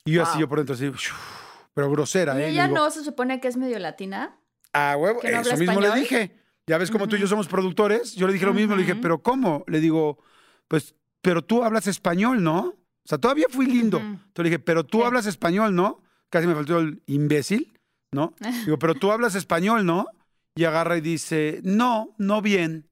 Y 0.06 0.14
yo 0.14 0.24
así, 0.24 0.40
yo 0.40 0.48
por 0.48 0.60
dentro 0.60 0.76
así, 0.76 0.92
pero 1.80 1.92
grosera, 1.92 2.38
¿Y 2.38 2.44
¿eh? 2.44 2.50
ella 2.50 2.68
no 2.68 2.92
se 2.92 3.06
supone 3.06 3.40
que 3.40 3.48
es 3.48 3.56
medio 3.56 3.80
latina? 3.80 4.38
Ah, 4.74 4.98
huevo, 5.00 5.24
eso 5.24 5.56
mismo 5.56 5.80
le 5.80 5.94
dije. 5.94 6.36
Ya 6.68 6.78
ves 6.78 6.92
como 6.92 7.08
tú 7.08 7.16
y 7.16 7.20
yo 7.20 7.28
somos 7.28 7.48
productores. 7.48 8.16
Yo 8.16 8.28
le 8.28 8.34
dije 8.34 8.46
lo 8.46 8.54
mismo, 8.54 8.76
le 8.76 8.82
dije, 8.82 8.98
pero 8.98 9.24
¿cómo? 9.24 9.64
Le 9.66 9.80
digo, 9.80 10.20
pues, 10.68 10.94
pero 11.22 11.42
tú 11.42 11.64
hablas 11.64 11.88
español, 11.88 12.44
¿no? 12.44 12.60
O 12.60 13.06
sea, 13.06 13.18
todavía 13.18 13.46
fui 13.50 13.66
lindo. 13.66 13.98
Entonces 13.98 14.34
le 14.36 14.44
dije, 14.44 14.60
pero 14.60 14.86
tú 14.86 15.06
hablas 15.06 15.26
español, 15.26 15.74
¿no? 15.74 16.04
Casi 16.30 16.48
me 16.48 16.54
faltó 16.54 16.80
el 16.80 17.02
imbécil, 17.06 17.72
¿no? 18.12 18.34
Digo, 18.66 18.78
pero 18.78 18.94
tú 18.94 19.14
hablas 19.14 19.36
español, 19.36 19.86
¿no? 19.86 20.08
Y 20.56 20.66
agarra 20.66 20.98
y 20.98 21.02
dice, 21.02 21.62
no, 21.64 22.14
no 22.18 22.42
bien. 22.42 22.90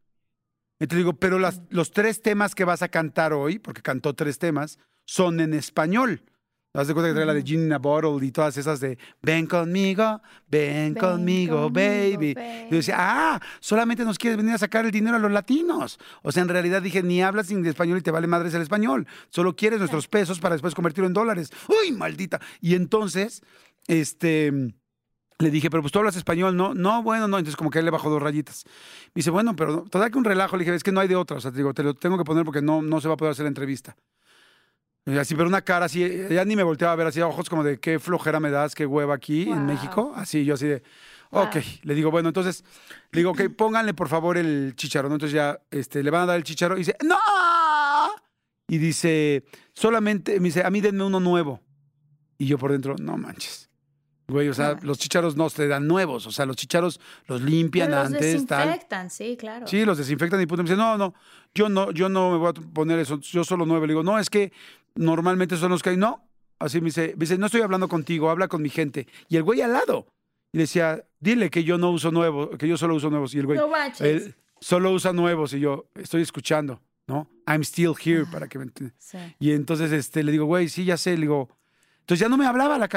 Entonces 0.79 0.99
digo, 0.99 1.19
pero 1.19 1.39
las, 1.39 1.61
los 1.69 1.91
tres 1.91 2.21
temas 2.21 2.55
que 2.55 2.63
vas 2.63 2.83
a 2.83 2.87
cantar 2.87 3.33
hoy, 3.33 3.59
porque 3.59 3.81
cantó 3.81 4.13
tres 4.13 4.39
temas, 4.39 4.79
son 5.03 5.41
en 5.41 5.53
español. 5.53 6.23
¿Te 6.77 6.81
das 6.85 6.93
cuenta 6.93 7.09
que 7.09 7.15
trae 7.15 7.25
la 7.25 7.33
de 7.33 7.41
Gin 7.41 7.63
in 7.63 7.73
a 7.73 7.79
Bottle 7.79 8.23
y 8.23 8.31
todas 8.31 8.55
esas 8.55 8.79
de 8.79 8.99
ven 9.23 9.47
conmigo, 9.47 10.21
ven, 10.47 10.93
conmigo, 10.93 11.71
baby. 11.71 12.35
Y 12.37 12.69
yo 12.69 12.77
decía, 12.77 12.95
ah, 12.99 13.41
solamente 13.59 14.05
nos 14.05 14.19
quieres 14.19 14.37
venir 14.37 14.53
a 14.53 14.59
sacar 14.59 14.85
el 14.85 14.91
dinero 14.91 15.15
a 15.15 15.19
los 15.19 15.31
latinos. 15.31 15.97
O 16.21 16.31
sea, 16.31 16.43
en 16.43 16.49
realidad 16.49 16.83
dije, 16.83 17.01
ni 17.01 17.23
hablas 17.23 17.49
en 17.49 17.65
español 17.65 17.97
y 17.97 18.01
te 18.01 18.11
vale 18.11 18.27
madres 18.27 18.53
el 18.53 18.61
español. 18.61 19.07
Solo 19.31 19.55
quieres 19.55 19.79
nuestros 19.79 20.07
pesos 20.07 20.39
para 20.39 20.53
después 20.53 20.75
convertirlo 20.75 21.07
en 21.07 21.13
dólares. 21.13 21.49
¡Uy, 21.67 21.93
maldita! 21.93 22.39
Y 22.61 22.75
entonces, 22.75 23.41
este 23.87 24.53
le 25.39 25.49
dije, 25.49 25.71
pero 25.71 25.81
pues 25.81 25.91
tú 25.91 25.97
hablas 25.97 26.15
español, 26.15 26.55
¿no? 26.55 26.75
No, 26.75 27.01
bueno, 27.01 27.27
no. 27.27 27.39
Entonces 27.39 27.55
como 27.55 27.71
que 27.71 27.79
él 27.79 27.85
le 27.85 27.91
bajó 27.91 28.11
dos 28.11 28.21
rayitas. 28.21 28.65
Me 29.15 29.21
dice, 29.21 29.31
bueno, 29.31 29.55
pero 29.55 29.83
todavía 29.89 30.11
que 30.11 30.19
un 30.19 30.25
relajo. 30.25 30.57
Le 30.57 30.63
dije, 30.63 30.75
es 30.75 30.83
que 30.83 30.91
no 30.91 30.99
hay 30.99 31.07
de 31.07 31.15
otra. 31.15 31.37
O 31.37 31.41
sea, 31.41 31.49
te 31.49 31.57
digo, 31.57 31.73
te 31.73 31.81
lo 31.81 31.95
tengo 31.95 32.19
que 32.19 32.23
poner 32.23 32.45
porque 32.45 32.61
no, 32.61 32.83
no 32.83 33.01
se 33.01 33.07
va 33.07 33.15
a 33.15 33.17
poder 33.17 33.31
hacer 33.31 33.45
la 33.45 33.49
entrevista. 33.49 33.95
Así, 35.15 35.35
pero 35.35 35.47
una 35.47 35.61
cara 35.61 35.85
así, 35.85 36.05
ya 36.29 36.43
ni 36.43 36.57
me 36.57 36.63
volteaba 36.63 36.91
a 36.91 36.95
ver 36.97 37.07
así, 37.07 37.21
ojos 37.21 37.49
como 37.49 37.63
de 37.63 37.79
qué 37.79 37.97
flojera 37.97 38.41
me 38.41 38.51
das, 38.51 38.75
qué 38.75 38.85
hueva 38.85 39.15
aquí 39.15 39.43
en 39.43 39.65
México. 39.65 40.11
Así, 40.15 40.43
yo 40.43 40.55
así 40.55 40.67
de, 40.67 40.83
ok. 41.29 41.55
Le 41.83 41.95
digo, 41.95 42.11
bueno, 42.11 42.27
entonces, 42.27 42.65
le 43.11 43.21
digo, 43.21 43.31
ok, 43.31 43.43
pónganle 43.57 43.93
por 43.93 44.09
favor 44.09 44.37
el 44.37 44.73
chicharo. 44.75 45.07
Entonces 45.07 45.31
ya 45.31 45.59
este, 45.71 46.03
le 46.03 46.11
van 46.11 46.23
a 46.23 46.25
dar 46.25 46.35
el 46.35 46.43
chicharo 46.43 46.75
y 46.75 46.79
dice, 46.79 46.97
¡No! 47.03 47.15
Y 48.67 48.79
dice, 48.79 49.45
solamente, 49.73 50.41
me 50.41 50.49
dice, 50.49 50.65
a 50.65 50.69
mí 50.69 50.81
denme 50.81 51.05
uno 51.05 51.21
nuevo. 51.21 51.61
Y 52.37 52.47
yo 52.47 52.57
por 52.57 52.73
dentro, 52.73 52.95
no 52.99 53.17
manches. 53.17 53.66
Güey, 54.29 54.49
o 54.49 54.53
sea, 54.53 54.77
los 54.81 54.97
chicharos 54.97 55.37
no 55.37 55.49
se 55.49 55.67
dan 55.67 55.87
nuevos, 55.87 56.27
o 56.27 56.31
sea, 56.31 56.45
los 56.45 56.57
chicharos 56.57 56.99
los 57.27 57.41
limpian 57.41 57.89
Pero 57.89 58.03
los 58.03 58.11
desinfectan, 58.11 59.09
sí, 59.09 59.37
claro. 59.37 59.65
Sí, 59.67 59.85
los 59.85 59.97
desinfectan 59.97 60.41
y 60.41 60.45
puto 60.45 60.63
me 60.63 60.69
dice, 60.69 60.75
no, 60.75 60.97
no, 60.97 61.13
yo 61.55 61.69
no, 61.69 61.91
yo 61.91 62.09
no 62.09 62.31
me 62.31 62.37
voy 62.37 62.49
a 62.49 62.53
poner 62.53 62.99
eso, 62.99 63.19
yo 63.21 63.45
solo 63.45 63.65
nueve. 63.65 63.87
Le 63.87 63.93
digo, 63.93 64.03
no, 64.03 64.19
es 64.19 64.29
que 64.29 64.51
normalmente 64.95 65.55
son 65.55 65.71
los 65.71 65.81
que 65.81 65.91
hay, 65.91 65.97
no. 65.97 66.27
Así 66.59 66.81
me 66.81 66.85
dice, 66.85 67.13
me 67.15 67.21
dice, 67.21 67.37
no 67.37 67.45
estoy 67.45 67.61
hablando 67.61 67.87
contigo, 67.87 68.29
habla 68.29 68.49
con 68.49 68.61
mi 68.61 68.69
gente. 68.69 69.07
Y 69.29 69.37
el 69.37 69.43
güey 69.43 69.61
al 69.61 69.71
lado. 69.71 70.07
Y 70.51 70.57
decía, 70.57 71.05
dile 71.19 71.49
que 71.49 71.63
yo 71.63 71.77
no 71.77 71.91
uso 71.91 72.11
nuevos, 72.11 72.49
que 72.57 72.67
yo 72.67 72.77
solo 72.77 72.95
uso 72.95 73.09
nuevos. 73.09 73.33
Y 73.33 73.39
el 73.39 73.45
güey, 73.45 73.59
él 73.99 74.35
solo 74.59 74.91
usa 74.91 75.13
nuevos. 75.13 75.53
Y 75.53 75.59
yo, 75.59 75.89
estoy 75.95 76.21
escuchando, 76.21 76.81
¿no? 77.07 77.29
I'm 77.45 77.61
still 77.61 77.93
here, 78.03 78.25
para 78.25 78.47
que 78.47 78.57
me 78.57 78.65
entiendan. 78.65 78.97
Y 79.39 79.51
entonces 79.51 79.91
este, 79.91 80.23
le 80.23 80.31
digo, 80.31 80.45
güey, 80.45 80.67
sí, 80.67 80.83
ya 80.83 80.97
sé. 80.97 81.11
Le 81.11 81.21
digo, 81.21 81.49
entonces 82.07 82.21
ya 82.21 82.29
no 82.29 82.37
me 82.37 82.45
hablaba 82.45 82.77
la, 82.77 82.87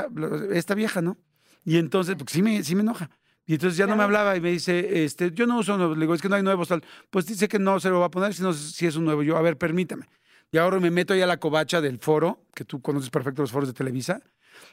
esta 0.55 0.77
vieja, 0.77 1.03
¿no? 1.03 1.18
Y 1.64 1.79
entonces, 1.79 2.14
porque 2.14 2.33
sí 2.33 2.42
me, 2.42 2.62
sí 2.62 2.77
me 2.77 2.83
enoja. 2.83 3.11
Y 3.44 3.55
entonces 3.55 3.77
ya 3.77 3.88
no 3.88 3.96
me 3.96 4.05
hablaba 4.05 4.37
y 4.37 4.40
me 4.40 4.53
dice, 4.53 5.03
este, 5.05 5.33
yo 5.33 5.49
no 5.49 5.59
uso 5.59 5.77
nuevos. 5.77 5.99
Le 5.99 6.03
digo, 6.05 6.14
es 6.14 6.23
que 6.23 6.29
no 6.29 6.37
hay 6.37 6.44
nuevos, 6.44 6.68
tal. 6.68 6.85
Pues 7.11 7.27
dice 7.27 7.49
que 7.49 7.59
no 7.59 7.81
se 7.81 7.90
lo 7.90 7.99
va 7.99 8.07
a 8.07 8.11
poner, 8.12 8.33
sino 8.35 8.53
si 8.53 8.87
es 8.87 8.94
un 8.94 9.05
nuevo. 9.05 9.25
Yo, 9.25 9.37
a 9.37 9.42
ver, 9.42 9.59
permítame. 9.59 10.07
Y 10.53 10.59
ahora 10.59 10.79
me 10.79 10.92
meto 10.92 11.12
ya 11.16 11.25
a 11.25 11.27
la 11.27 11.38
covacha 11.38 11.81
del 11.81 11.99
foro, 11.99 12.46
que 12.55 12.64
tú 12.64 12.81
conoces 12.81 13.11
perfecto 13.11 13.42
los 13.42 13.51
foros 13.51 13.68
de 13.68 13.75
Televisa, 13.75 14.23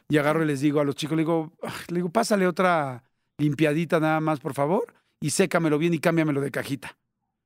y 0.08 0.18
agarro 0.18 0.44
y 0.44 0.46
les 0.46 0.62
digo 0.62 0.80
a 0.80 0.84
los 0.84 0.94
chicos, 0.94 1.18
le 1.18 1.22
digo, 1.22 1.58
ah", 1.64 1.74
le 1.88 1.96
digo, 1.96 2.10
pásale 2.10 2.46
otra 2.46 3.04
limpiadita 3.40 4.00
nada 4.00 4.20
más, 4.20 4.40
por 4.40 4.54
favor, 4.54 4.94
y 5.20 5.32
sécamelo 5.32 5.80
bien 5.80 5.96
y 5.96 6.00
cámbiamelo 6.00 6.42
de 6.42 6.52
cajita. 6.52 6.96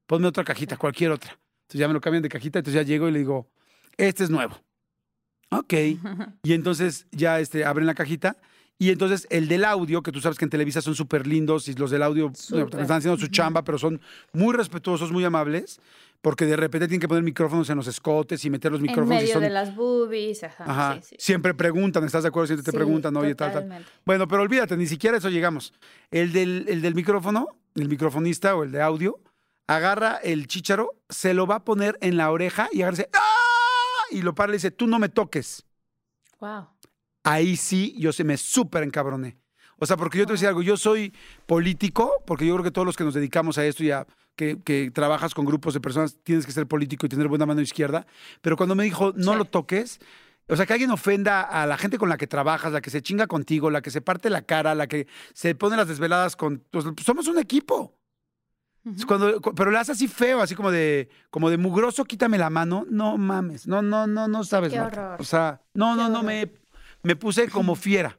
Ponme 0.08 0.28
otra 0.28 0.44
cajita, 0.44 0.76
cualquier 0.76 1.12
otra. 1.12 1.40
Entonces 1.62 1.80
ya 1.80 1.88
me 1.88 1.94
lo 1.94 2.02
cambian 2.02 2.24
de 2.24 2.28
cajita, 2.28 2.60
entonces 2.60 2.82
ya 2.82 2.86
llego 2.86 3.08
y 3.08 3.12
le 3.12 3.20
digo, 3.20 3.50
este 3.96 4.26
es 4.26 4.30
nuevo. 4.30 4.62
Ok. 5.52 5.74
Y 6.44 6.54
entonces 6.54 7.06
ya 7.12 7.40
este, 7.40 7.66
abren 7.66 7.86
la 7.86 7.94
cajita 7.94 8.38
y 8.82 8.90
entonces 8.90 9.28
el 9.30 9.48
del 9.48 9.64
audio, 9.64 10.02
que 10.02 10.12
tú 10.12 10.22
sabes 10.22 10.40
que 10.40 10.46
en 10.46 10.50
Televisa 10.50 10.82
son 10.82 10.96
súper 10.96 11.28
lindos 11.28 11.68
y 11.68 11.76
los 11.76 11.92
del 11.92 12.02
audio 12.02 12.32
están 12.34 12.92
haciendo 12.92 13.16
su 13.16 13.28
chamba, 13.28 13.64
pero 13.64 13.78
son 13.78 14.02
muy 14.34 14.56
respetuosos, 14.56 15.12
muy 15.12 15.24
amables, 15.24 15.80
porque 16.20 16.48
de 16.48 16.56
repente 16.56 16.88
tienen 16.88 17.00
que 17.00 17.08
poner 17.08 17.24
micrófonos 17.24 17.70
en 17.70 17.78
los 17.78 17.86
escotes 17.86 18.44
y 18.44 18.50
meter 18.50 18.72
los 18.72 18.82
micrófonos. 18.82 19.12
En 19.12 19.18
medio 19.18 19.34
son... 19.34 19.44
de 19.44 19.52
las 19.52 19.76
boobies, 19.76 20.44
ajá. 20.44 21.00
Siempre 21.20 21.54
preguntan, 21.54 22.04
¿estás 22.06 22.24
de 22.24 22.30
acuerdo? 22.30 22.48
Siempre 22.48 22.64
te 22.64 22.76
preguntan, 22.76 23.16
oye, 23.18 23.36
tal, 23.36 23.54
tal. 23.54 23.86
Bueno, 24.04 24.28
pero 24.28 24.42
olvídate, 24.42 24.76
ni 24.76 24.88
siquiera 24.88 25.18
eso 25.18 25.30
llegamos. 25.30 25.74
El 26.10 26.34
del, 26.34 26.66
el 26.68 26.82
del 26.82 26.96
micrófono, 26.96 27.50
el 27.76 27.88
microfonista 27.88 28.56
o 28.56 28.64
el 28.64 28.72
de 28.72 28.82
audio, 28.82 29.20
agarra 29.68 30.16
el 30.24 30.48
chícharo, 30.48 30.96
se 31.08 31.36
lo 31.36 31.46
va 31.46 31.58
a 31.58 31.64
poner 31.64 32.00
en 32.02 32.18
la 32.18 32.32
oreja 32.32 32.68
y 32.72 32.82
agarra 32.82 33.06
¡Ah! 33.14 33.51
Y 34.12 34.22
lo 34.22 34.36
para 34.36 34.52
y 34.52 34.56
dice, 34.58 34.72
tú 34.72 34.88
no 34.88 35.00
me 35.00 35.10
toques. 35.10 35.66
Wow 36.40 36.68
ahí 37.24 37.56
sí 37.56 37.96
yo 37.98 38.12
se 38.14 38.24
me 38.24 38.38
súper 38.38 38.84
encabroné. 38.84 39.38
O 39.78 39.86
sea, 39.86 39.98
porque 39.98 40.20
yo 40.20 40.26
te 40.26 40.32
voy 40.32 40.34
a 40.34 40.38
decir 40.38 40.48
algo, 40.48 40.62
yo 40.62 40.78
soy 40.78 41.14
político, 41.48 42.24
porque 42.28 42.46
yo 42.46 42.54
creo 42.54 42.64
que 42.64 42.72
todos 42.72 42.86
los 42.86 42.96
que 42.96 43.04
nos 43.04 43.16
dedicamos 43.16 43.58
a 43.58 43.66
esto 43.66 43.84
ya 43.84 44.06
que, 44.36 44.62
que, 44.62 44.92
trabajas 44.92 45.34
con 45.34 45.44
grupos 45.44 45.74
de 45.74 45.82
personas, 45.82 46.18
tienes 46.24 46.46
que 46.46 46.52
ser 46.52 46.68
político 46.68 47.08
y 47.08 47.10
tener 47.10 47.28
buena 47.28 47.48
mano 47.48 47.62
izquierda. 47.62 48.06
Pero 48.42 48.58
cuando 48.58 48.76
me 48.76 48.84
dijo, 48.84 49.12
no 49.16 49.36
lo 49.36 49.46
toques, 49.46 50.00
o 50.48 50.56
sea, 50.56 50.68
que 50.68 50.74
alguien 50.74 50.92
ofenda 50.92 51.42
a 51.42 51.66
la 51.66 51.78
gente 51.78 51.98
con 51.98 52.10
la 52.10 52.18
que 52.18 52.28
trabajas, 52.28 52.72
la 52.74 52.82
que 52.82 52.92
se 52.92 53.02
chinga 53.02 53.26
contigo, 53.26 53.72
la 53.72 53.82
que 53.82 53.90
se 53.90 54.02
parte 54.02 54.30
la 54.30 54.44
cara, 54.44 54.76
la 54.76 54.86
que 54.86 55.08
se 55.34 55.56
pone 55.56 55.78
las 55.78 55.88
desveladas 55.88 56.36
con... 56.36 56.64
Pues, 56.70 56.86
somos 57.04 57.28
un 57.28 57.40
equipo. 57.40 57.98
Cuando, 59.08 59.40
pero 59.42 59.70
le 59.70 59.78
haces 59.78 59.98
así 59.98 60.08
feo, 60.08 60.42
así 60.42 60.56
como 60.56 60.72
de, 60.72 61.10
como 61.30 61.50
de 61.50 61.58
mugroso, 61.58 62.04
quítame 62.06 62.38
la 62.38 62.50
mano. 62.50 62.86
No 62.90 63.18
mames, 63.18 63.68
no, 63.68 63.82
no, 63.82 64.08
no, 64.08 64.28
no 64.28 64.44
sabes. 64.44 64.74
Qué 64.74 64.80
horror. 64.80 65.22
O 65.22 65.24
sea, 65.24 65.62
no, 65.74 65.96
no, 65.96 66.10
no 66.10 66.24
me 66.24 66.52
me 67.04 67.16
puse 67.16 67.50
como 67.50 67.76
fiera. 67.76 68.18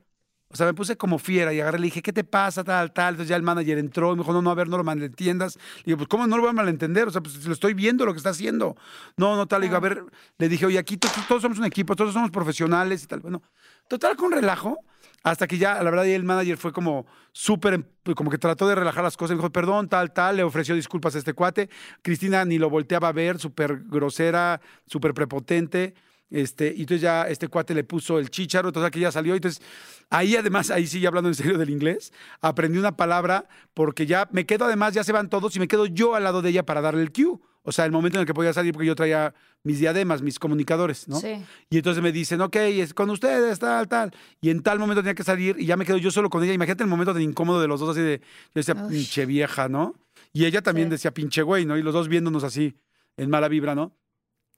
O 0.53 0.57
sea, 0.57 0.67
me 0.67 0.75
puse 0.75 0.97
como 0.97 1.19
fiera 1.19 1.53
y 1.55 1.61
agarré, 1.61 1.79
le 1.79 1.87
dije, 1.87 2.03
¿qué 2.03 2.13
te 2.13 2.25
pasa? 2.25 2.63
Tal, 2.63 2.93
tal. 2.93 3.15
Entonces 3.15 3.29
ya 3.29 3.37
el 3.37 3.43
manager 3.43 3.79
entró 3.79 4.13
y 4.13 4.17
me 4.17 4.23
dijo, 4.23 4.35
no, 4.35 4.43
no, 4.43 4.51
a 4.51 4.55
ver, 4.55 4.69
no 4.69 4.77
lo 4.77 4.85
malentiendas. 4.85 5.57
Le 5.79 5.83
digo, 5.87 5.99
pues, 5.99 6.09
¿cómo 6.09 6.27
no 6.27 6.37
lo 6.37 6.43
voy 6.43 6.51
a 6.51 6.53
malentender? 6.53 7.09
O 7.09 7.11
sea, 7.11 7.23
pues 7.23 7.45
lo 7.47 7.55
estoy 7.55 7.73
viendo 7.73 8.05
lo 8.05 8.13
que 8.13 8.19
está 8.19 8.31
haciendo. 8.31 8.77
No, 9.17 9.35
no, 9.37 9.47
tal. 9.47 9.63
Le 9.63 9.69
digo, 9.69 9.77
a 9.77 9.81
ver, 9.81 10.05
le 10.37 10.49
dije, 10.51 10.67
oye, 10.67 10.79
aquí 10.79 10.99
todos, 10.99 11.41
somos 11.41 11.59
un 11.59 11.65
equipo, 11.65 11.97
todos 11.97 12.13
somos 12.13 12.31
profesionales 12.31 13.03
y 13.03 13.07
tal. 13.07 13.21
Bueno, 13.21 13.43
total, 13.89 14.15
con 14.17 14.31
relajo. 14.31 14.79
Hasta 15.23 15.47
que 15.47 15.57
ya, 15.57 15.83
la 15.83 15.91
verdad, 15.91 16.07
el 16.07 16.25
manager 16.25 16.59
fue 16.59 16.73
como 16.73 17.07
súper, 17.31 17.87
como 18.15 18.31
que 18.31 18.39
trató 18.39 18.69
de 18.69 18.75
relajar 18.75 19.05
las 19.05 19.17
cosas. 19.17 19.37
Me 19.37 19.41
dijo, 19.41 19.53
perdón, 19.53 19.89
tal, 19.89 20.13
tal. 20.13 20.37
Le 20.37 20.43
ofreció 20.43 20.75
disculpas 20.75 21.15
a 21.15 21.19
este 21.19 21.33
cuate. 21.33 21.71
Cristina 22.03 22.45
ni 22.45 22.59
lo 22.59 22.69
volteaba 22.69 23.09
a 23.09 23.13
ver, 23.13 23.39
súper 23.39 23.85
grosera, 23.87 24.61
súper 24.87 25.15
prepotente. 25.15 25.95
Este, 26.33 26.73
y 26.75 26.81
entonces 26.81 27.03
ya 27.03 27.25
este 27.29 27.49
cuate 27.49 27.75
le 27.75 27.85
puso 27.85 28.19
el 28.19 28.31
chícharo, 28.31 28.69
entonces 28.69 28.89
aquí 28.89 29.01
ya 29.01 29.13
salió. 29.13 29.35
Entonces, 29.35 29.63
ahí 30.09 30.35
además, 30.35 30.71
ahí 30.71 30.87
sí, 30.87 31.05
hablando 31.05 31.29
en 31.29 31.35
serio 31.35 31.59
del 31.59 31.69
inglés, 31.69 32.13
aprendí 32.41 32.79
una 32.79 32.97
palabra 32.97 33.47
porque 33.75 34.07
ya 34.07 34.29
me 34.33 34.47
quedo 34.47 34.65
además, 34.65 34.95
ya 34.95 35.05
se 35.05 35.13
van 35.13 35.29
todos 35.29 35.55
y 35.57 35.61
me 35.61 35.69
quedo 35.69 35.85
yo 35.87 36.15
al 36.15 36.25
lado 36.25 36.41
de 36.41 36.49
ella 36.49 36.65
para 36.65 36.81
darle 36.81 37.03
el 37.03 37.13
cue. 37.13 37.39
O 37.65 37.71
sea, 37.71 37.85
el 37.85 37.93
momento 37.93 38.19
en 38.19 38.23
el 38.23 38.27
que 38.27 38.35
podía 38.35 38.53
salir 38.53 38.73
porque 38.73 38.89
yo 38.89 38.97
traía 38.97 39.35
mis 39.63 39.79
diademas, 39.79 40.21
mis 40.21 40.39
comunicadores, 40.39 41.07
¿no? 41.07 41.21
Sí. 41.21 41.45
Y 41.71 41.77
entonces 41.77 42.03
me 42.03 42.11
dicen, 42.11 42.41
ok, 42.41 42.57
es 42.57 42.93
con 42.93 43.09
ustedes, 43.11 43.59
tal, 43.61 43.87
tal. 43.87 44.11
Y 44.41 44.51
en 44.51 44.63
tal 44.63 44.81
momento 44.81 45.03
tenía 45.03 45.15
que 45.15 45.23
salir 45.23 45.57
y 45.61 45.67
ya 45.67 45.77
me 45.77 45.85
quedo 45.85 45.99
yo 45.99 46.11
solo 46.11 46.29
con 46.29 46.43
ella. 46.43 46.53
Imagínate 46.53 46.83
el 46.83 46.89
momento 46.89 47.13
tan 47.13 47.23
incómodo 47.23 47.61
de 47.61 47.69
los 47.69 47.79
dos, 47.79 47.91
así 47.91 48.01
de, 48.01 48.19
yo 48.19 48.53
decía, 48.55 48.75
pinche 48.89 49.27
vieja, 49.27 49.69
¿no? 49.69 49.95
Y 50.33 50.47
ella 50.47 50.63
también 50.63 50.89
decía, 50.89 51.13
pinche 51.13 51.43
güey, 51.43 51.65
¿no? 51.65 51.77
Y 51.77 51.83
los 51.83 51.95
dos 51.95 52.09
viéndonos 52.09 52.43
así, 52.43 52.75
en 53.17 53.31
mala 53.31 53.49
vibra, 53.49 53.77
¿no? 53.77 53.95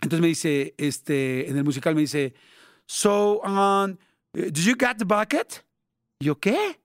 Entonces 0.05 0.21
me 0.21 0.29
dice, 0.29 0.75
este, 0.77 1.49
en 1.49 1.57
el 1.57 1.65
musical 1.65 1.95
me 1.95 2.03
dice, 2.03 2.35
so, 2.87 3.41
um, 3.43 3.97
did 4.35 4.59
you 4.59 4.75
get 4.79 4.99
the 4.99 5.05
bucket? 5.07 5.65
Yo, 6.21 6.39
¿qué? 6.39 6.79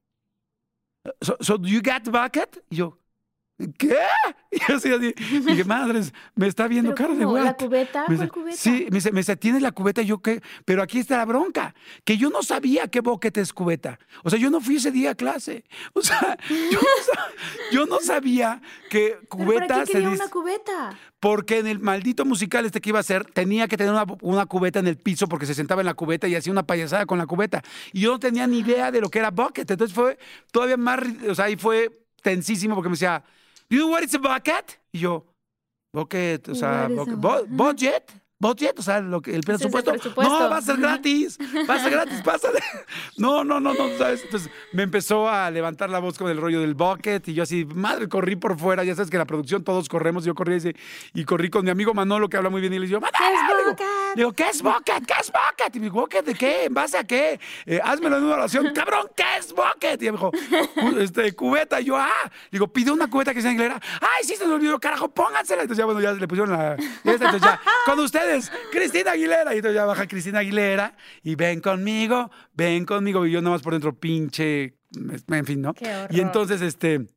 So, 1.21 1.35
so, 1.41 1.57
do 1.57 1.67
you 1.67 1.81
get 1.81 2.05
the 2.05 2.11
bucket? 2.11 2.63
Yo, 2.69 2.97
¿qué? 3.77 3.95
Y 4.51 4.71
así, 4.71 4.91
así. 4.91 5.13
dije, 5.45 5.63
madres, 5.63 6.11
me 6.33 6.47
está 6.47 6.67
viendo 6.67 6.95
cara 6.95 7.13
de 7.13 7.23
¿La 7.23 7.53
cubeta? 7.53 8.05
¿Cuál 8.07 8.31
cubeta? 8.31 8.57
Sí, 8.57 8.87
me 8.89 8.95
dice, 8.95 9.11
me 9.11 9.19
dice, 9.19 9.37
¿tienes 9.37 9.61
la 9.61 9.71
cubeta? 9.71 10.01
Y 10.01 10.07
yo, 10.07 10.23
¿qué? 10.23 10.41
Pero 10.65 10.81
aquí 10.81 10.97
está 10.97 11.17
la 11.17 11.25
bronca, 11.25 11.75
que 12.03 12.17
yo 12.17 12.31
no 12.31 12.41
sabía 12.41 12.87
qué 12.87 13.01
boquete 13.01 13.41
es 13.41 13.53
cubeta. 13.53 13.99
O 14.23 14.29
sea, 14.31 14.39
yo 14.39 14.49
no 14.49 14.59
fui 14.59 14.77
ese 14.77 14.89
día 14.89 15.11
a 15.11 15.15
clase. 15.15 15.65
O 15.93 16.01
sea, 16.01 16.37
yo, 17.71 17.85
no, 17.85 17.99
sabía 17.99 18.61
que 18.89 19.19
cubeta 19.27 19.67
¿Pero 19.67 19.85
qué 19.85 19.91
quería 19.91 20.09
una 20.09 20.29
cubeta? 20.29 20.97
Porque 21.19 21.59
en 21.59 21.67
el 21.67 21.79
maldito 21.79 22.25
musical 22.25 22.65
este 22.65 22.79
que 22.79 22.89
iba 22.89 22.99
a 22.99 23.01
hacer, 23.01 23.25
tenía 23.25 23.67
que 23.67 23.77
tener 23.77 23.93
una, 23.93 24.05
una, 24.21 24.45
cubeta 24.45 24.79
en 24.79 24.87
el 24.87 24.97
piso 24.97 25.27
porque 25.27 25.45
se 25.45 25.53
sentaba 25.53 25.81
en 25.81 25.85
la 25.85 25.93
cubeta 25.93 26.27
y 26.27 26.35
hacía 26.35 26.51
una 26.51 26.63
payasada 26.63 27.05
con 27.05 27.17
la 27.17 27.27
cubeta. 27.27 27.61
Y 27.91 28.01
yo 28.01 28.13
no 28.13 28.19
tenía 28.19 28.47
ni 28.47 28.59
idea 28.59 28.91
de 28.91 29.01
lo 29.01 29.09
que 29.09 29.19
era 29.19 29.29
bucket. 29.29 29.69
Entonces 29.69 29.93
fue 29.93 30.17
todavía 30.51 30.77
más, 30.77 31.01
o 31.27 31.35
sea, 31.35 31.45
ahí 31.45 31.57
fue 31.57 31.91
tensísimo 32.21 32.75
porque 32.75 32.89
me 32.89 32.93
decía, 32.93 33.23
you 33.69 33.79
know 33.79 33.87
what 33.87 34.03
is 34.03 34.13
a 34.15 34.19
bucket? 34.19 34.79
Y 34.93 34.99
yo, 35.01 35.25
bucket, 35.93 36.49
o 36.49 36.55
sea, 36.55 36.87
budget. 37.47 38.11
Budget, 38.41 38.79
o 38.79 38.81
sea, 38.81 39.01
lo 39.01 39.21
que, 39.21 39.35
el 39.35 39.41
presupuesto. 39.41 39.91
No, 40.15 40.49
va 40.49 40.57
a 40.57 40.61
ser 40.61 40.77
gratis. 40.77 41.37
Va 41.69 41.75
a 41.75 41.79
ser 41.79 41.91
gratis, 41.91 42.21
pásale. 42.23 42.61
No, 43.17 43.43
no, 43.43 43.59
no, 43.59 43.73
no, 43.73 43.97
¿sabes? 43.97 44.23
Entonces 44.23 44.49
me 44.71 44.83
empezó 44.83 45.27
a 45.27 45.51
levantar 45.51 45.89
la 45.89 45.99
voz 45.99 46.17
con 46.17 46.31
el 46.31 46.37
rollo 46.37 46.61
del 46.61 46.73
bucket 46.73 47.27
y 47.27 47.33
yo 47.33 47.43
así, 47.43 47.65
madre, 47.65 48.07
corrí 48.07 48.37
por 48.37 48.57
fuera. 48.57 48.85
Ya 48.85 48.95
sabes 48.95 49.09
que 49.09 49.17
la 49.17 49.25
producción 49.25 49.65
todos 49.65 49.89
corremos. 49.89 50.23
Yo 50.23 50.35
corrí 50.35 50.55
ese, 50.55 50.73
y 51.13 51.25
corrí 51.25 51.49
con 51.49 51.65
mi 51.65 51.71
amigo 51.71 51.93
Manolo, 51.93 52.29
que 52.29 52.37
habla 52.37 52.49
muy 52.49 52.61
bien, 52.61 52.73
y 52.73 52.79
le 52.79 52.87
digo, 52.87 53.01
¿qué 53.01 53.07
es 53.07 53.65
bucket? 53.65 53.87
Digo, 54.15 54.31
¿qué 54.31 54.47
es 54.47 54.61
bucket? 54.61 55.05
¿Qué 55.05 55.13
es 55.19 55.31
bucket? 55.33 55.75
Y 55.75 55.79
me 55.79 55.85
dijo, 55.87 55.99
¿bucket 55.99 56.25
de 56.25 56.35
qué? 56.35 56.63
¿En 56.63 56.73
base 56.73 56.97
a 56.97 57.03
qué? 57.03 57.41
Eh, 57.65 57.81
házmelo 57.83 58.19
en 58.19 58.23
una 58.23 58.35
oración. 58.35 58.71
Cabrón, 58.73 59.07
¿qué 59.17 59.25
es 59.37 59.53
bucket? 59.53 60.01
Y 60.01 60.05
me 60.05 60.11
dijo, 60.11 60.31
este, 60.97 61.33
cubeta. 61.33 61.81
Y 61.81 61.85
yo, 61.85 61.97
ah. 61.97 62.31
Digo, 62.51 62.69
pide 62.69 62.91
una 62.91 63.09
cubeta 63.09 63.33
que 63.33 63.41
sea 63.41 63.51
inglesa. 63.51 63.81
Ay, 63.99 64.23
sí, 64.23 64.37
se 64.37 64.47
me 64.47 64.53
olvidó, 64.53 64.79
carajo, 64.79 65.09
póngansela. 65.09 65.63
Entonces 65.63 65.79
ya, 65.79 65.85
bueno, 65.85 65.99
ya 65.99 66.13
le 66.13 66.25
pusieron 66.25 66.51
la. 66.51 66.77
entonces 67.03 67.41
ya, 67.41 67.59
con 67.85 67.99
ustedes 67.99 68.28
Cristina 68.71 69.11
Aguilera. 69.11 69.53
Y 69.53 69.57
entonces 69.57 69.75
ya 69.75 69.85
baja 69.85 70.07
Cristina 70.07 70.39
Aguilera 70.39 70.95
y 71.23 71.35
ven 71.35 71.61
conmigo, 71.61 72.31
ven 72.53 72.85
conmigo. 72.85 73.25
Y 73.25 73.31
yo 73.31 73.41
nada 73.41 73.55
más 73.55 73.61
por 73.61 73.73
dentro, 73.73 73.97
pinche, 73.97 74.77
en 75.27 75.45
fin, 75.45 75.61
¿no? 75.61 75.73
Y 76.09 76.21
entonces, 76.21 76.61
este, 76.61 77.07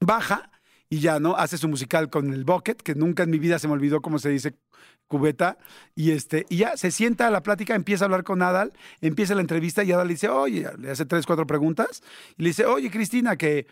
baja 0.00 0.50
y 0.88 1.00
ya, 1.00 1.18
¿no? 1.20 1.36
Hace 1.36 1.56
su 1.56 1.68
musical 1.68 2.10
con 2.10 2.34
el 2.34 2.44
bucket, 2.44 2.82
que 2.82 2.94
nunca 2.94 3.22
en 3.22 3.30
mi 3.30 3.38
vida 3.38 3.58
se 3.58 3.66
me 3.66 3.72
olvidó 3.72 4.02
cómo 4.02 4.18
se 4.18 4.28
dice 4.28 4.56
cubeta, 5.08 5.58
y 5.94 6.10
este, 6.12 6.46
y 6.48 6.58
ya 6.58 6.76
se 6.76 6.90
sienta 6.90 7.26
a 7.26 7.30
la 7.30 7.42
plática, 7.42 7.74
empieza 7.74 8.04
a 8.04 8.06
hablar 8.06 8.24
con 8.24 8.40
Adal, 8.40 8.72
empieza 9.02 9.34
la 9.34 9.42
entrevista 9.42 9.84
y 9.84 9.92
Adal 9.92 10.08
le 10.08 10.14
dice, 10.14 10.28
oye, 10.28 10.66
le 10.78 10.90
hace 10.90 11.04
tres, 11.04 11.26
cuatro 11.26 11.46
preguntas, 11.46 12.02
y 12.38 12.42
le 12.42 12.48
dice, 12.48 12.64
oye, 12.64 12.90
Cristina, 12.90 13.36
que, 13.36 13.66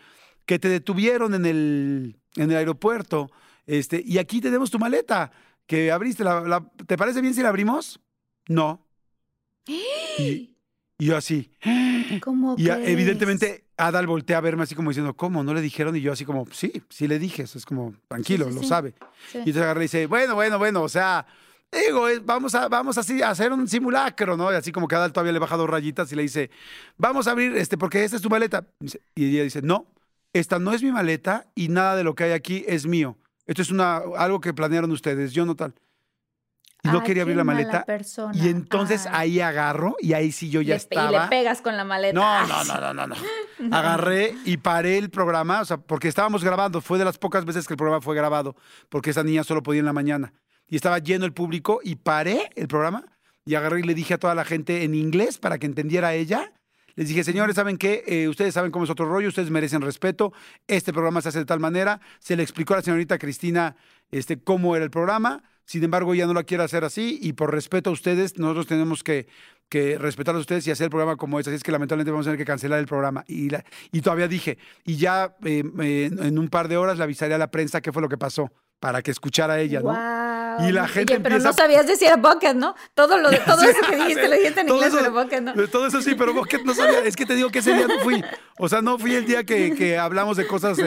que 0.45 0.59
te 0.59 0.69
detuvieron 0.69 1.33
en 1.33 1.45
el, 1.47 2.19
en 2.35 2.51
el 2.51 2.57
aeropuerto, 2.57 3.31
este, 3.65 4.01
y 4.05 4.19
aquí 4.19 4.39
tenemos 4.39 4.69
tu 4.69 4.77
maleta 4.77 5.31
que 5.71 5.89
abriste. 5.89 6.25
La, 6.25 6.65
¿Te 6.85 6.97
parece 6.97 7.21
bien 7.21 7.33
si 7.33 7.41
la 7.41 7.47
abrimos? 7.47 8.01
No. 8.49 8.85
Y, 9.65 10.53
yo 10.99 11.15
así. 11.15 11.49
¿Cómo 12.21 12.55
y 12.57 12.69
evidentemente 12.69 13.63
Adal 13.77 14.05
voltea 14.05 14.39
a 14.39 14.41
verme 14.41 14.63
así 14.63 14.75
como 14.75 14.89
diciendo, 14.89 15.15
¿cómo? 15.15 15.45
¿No 15.45 15.53
le 15.53 15.61
dijeron? 15.61 15.95
Y 15.95 16.01
yo 16.01 16.11
así 16.11 16.25
como, 16.25 16.45
sí, 16.51 16.73
sí 16.89 17.07
le 17.07 17.19
dije. 17.19 17.43
Eso 17.43 17.57
es 17.57 17.65
como, 17.65 17.93
tranquilo, 18.09 18.49
lo 18.49 18.63
sabe. 18.63 18.95
Y 19.33 19.37
entonces 19.37 19.61
agarra 19.61 19.79
y 19.79 19.83
dice, 19.83 20.07
bueno, 20.07 20.35
bueno, 20.35 20.57
bueno, 20.57 20.81
o 20.83 20.89
sea, 20.89 21.25
digo, 21.71 22.05
vamos 22.25 22.53
a, 22.53 22.67
vamos 22.67 22.97
así 22.97 23.21
a 23.21 23.29
hacer 23.29 23.53
un 23.53 23.65
simulacro, 23.65 24.35
¿no? 24.35 24.51
Y 24.51 24.55
así 24.55 24.73
como 24.73 24.89
que 24.89 24.95
Adal 24.95 25.13
todavía 25.13 25.31
le 25.31 25.39
baja 25.39 25.55
dos 25.55 25.69
rayitas 25.69 26.11
y 26.11 26.17
le 26.17 26.23
dice, 26.23 26.51
vamos 26.97 27.27
a 27.27 27.31
abrir, 27.31 27.55
este, 27.55 27.77
porque 27.77 28.03
esta 28.03 28.17
es 28.17 28.21
tu 28.21 28.29
maleta. 28.29 28.67
Y 29.15 29.35
ella 29.35 29.43
dice, 29.43 29.61
no, 29.61 29.87
esta 30.33 30.59
no 30.59 30.73
es 30.73 30.83
mi 30.83 30.91
maleta 30.91 31.49
y 31.55 31.69
nada 31.69 31.95
de 31.95 32.03
lo 32.03 32.13
que 32.13 32.25
hay 32.25 32.31
aquí 32.33 32.65
es 32.67 32.85
mío. 32.85 33.17
Esto 33.51 33.63
es 33.63 33.69
una, 33.69 33.97
algo 34.17 34.39
que 34.39 34.53
planearon 34.53 34.89
ustedes, 34.91 35.33
yo 35.33 35.45
no 35.45 35.57
tal. 35.57 35.73
Y 36.83 36.87
no 36.87 37.03
quería 37.03 37.23
abrir 37.23 37.35
la 37.35 37.43
maleta. 37.43 37.85
Y 38.33 38.47
entonces 38.47 39.09
ahí 39.11 39.41
agarro 39.41 39.97
y 39.99 40.13
ahí 40.13 40.31
sí 40.31 40.49
yo 40.49 40.61
ya 40.61 40.75
estaba. 40.75 41.09
Y 41.09 41.19
le 41.19 41.27
pegas 41.27 41.61
con 41.61 41.75
la 41.75 41.83
maleta. 41.83 42.17
No, 42.17 42.47
no, 42.47 42.63
no, 42.63 42.79
no, 42.79 42.93
no, 42.93 43.07
no. 43.59 43.75
Agarré 43.75 44.33
y 44.45 44.55
paré 44.55 44.97
el 44.97 45.09
programa, 45.09 45.59
o 45.59 45.65
sea, 45.65 45.75
porque 45.75 46.07
estábamos 46.07 46.45
grabando. 46.45 46.79
Fue 46.79 46.97
de 46.97 47.03
las 47.03 47.17
pocas 47.17 47.43
veces 47.43 47.67
que 47.67 47.73
el 47.73 47.77
programa 47.77 47.99
fue 47.99 48.15
grabado, 48.15 48.55
porque 48.87 49.09
esa 49.09 49.21
niña 49.21 49.43
solo 49.43 49.61
podía 49.61 49.81
en 49.81 49.85
la 49.85 49.91
mañana. 49.91 50.31
Y 50.65 50.77
estaba 50.77 50.99
lleno 50.99 51.25
el 51.25 51.33
público 51.33 51.81
y 51.83 51.95
paré 51.97 52.51
el 52.55 52.69
programa 52.69 53.03
y 53.43 53.55
agarré 53.55 53.81
y 53.81 53.83
le 53.83 53.95
dije 53.95 54.13
a 54.13 54.17
toda 54.17 54.33
la 54.33 54.45
gente 54.45 54.85
en 54.85 54.95
inglés 54.95 55.39
para 55.39 55.59
que 55.59 55.65
entendiera 55.65 56.13
ella 56.13 56.53
les 57.01 57.07
dije, 57.07 57.23
señores, 57.23 57.55
¿saben 57.55 57.79
qué? 57.79 58.03
Eh, 58.05 58.27
ustedes 58.27 58.53
saben 58.53 58.69
cómo 58.69 58.85
es 58.85 58.91
otro 58.91 59.07
rollo, 59.07 59.29
ustedes 59.29 59.49
merecen 59.49 59.81
respeto. 59.81 60.33
Este 60.67 60.93
programa 60.93 61.19
se 61.23 61.29
hace 61.29 61.39
de 61.39 61.45
tal 61.45 61.59
manera. 61.59 61.99
Se 62.19 62.35
le 62.35 62.43
explicó 62.43 62.75
a 62.75 62.77
la 62.77 62.83
señorita 62.83 63.17
Cristina 63.17 63.75
este, 64.11 64.39
cómo 64.39 64.75
era 64.75 64.85
el 64.85 64.91
programa. 64.91 65.41
Sin 65.65 65.83
embargo, 65.83 66.13
ella 66.13 66.27
no 66.27 66.35
la 66.35 66.43
quiere 66.43 66.63
hacer 66.63 66.83
así 66.83 67.17
y 67.19 67.33
por 67.33 67.51
respeto 67.51 67.89
a 67.89 67.93
ustedes, 67.93 68.37
nosotros 68.37 68.67
tenemos 68.67 69.03
que, 69.03 69.27
que 69.67 69.97
respetar 69.97 70.35
a 70.35 70.37
ustedes 70.37 70.67
y 70.67 70.69
hacer 70.69 70.85
el 70.85 70.89
programa 70.91 71.15
como 71.15 71.39
es. 71.39 71.47
Así 71.47 71.55
es 71.55 71.63
que 71.63 71.71
lamentablemente 71.71 72.11
vamos 72.11 72.27
a 72.27 72.29
tener 72.29 72.37
que 72.37 72.45
cancelar 72.45 72.77
el 72.77 72.85
programa. 72.85 73.25
Y, 73.27 73.49
todavía 74.01 74.27
dije, 74.27 74.59
y 74.85 74.97
ya 74.97 75.35
eh, 75.43 75.63
en 75.79 76.37
un 76.37 76.49
par 76.49 76.67
de 76.67 76.77
horas 76.77 76.99
le 76.99 77.03
avisaré 77.03 77.33
a 77.33 77.39
la 77.39 77.49
prensa 77.49 77.81
qué 77.81 77.91
fue 77.91 78.03
lo 78.03 78.09
que 78.09 78.19
pasó 78.19 78.51
para 78.81 79.03
que 79.03 79.11
escuchara 79.11 79.59
ella, 79.59 79.79
¿no? 79.79 79.93
Y 80.67 80.71
la 80.71 80.87
gente 80.87 81.19
Pero 81.19 81.37
no 81.37 81.53
sabías 81.53 81.85
decir 81.85 82.07
era 82.07 82.17
bucket, 82.17 82.55
¿no? 82.55 82.75
Todo, 82.95 83.19
lo, 83.19 83.29
todo 83.45 83.61
eso 83.61 83.79
que 83.87 83.95
dijiste 83.95 84.27
lo 84.27 84.35
dijiste 84.35 84.61
en 84.61 84.69
inglés, 84.69 84.91
pero 84.97 85.11
bucket 85.11 85.41
no. 85.41 85.53
Todo 85.67 85.85
eso 85.85 86.01
sí, 86.01 86.15
pero 86.15 86.33
bucket 86.33 86.63
no 86.63 86.73
sabía. 86.73 86.99
Es 87.05 87.15
que 87.15 87.27
te 87.27 87.35
digo 87.35 87.49
que 87.51 87.59
ese 87.59 87.75
día 87.75 87.87
no 87.87 87.99
fui. 87.99 88.23
O 88.57 88.67
sea, 88.67 88.81
no 88.81 88.97
fui 88.97 89.13
el 89.13 89.25
día 89.25 89.43
que, 89.43 89.75
que 89.75 89.99
hablamos 89.99 90.35
de 90.35 90.47
cosas 90.47 90.79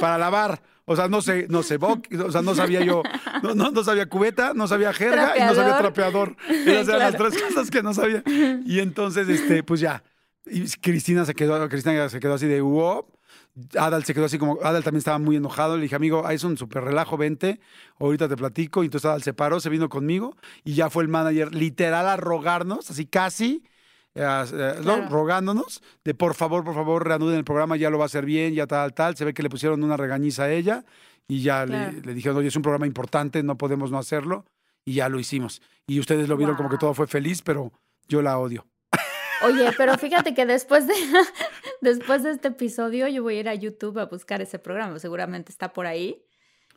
para 0.00 0.16
lavar. 0.16 0.60
O 0.86 0.96
sea, 0.96 1.08
no 1.08 1.20
sé, 1.20 1.46
no 1.50 1.62
sé, 1.62 1.78
o 1.78 2.32
sea, 2.32 2.42
no 2.42 2.54
sabía 2.54 2.82
yo, 2.84 3.02
no, 3.42 3.54
no, 3.54 3.84
sabía 3.84 4.06
cubeta, 4.06 4.52
no 4.54 4.68
sabía 4.68 4.92
jerga 4.92 5.34
y 5.36 5.40
no 5.40 5.54
sabía 5.54 5.78
trapeador. 5.78 6.36
Esas 6.48 6.88
eran 6.88 6.98
las 7.00 7.16
tres 7.16 7.42
cosas 7.42 7.70
que 7.70 7.82
no 7.82 7.94
sabía. 7.94 8.22
Y 8.66 8.80
entonces, 8.80 9.28
este, 9.28 9.62
pues 9.62 9.80
ya. 9.80 10.02
Y 10.46 10.66
Cristina 10.80 11.24
se 11.24 11.34
quedó, 11.34 11.68
Cristina 11.68 12.08
se 12.08 12.20
quedó 12.20 12.34
así 12.34 12.46
de 12.46 12.60
wow. 12.60 13.06
Adal 13.78 14.04
se 14.04 14.14
quedó 14.14 14.24
así 14.24 14.38
como, 14.38 14.58
Adal 14.62 14.82
también 14.82 14.98
estaba 14.98 15.18
muy 15.18 15.36
enojado. 15.36 15.76
Le 15.76 15.82
dije, 15.82 15.94
amigo, 15.94 16.28
es 16.28 16.42
un 16.44 16.56
súper 16.56 16.84
relajo, 16.84 17.16
vente, 17.16 17.60
ahorita 17.98 18.28
te 18.28 18.36
platico. 18.36 18.82
Y 18.82 18.86
entonces 18.86 19.06
Adal 19.06 19.22
se 19.22 19.32
paró, 19.32 19.60
se 19.60 19.70
vino 19.70 19.88
conmigo 19.88 20.36
y 20.64 20.74
ya 20.74 20.90
fue 20.90 21.04
el 21.04 21.08
manager 21.08 21.54
literal 21.54 22.08
a 22.08 22.16
rogarnos, 22.16 22.90
así 22.90 23.06
casi, 23.06 23.62
eh, 24.14 24.44
eh, 24.52 25.06
rogándonos 25.08 25.82
de 26.04 26.14
por 26.14 26.34
favor, 26.34 26.64
por 26.64 26.74
favor, 26.74 27.06
reanuden 27.06 27.36
el 27.36 27.44
programa, 27.44 27.76
ya 27.76 27.90
lo 27.90 27.98
va 27.98 28.04
a 28.04 28.06
hacer 28.06 28.24
bien, 28.24 28.54
ya 28.54 28.66
tal, 28.66 28.92
tal. 28.92 29.16
Se 29.16 29.24
ve 29.24 29.34
que 29.34 29.42
le 29.42 29.50
pusieron 29.50 29.82
una 29.84 29.96
regañiza 29.96 30.44
a 30.44 30.52
ella 30.52 30.84
y 31.28 31.42
ya 31.42 31.64
le, 31.66 31.92
dijeron, 32.14 32.38
oye, 32.38 32.48
es 32.48 32.56
un 32.56 32.62
programa 32.62 32.86
importante, 32.86 33.42
no 33.42 33.56
podemos 33.56 33.90
no 33.90 33.98
hacerlo. 33.98 34.44
Y 34.86 34.94
ya 34.94 35.08
lo 35.08 35.18
hicimos. 35.18 35.62
Y 35.86 35.98
ustedes 35.98 36.28
lo 36.28 36.36
vieron 36.36 36.56
como 36.56 36.68
que 36.68 36.76
todo 36.76 36.92
fue 36.92 37.06
feliz, 37.06 37.40
pero 37.40 37.72
yo 38.06 38.20
la 38.20 38.38
odio. 38.38 38.66
Oye, 39.42 39.70
pero 39.76 39.96
fíjate 39.98 40.34
que 40.34 40.46
después 40.46 40.86
de, 40.86 40.94
después 41.80 42.22
de 42.22 42.30
este 42.30 42.48
episodio 42.48 43.08
yo 43.08 43.22
voy 43.22 43.36
a 43.36 43.40
ir 43.40 43.48
a 43.48 43.54
YouTube 43.54 43.98
a 43.98 44.06
buscar 44.06 44.40
ese 44.42 44.58
programa, 44.58 44.98
seguramente 44.98 45.52
está 45.52 45.72
por 45.72 45.86
ahí. 45.86 46.24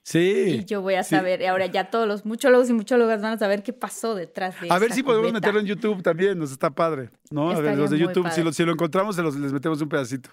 Sí. 0.04 0.62
Y 0.62 0.66
yo 0.66 0.82
voy 0.82 0.96
a 0.96 1.04
saber, 1.04 1.46
ahora 1.46 1.66
ya 1.66 1.90
todos 1.90 2.08
los 2.08 2.26
muchólogos 2.26 2.70
y 2.70 2.74
muchólogas 2.74 3.22
van 3.22 3.34
a 3.34 3.38
saber 3.38 3.62
qué 3.62 3.74
pasó 3.74 4.16
detrás 4.16 4.60
de 4.62 4.72
A 4.72 4.80
ver 4.80 4.94
si 4.94 5.04
podemos 5.04 5.34
meterlo 5.34 5.60
en 5.60 5.66
YouTube 5.66 6.02
también, 6.02 6.40
nos 6.40 6.52
está 6.52 6.70
padre, 6.70 7.10
¿no? 7.30 7.52
a 7.52 7.60
ver, 7.60 7.78
los 7.78 7.90
de 7.90 7.98
YouTube, 8.00 8.30
si 8.32 8.42
lo, 8.42 8.54
si 8.54 8.64
lo, 8.64 8.72
encontramos, 8.72 9.18
los, 9.18 9.36
les 9.36 9.52
metemos 9.52 9.82
un 9.82 9.90
pedacito. 9.90 10.30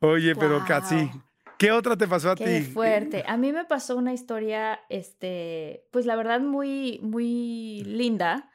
Oye, 0.00 0.36
pero 0.36 0.62
casi. 0.66 1.10
¿Qué 1.56 1.72
otra 1.72 1.96
te 1.96 2.06
pasó 2.06 2.32
a 2.32 2.36
ti? 2.36 2.44
Qué 2.44 2.62
fuerte. 2.62 3.24
A 3.26 3.38
mí 3.38 3.52
me 3.52 3.64
pasó 3.64 3.96
una 3.96 4.12
historia, 4.12 4.80
este, 4.90 5.86
pues 5.90 6.04
la 6.04 6.14
verdad 6.14 6.40
muy, 6.40 6.98
muy 7.02 7.84
linda 7.84 8.50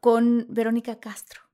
con 0.00 0.46
Verónica 0.48 1.00
Castro 1.00 1.45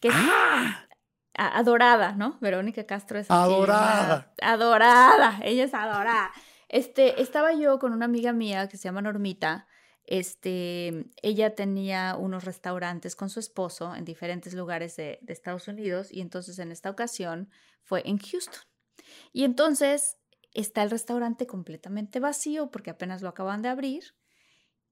que 0.00 0.08
es 0.08 0.14
¡Ah! 0.16 0.86
adorada, 1.34 2.12
¿no? 2.12 2.38
Verónica 2.40 2.84
Castro 2.84 3.18
es 3.18 3.30
adorada. 3.30 4.32
adorada, 4.42 5.40
ella 5.42 5.64
es 5.64 5.74
adorada. 5.74 6.32
Este, 6.68 7.20
estaba 7.22 7.52
yo 7.52 7.78
con 7.78 7.92
una 7.92 8.04
amiga 8.04 8.32
mía 8.32 8.68
que 8.68 8.76
se 8.76 8.84
llama 8.84 9.02
Normita. 9.02 9.66
Este, 10.04 11.06
ella 11.22 11.54
tenía 11.54 12.16
unos 12.16 12.44
restaurantes 12.44 13.14
con 13.14 13.30
su 13.30 13.38
esposo 13.38 13.94
en 13.94 14.04
diferentes 14.04 14.54
lugares 14.54 14.96
de, 14.96 15.18
de 15.22 15.32
Estados 15.32 15.68
Unidos 15.68 16.08
y 16.10 16.20
entonces 16.20 16.58
en 16.58 16.72
esta 16.72 16.90
ocasión 16.90 17.50
fue 17.82 18.02
en 18.04 18.18
Houston. 18.18 18.62
Y 19.32 19.44
entonces 19.44 20.16
está 20.52 20.82
el 20.82 20.90
restaurante 20.90 21.46
completamente 21.46 22.20
vacío 22.20 22.70
porque 22.70 22.90
apenas 22.90 23.22
lo 23.22 23.28
acaban 23.28 23.62
de 23.62 23.68
abrir 23.68 24.14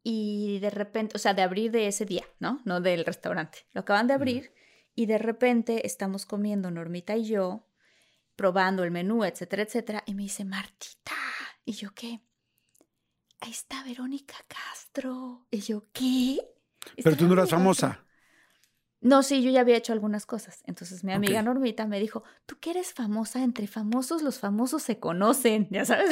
y 0.02 0.60
de 0.60 0.70
repente, 0.70 1.16
o 1.16 1.18
sea, 1.18 1.34
de 1.34 1.42
abrir 1.42 1.70
de 1.70 1.88
ese 1.88 2.06
día, 2.06 2.24
¿no? 2.38 2.60
No 2.64 2.80
del 2.80 3.04
restaurante. 3.04 3.66
Lo 3.72 3.80
acaban 3.80 4.06
de 4.06 4.14
abrir 4.14 4.52
y 4.98 5.06
de 5.06 5.16
repente 5.16 5.86
estamos 5.86 6.26
comiendo 6.26 6.72
Normita 6.72 7.16
y 7.16 7.24
yo, 7.24 7.68
probando 8.34 8.82
el 8.82 8.90
menú, 8.90 9.22
etcétera, 9.22 9.62
etcétera, 9.62 10.02
y 10.06 10.14
me 10.14 10.24
dice, 10.24 10.44
Martita, 10.44 11.14
¿y 11.64 11.70
yo 11.74 11.94
qué? 11.94 12.20
Ahí 13.38 13.52
está 13.52 13.84
Verónica 13.84 14.34
Castro. 14.48 15.46
Y 15.52 15.60
yo, 15.60 15.84
¿qué? 15.92 16.40
Pero 17.00 17.16
tú 17.16 17.28
no 17.28 17.34
eras 17.34 17.50
famosa. 17.50 18.04
No, 19.00 19.22
sí, 19.22 19.40
yo 19.40 19.52
ya 19.52 19.60
había 19.60 19.76
hecho 19.76 19.92
algunas 19.92 20.26
cosas. 20.26 20.64
Entonces 20.66 21.04
mi 21.04 21.12
amiga 21.12 21.42
Normita 21.42 21.86
me 21.86 22.00
dijo, 22.00 22.24
tú 22.44 22.58
que 22.58 22.70
eres 22.70 22.92
famosa, 22.92 23.44
entre 23.44 23.68
famosos 23.68 24.22
los 24.22 24.40
famosos 24.40 24.82
se 24.82 24.98
conocen, 24.98 25.68
ya 25.70 25.84
sabes, 25.84 26.10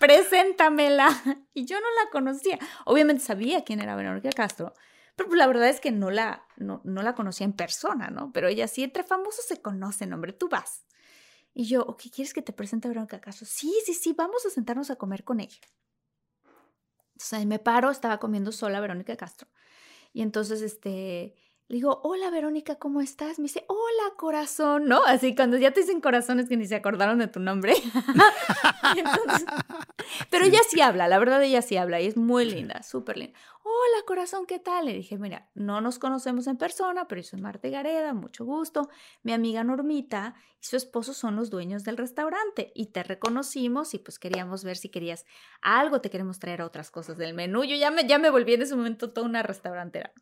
preséntamela. 0.00 1.08
Y 1.54 1.66
yo 1.66 1.76
no 1.78 1.86
la 2.02 2.10
conocía. 2.10 2.58
Obviamente 2.86 3.22
sabía 3.22 3.62
quién 3.62 3.80
era 3.80 3.94
Verónica 3.94 4.30
Castro, 4.30 4.74
pero 5.16 5.28
pues, 5.28 5.38
la 5.38 5.46
verdad 5.46 5.68
es 5.68 5.80
que 5.80 5.92
no 5.92 6.10
la, 6.10 6.46
no, 6.56 6.80
no 6.84 7.02
la 7.02 7.14
conocía 7.14 7.44
en 7.44 7.52
persona, 7.52 8.08
¿no? 8.08 8.32
Pero 8.32 8.48
ella 8.48 8.66
sí, 8.68 8.82
entre 8.82 9.02
famosos 9.02 9.44
se 9.44 9.60
conocen, 9.60 10.12
hombre, 10.12 10.32
tú 10.32 10.48
vas. 10.48 10.84
Y 11.54 11.66
yo, 11.66 11.82
ok, 11.82 12.04
¿quieres 12.14 12.32
que 12.32 12.42
te 12.42 12.52
presente 12.52 12.88
a 12.88 12.90
Verónica 12.90 13.20
Castro? 13.20 13.46
Sí, 13.46 13.74
sí, 13.84 13.92
sí, 13.92 14.14
vamos 14.16 14.46
a 14.46 14.50
sentarnos 14.50 14.90
a 14.90 14.96
comer 14.96 15.22
con 15.22 15.40
ella. 15.40 15.60
Entonces 17.12 17.32
ahí 17.34 17.46
me 17.46 17.58
paro, 17.58 17.90
estaba 17.90 18.18
comiendo 18.18 18.52
sola 18.52 18.80
Verónica 18.80 19.16
Castro. 19.16 19.48
Y 20.14 20.22
entonces, 20.22 20.62
este, 20.62 21.34
le 21.72 21.76
digo, 21.76 22.02
hola 22.04 22.28
Verónica, 22.28 22.74
¿cómo 22.74 23.00
estás? 23.00 23.38
Me 23.38 23.44
dice, 23.44 23.64
hola 23.66 24.14
corazón, 24.18 24.84
¿no? 24.84 25.02
Así 25.06 25.34
cuando 25.34 25.56
ya 25.56 25.70
te 25.70 25.80
dicen 25.80 26.02
corazones 26.02 26.46
que 26.46 26.58
ni 26.58 26.66
se 26.66 26.74
acordaron 26.74 27.18
de 27.18 27.28
tu 27.28 27.40
nombre. 27.40 27.72
pero 30.30 30.44
ella 30.44 30.58
sí 30.68 30.82
habla, 30.82 31.08
la 31.08 31.18
verdad 31.18 31.42
ella 31.42 31.62
sí 31.62 31.78
habla 31.78 31.98
y 32.02 32.08
es 32.08 32.18
muy 32.18 32.44
linda, 32.44 32.82
súper 32.82 33.16
linda. 33.16 33.38
Hola 33.62 34.04
corazón, 34.06 34.44
¿qué 34.44 34.58
tal? 34.58 34.84
Le 34.84 34.92
dije, 34.92 35.16
mira, 35.16 35.48
no 35.54 35.80
nos 35.80 35.98
conocemos 35.98 36.46
en 36.46 36.58
persona, 36.58 37.08
pero 37.08 37.22
yo 37.22 37.28
soy 37.28 37.40
Marta 37.40 37.70
Gareda, 37.70 38.12
mucho 38.12 38.44
gusto. 38.44 38.90
Mi 39.22 39.32
amiga 39.32 39.64
Normita 39.64 40.34
y 40.60 40.66
su 40.66 40.76
esposo 40.76 41.14
son 41.14 41.36
los 41.36 41.48
dueños 41.48 41.84
del 41.84 41.96
restaurante 41.96 42.70
y 42.74 42.88
te 42.88 43.02
reconocimos 43.02 43.94
y 43.94 43.98
pues 43.98 44.18
queríamos 44.18 44.62
ver 44.62 44.76
si 44.76 44.90
querías 44.90 45.24
algo, 45.62 46.02
te 46.02 46.10
queremos 46.10 46.38
traer 46.38 46.60
otras 46.60 46.90
cosas 46.90 47.16
del 47.16 47.32
menú. 47.32 47.64
Yo 47.64 47.76
ya 47.76 47.90
me, 47.90 48.06
ya 48.06 48.18
me 48.18 48.28
volví 48.28 48.52
en 48.52 48.60
ese 48.60 48.76
momento 48.76 49.10
toda 49.10 49.26
una 49.26 49.42
restaurantera. 49.42 50.12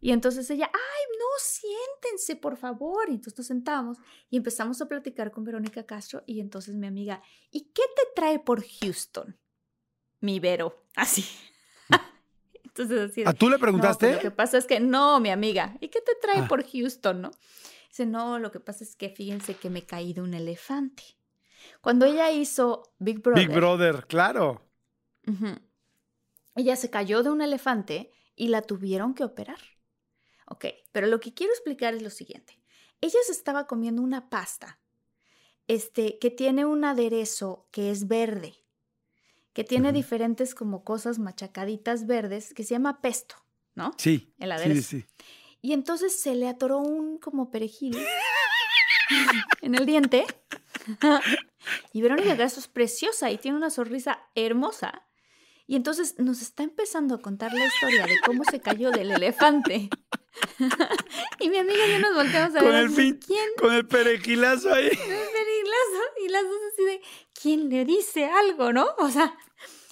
Y 0.00 0.12
entonces 0.12 0.48
ella, 0.50 0.70
ay, 0.72 1.18
no, 1.18 1.26
siéntense, 1.38 2.36
por 2.36 2.56
favor. 2.56 3.08
Y 3.08 3.14
entonces 3.14 3.38
nos 3.38 3.46
sentamos 3.46 3.98
y 4.30 4.36
empezamos 4.36 4.80
a 4.80 4.86
platicar 4.86 5.30
con 5.30 5.44
Verónica 5.44 5.84
Castro 5.84 6.22
y 6.26 6.40
entonces 6.40 6.74
mi 6.74 6.86
amiga, 6.86 7.22
¿y 7.50 7.72
qué 7.72 7.82
te 7.94 8.02
trae 8.14 8.38
por 8.38 8.64
Houston? 8.64 9.38
Mi 10.20 10.40
Vero, 10.40 10.84
así. 10.96 11.24
entonces 12.64 13.10
así. 13.10 13.22
¿A 13.26 13.32
tú 13.32 13.50
le 13.50 13.58
preguntaste? 13.58 14.14
lo 14.14 14.20
que 14.20 14.30
pasa 14.30 14.58
es 14.58 14.66
que, 14.66 14.80
no, 14.80 15.20
mi 15.20 15.30
amiga, 15.30 15.76
¿y 15.80 15.88
qué 15.88 16.00
te 16.00 16.14
trae 16.20 16.40
ah. 16.40 16.48
por 16.48 16.64
Houston, 16.64 17.22
no? 17.22 17.30
Dice, 17.88 18.06
no, 18.06 18.38
lo 18.38 18.50
que 18.50 18.60
pasa 18.60 18.84
es 18.84 18.96
que 18.96 19.10
fíjense 19.10 19.54
que 19.54 19.70
me 19.70 19.86
caí 19.86 20.12
de 20.12 20.20
un 20.20 20.34
elefante. 20.34 21.02
Cuando 21.80 22.04
ella 22.06 22.30
hizo 22.30 22.94
Big 22.98 23.22
Brother. 23.22 23.46
Big 23.46 23.56
Brother, 23.56 24.06
claro. 24.06 24.62
Ella 26.54 26.76
se 26.76 26.90
cayó 26.90 27.22
de 27.22 27.30
un 27.30 27.42
elefante 27.42 28.12
y 28.36 28.48
la 28.48 28.62
tuvieron 28.62 29.14
que 29.14 29.24
operar. 29.24 29.58
Ok, 30.48 30.66
pero 30.92 31.08
lo 31.08 31.18
que 31.18 31.34
quiero 31.34 31.52
explicar 31.52 31.94
es 31.94 32.02
lo 32.02 32.10
siguiente. 32.10 32.60
Ella 33.00 33.18
se 33.24 33.32
estaba 33.32 33.66
comiendo 33.66 34.02
una 34.02 34.30
pasta 34.30 34.80
este, 35.66 36.18
que 36.18 36.30
tiene 36.30 36.64
un 36.64 36.84
aderezo 36.84 37.66
que 37.72 37.90
es 37.90 38.06
verde, 38.06 38.54
que 39.52 39.64
tiene 39.64 39.92
diferentes 39.92 40.54
como 40.54 40.84
cosas 40.84 41.18
machacaditas 41.18 42.06
verdes, 42.06 42.54
que 42.54 42.62
se 42.62 42.74
llama 42.74 43.00
pesto, 43.00 43.36
¿no? 43.74 43.92
Sí. 43.96 44.34
El 44.38 44.52
aderezo. 44.52 44.82
Sí, 44.82 45.00
sí. 45.00 45.06
Y 45.62 45.72
entonces 45.72 46.20
se 46.20 46.34
le 46.34 46.48
atoró 46.48 46.78
un 46.78 47.18
como 47.18 47.50
perejil 47.50 47.96
en 49.62 49.74
el 49.74 49.86
diente. 49.86 50.24
y 51.92 52.02
Verónica 52.02 52.34
Grasso 52.34 52.60
es 52.60 52.68
preciosa 52.68 53.30
y 53.30 53.38
tiene 53.38 53.56
una 53.56 53.70
sonrisa 53.70 54.20
hermosa. 54.34 55.05
Y 55.66 55.76
entonces 55.76 56.18
nos 56.18 56.42
está 56.42 56.62
empezando 56.62 57.16
a 57.16 57.20
contar 57.20 57.52
la 57.52 57.66
historia 57.66 58.06
de 58.06 58.20
cómo 58.24 58.44
se 58.44 58.60
cayó 58.60 58.90
del 58.90 59.10
elefante. 59.10 59.88
y 61.40 61.48
mi 61.48 61.58
amiga 61.58 61.86
y 61.86 61.92
yo 61.92 61.98
nos 61.98 62.14
volteamos 62.14 62.56
a 62.56 62.60
con 62.60 62.68
ver. 62.68 62.84
El 62.84 63.18
¿quién? 63.18 63.48
Con 63.58 63.72
el 63.72 63.86
perejilazo 63.86 64.72
ahí. 64.72 64.88
Con 64.88 65.12
el 65.12 65.28
perejilazo. 65.28 66.02
Y 66.24 66.28
las 66.28 66.42
dos 66.44 66.60
así 66.72 66.84
de, 66.84 67.00
¿quién 67.40 67.68
le 67.68 67.84
dice 67.84 68.26
algo, 68.26 68.72
no? 68.72 68.86
O 68.98 69.10
sea, 69.10 69.36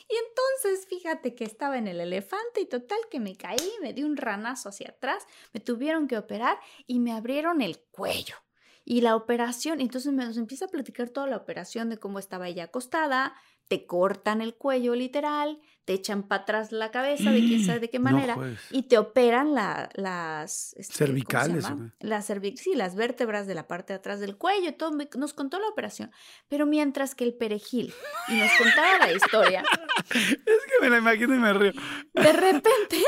y 0.08 0.14
entonces 0.16 0.86
fíjate 0.88 1.34
que 1.34 1.44
estaba 1.44 1.78
en 1.78 1.88
el 1.88 2.00
elefante 2.00 2.60
y 2.60 2.66
total 2.66 2.98
que 3.10 3.20
me 3.20 3.36
caí, 3.36 3.72
me 3.80 3.92
di 3.92 4.02
un 4.02 4.16
ranazo 4.16 4.68
hacia 4.68 4.90
atrás, 4.90 5.26
me 5.52 5.60
tuvieron 5.60 6.08
que 6.08 6.18
operar 6.18 6.58
y 6.86 7.00
me 7.00 7.12
abrieron 7.12 7.62
el 7.62 7.80
cuello. 7.90 8.36
Y 8.84 9.00
la 9.00 9.16
operación, 9.16 9.80
entonces 9.80 10.12
me 10.12 10.26
nos 10.26 10.36
empieza 10.36 10.66
a 10.66 10.68
platicar 10.68 11.08
toda 11.08 11.26
la 11.26 11.38
operación 11.38 11.88
de 11.88 11.98
cómo 11.98 12.18
estaba 12.18 12.48
ella 12.48 12.64
acostada, 12.64 13.34
te 13.68 13.86
cortan 13.86 14.40
el 14.40 14.54
cuello 14.54 14.94
literal, 14.94 15.60
te 15.84 15.92
echan 15.92 16.22
para 16.22 16.42
atrás 16.42 16.72
la 16.72 16.90
cabeza 16.90 17.30
de 17.30 17.40
quién 17.40 17.64
sabe 17.64 17.80
de 17.80 17.90
qué 17.90 17.98
manera 17.98 18.36
y 18.70 18.84
te 18.84 18.96
operan 18.98 19.54
las 19.54 20.74
este, 20.74 20.94
cervicales. 20.94 21.66
Las 22.00 22.26
sí, 22.56 22.74
las 22.74 22.94
vértebras 22.94 23.46
de 23.46 23.54
la 23.54 23.66
parte 23.66 23.92
de 23.92 23.98
atrás 23.98 24.20
del 24.20 24.36
cuello, 24.36 24.74
todo 24.74 24.96
nos 25.16 25.34
contó 25.34 25.58
la 25.58 25.68
operación. 25.68 26.10
Pero 26.48 26.66
mientras 26.66 27.14
que 27.14 27.24
el 27.24 27.34
perejil 27.34 27.92
y 28.28 28.38
nos 28.38 28.50
contaba 28.56 28.98
la 28.98 29.12
historia. 29.12 29.64
es 30.14 30.36
que 30.36 30.80
me 30.80 30.90
la 30.90 30.98
imagino 30.98 31.34
y 31.34 31.38
me 31.38 31.52
río. 31.52 31.72
De 32.14 32.32
repente 32.32 33.02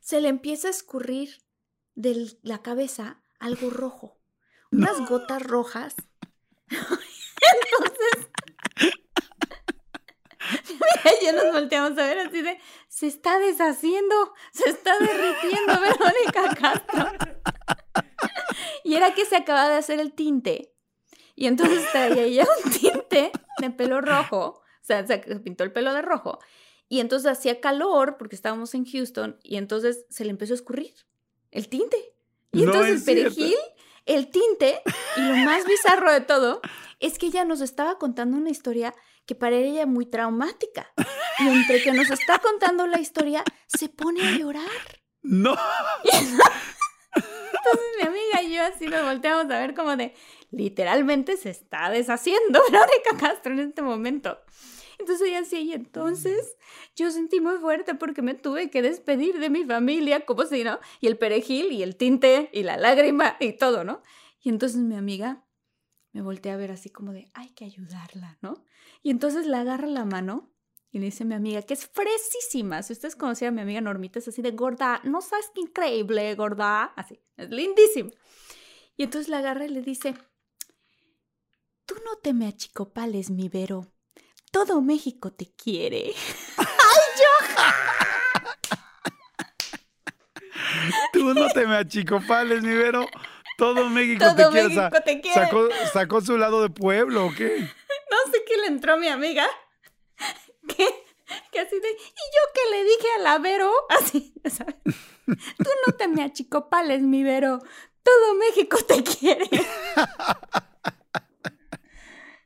se 0.00 0.20
le 0.20 0.28
empieza 0.28 0.68
a 0.68 0.72
escurrir 0.72 1.42
de 1.94 2.36
la 2.42 2.62
cabeza 2.62 3.22
algo 3.38 3.70
rojo, 3.70 4.20
unas 4.70 5.08
gotas 5.08 5.42
rojas. 5.42 5.94
Ya 11.22 11.32
nos 11.32 11.52
volteamos 11.52 11.98
a 11.98 12.06
ver 12.06 12.18
así 12.18 12.42
de, 12.42 12.58
se 12.88 13.06
está 13.06 13.38
deshaciendo, 13.38 14.32
se 14.52 14.70
está 14.70 14.98
derritiendo 14.98 15.80
Verónica 15.80 16.54
Castro. 16.60 17.12
y 18.84 18.94
era 18.94 19.14
que 19.14 19.24
se 19.24 19.36
acaba 19.36 19.68
de 19.68 19.76
hacer 19.76 20.00
el 20.00 20.12
tinte. 20.12 20.74
Y 21.34 21.46
entonces 21.46 21.90
traía 21.90 22.22
ella 22.22 22.46
un 22.64 22.70
tinte 22.70 23.32
de 23.58 23.70
pelo 23.70 24.00
rojo, 24.00 24.62
o 24.62 24.62
sea, 24.82 25.06
se 25.06 25.18
pintó 25.18 25.64
el 25.64 25.72
pelo 25.72 25.94
de 25.94 26.02
rojo. 26.02 26.38
Y 26.88 27.00
entonces 27.00 27.30
hacía 27.30 27.60
calor 27.60 28.16
porque 28.18 28.34
estábamos 28.34 28.74
en 28.74 28.84
Houston 28.84 29.38
y 29.42 29.56
entonces 29.56 30.06
se 30.10 30.24
le 30.24 30.30
empezó 30.30 30.54
a 30.54 30.56
escurrir 30.56 30.92
el 31.50 31.68
tinte. 31.68 31.96
Y 32.52 32.64
entonces 32.64 32.98
el 32.98 33.04
perejil, 33.04 33.54
el 34.06 34.28
tinte 34.28 34.82
y 35.16 35.20
lo 35.20 35.36
más 35.36 35.64
bizarro 35.64 36.12
de 36.12 36.20
todo 36.20 36.60
es 36.98 37.16
que 37.16 37.26
ella 37.26 37.44
nos 37.44 37.60
estaba 37.60 37.96
contando 37.96 38.36
una 38.36 38.50
historia 38.50 38.94
que 39.30 39.36
para 39.36 39.54
ella 39.54 39.86
muy 39.86 40.06
traumática. 40.06 40.92
Y 41.38 41.46
entre 41.46 41.80
que 41.80 41.92
nos 41.92 42.10
está 42.10 42.40
contando 42.40 42.88
la 42.88 42.98
historia, 42.98 43.44
se 43.68 43.88
pone 43.88 44.26
a 44.26 44.36
llorar. 44.36 44.64
No. 45.22 45.56
Entonces 46.02 47.86
mi 47.96 48.08
amiga 48.08 48.42
y 48.42 48.54
yo 48.56 48.64
así 48.64 48.88
nos 48.88 49.04
volteamos 49.04 49.44
a 49.44 49.60
ver 49.60 49.72
como 49.76 49.96
de, 49.96 50.16
literalmente 50.50 51.36
se 51.36 51.50
está 51.50 51.90
deshaciendo 51.90 52.60
Verónica 52.72 53.16
Castro 53.20 53.52
en 53.52 53.60
este 53.60 53.82
momento. 53.82 54.36
Entonces 54.98 55.28
ella 55.28 55.44
sí, 55.44 55.58
y 55.58 55.74
entonces 55.74 56.56
yo 56.96 57.12
sentí 57.12 57.38
muy 57.38 57.58
fuerte 57.58 57.94
porque 57.94 58.22
me 58.22 58.34
tuve 58.34 58.68
que 58.68 58.82
despedir 58.82 59.38
de 59.38 59.48
mi 59.48 59.64
familia, 59.64 60.26
como 60.26 60.44
si, 60.44 60.64
¿no? 60.64 60.80
Y 61.00 61.06
el 61.06 61.16
perejil 61.18 61.70
y 61.70 61.84
el 61.84 61.94
tinte 61.94 62.50
y 62.52 62.64
la 62.64 62.76
lágrima 62.76 63.36
y 63.38 63.52
todo, 63.52 63.84
¿no? 63.84 64.02
Y 64.42 64.48
entonces 64.48 64.80
mi 64.80 64.96
amiga 64.96 65.46
me 66.10 66.20
volteé 66.20 66.50
a 66.50 66.56
ver 66.56 66.72
así 66.72 66.90
como 66.90 67.12
de, 67.12 67.30
hay 67.34 67.50
que 67.50 67.64
ayudarla, 67.64 68.36
¿no? 68.42 68.64
Y 69.02 69.10
entonces 69.10 69.46
la 69.46 69.60
agarra 69.60 69.86
la 69.86 70.04
mano 70.04 70.50
y 70.92 70.98
le 70.98 71.06
dice 71.06 71.22
a 71.22 71.26
mi 71.26 71.34
amiga, 71.34 71.62
que 71.62 71.74
es 71.74 71.86
fresísima. 71.86 72.82
Si 72.82 72.92
ustedes 72.92 73.16
conocían 73.16 73.54
a 73.54 73.56
mi 73.56 73.62
amiga 73.62 73.80
Normita, 73.80 74.18
es 74.18 74.28
así 74.28 74.42
de 74.42 74.50
gorda, 74.50 75.00
no 75.04 75.20
sabes 75.20 75.50
qué 75.54 75.60
increíble, 75.60 76.34
gorda, 76.34 76.84
así, 76.96 77.20
es 77.36 77.50
lindísima. 77.50 78.10
Y 78.96 79.04
entonces 79.04 79.28
la 79.28 79.38
agarra 79.38 79.64
y 79.64 79.68
le 79.68 79.82
dice, 79.82 80.14
tú 81.86 81.94
no 82.04 82.16
te 82.22 82.32
me 82.32 82.46
achicopales, 82.46 83.30
mi 83.30 83.48
Vero. 83.48 83.86
Todo 84.50 84.82
México 84.82 85.32
te 85.32 85.46
quiere. 85.54 86.12
¡Ay, 86.56 86.66
yo! 87.16 87.56
Tú 91.12 91.34
no 91.34 91.48
te 91.50 91.66
me 91.66 91.76
achicopales, 91.76 92.62
mi 92.62 92.74
Vero. 92.74 93.06
Todo 93.56 93.88
México, 93.88 94.24
te, 94.34 94.48
quiere. 94.50 95.34
Sacó, 95.34 95.68
¿Sacó 95.92 96.20
su 96.20 96.36
lado 96.36 96.62
de 96.62 96.70
pueblo 96.70 97.26
o 97.26 97.34
qué? 97.34 97.68
Sé 98.30 98.44
qué 98.46 98.56
le 98.58 98.66
entró 98.66 98.94
a 98.94 98.96
mi 98.96 99.08
amiga. 99.08 99.46
¿Qué? 100.68 100.86
Que 101.52 101.60
así 101.60 101.78
de. 101.78 101.88
Y 101.88 101.94
yo 101.94 102.42
que 102.54 102.70
le 102.70 102.84
dije 102.84 103.06
a 103.18 103.22
la 103.22 103.38
Vero, 103.38 103.70
así, 103.88 104.34
¿sabes? 104.44 104.76
Tú 104.84 105.70
no 105.86 105.92
te 105.96 106.08
me 106.08 106.22
achicopales, 106.22 107.02
mi 107.02 107.22
Vero. 107.22 107.60
Todo 108.02 108.34
México 108.34 108.78
te 108.86 109.02
quiere. 109.02 109.48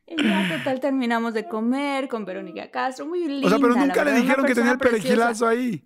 Y 0.07 0.23
ya 0.23 0.59
total 0.59 0.81
terminamos 0.81 1.35
de 1.35 1.49
comer 1.49 2.09
con 2.09 2.25
Verónica 2.25 2.71
Castro, 2.71 3.07
muy 3.07 3.27
linda. 3.27 3.47
O 3.47 3.51
sea, 3.51 3.59
pero 3.59 3.75
nunca 3.75 4.05
le 4.05 4.13
dijeron 4.13 4.45
que 4.45 4.55
tenía 4.55 4.73
el 4.73 4.79
perejilazo 4.79 5.47
ahí. 5.47 5.83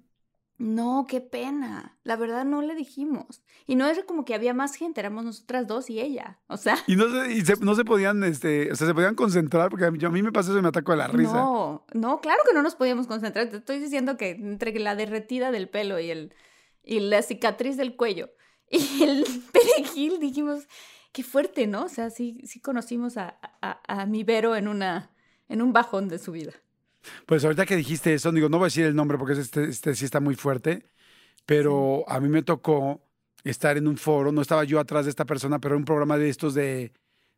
No, 0.59 1.07
qué 1.09 1.21
pena. 1.21 1.97
La 2.03 2.17
verdad 2.17 2.45
no 2.45 2.63
le 2.63 2.75
dijimos. 2.75 3.43
Y 3.67 3.77
no 3.77 3.87
es 3.87 4.03
como 4.05 4.25
que 4.25 4.35
había 4.35 4.55
más 4.55 4.75
gente, 4.75 5.01
éramos 5.01 5.25
nosotras 5.25 5.67
dos 5.67 5.89
y 5.89 6.01
ella. 6.01 6.41
O 6.49 6.57
sea. 6.57 6.77
Y 6.87 6.97
no 6.97 7.09
se, 7.09 7.33
y 7.33 7.43
no 7.61 7.75
se 7.75 7.85
podían, 7.85 8.25
este, 8.25 8.73
o 8.73 8.75
sea, 8.75 8.87
se 8.87 8.95
podían 8.95 9.15
concentrar, 9.15 9.71
porque 9.71 9.87
a 9.87 9.91
mí, 9.91 10.05
a 10.05 10.11
mí 10.11 10.23
me 10.23 10.33
pasa 10.33 10.51
eso 10.51 10.59
y 10.59 10.63
me 10.63 10.69
ataco 10.69 10.93
de 10.93 10.99
la 10.99 11.07
risa. 11.07 11.35
No, 11.35 11.87
no, 11.95 12.21
claro 12.21 12.43
que 12.47 12.55
no 12.55 12.63
nos 12.63 12.75
podíamos 12.75 13.07
concentrar. 13.07 13.49
Te 13.49 13.59
estoy 13.59 13.79
diciendo 13.79 14.17
que 14.17 14.31
entre 14.31 14.77
la 14.79 14.97
derretida 14.97 15.51
del 15.51 15.69
pelo 15.69 16.01
y 16.01 16.11
el 16.11 16.35
y 16.83 17.01
la 17.01 17.23
cicatriz 17.23 17.77
del 17.77 17.97
cuello 17.97 18.31
Y 18.71 19.03
el 19.03 19.25
perejil 19.53 20.19
dijimos, 20.21 20.67
qué 21.13 21.23
fuerte, 21.23 21.67
¿no? 21.67 21.85
O 21.85 21.89
sea, 21.89 22.11
sí, 22.11 22.41
sí 22.45 22.61
conocimos 22.61 23.17
a, 23.17 23.39
a, 23.61 24.07
mi 24.07 24.25
Vero 24.25 24.57
en, 24.57 24.69
una, 24.69 25.11
en 25.49 25.63
un 25.63 25.73
bajón 25.73 26.09
de 26.09 26.19
su 26.19 26.33
vida. 26.33 26.53
Pues 27.27 27.45
ahorita 27.45 27.67
que 27.67 27.77
dijiste 27.77 28.15
eso, 28.15 28.33
digo, 28.33 28.49
no 28.49 28.59
voy 28.59 28.67
a 28.67 28.69
decir 28.69 28.87
el 28.87 28.97
nombre 28.97 29.19
porque 29.19 29.41
este, 29.41 29.65
este 29.65 29.95
sí 29.95 30.05
está 30.05 30.21
muy 30.21 30.35
fuerte, 30.35 30.85
pero 31.47 32.05
a 32.09 32.21
mí 32.21 32.29
me 32.29 32.43
tocó 32.43 33.01
estar 33.45 33.77
en 33.77 33.89
un 33.89 33.97
foro, 33.97 34.33
no 34.33 34.43
estaba 34.43 34.65
yo 34.65 34.81
atrás 34.81 35.05
de 35.05 35.11
esta 35.11 35.25
persona, 35.25 35.59
pero 35.59 35.75
era 35.75 35.79
un 35.79 35.85
programa 35.85 36.19
de 36.19 36.29
estos 36.29 36.55
de, 36.55 36.93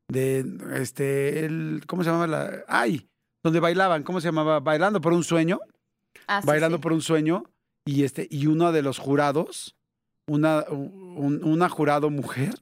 de 0.09 0.45
este, 0.75 1.45
el, 1.45 1.83
¿cómo 1.87 2.03
se 2.03 2.11
llamaba? 2.11 2.27
La, 2.27 2.65
ay, 2.69 3.09
donde 3.43 3.61
bailaban, 3.61 4.03
¿cómo 4.03 4.21
se 4.21 4.29
llamaba? 4.29 4.61
Bailando 4.61 5.01
por 5.01 5.13
un 5.13 5.25
sueño. 5.25 5.61
Ah, 6.27 6.41
bailando 6.45 6.81
por 6.81 6.93
un 6.93 7.03
sueño. 7.03 7.45
Y 7.87 8.05
este, 8.05 8.27
y 8.31 8.47
uno 8.47 8.73
de 8.73 8.83
los 8.83 8.99
jurados, 8.99 9.77
una, 10.27 10.65
una 10.69 11.69
jurado 11.69 12.11
mujer, 12.11 12.55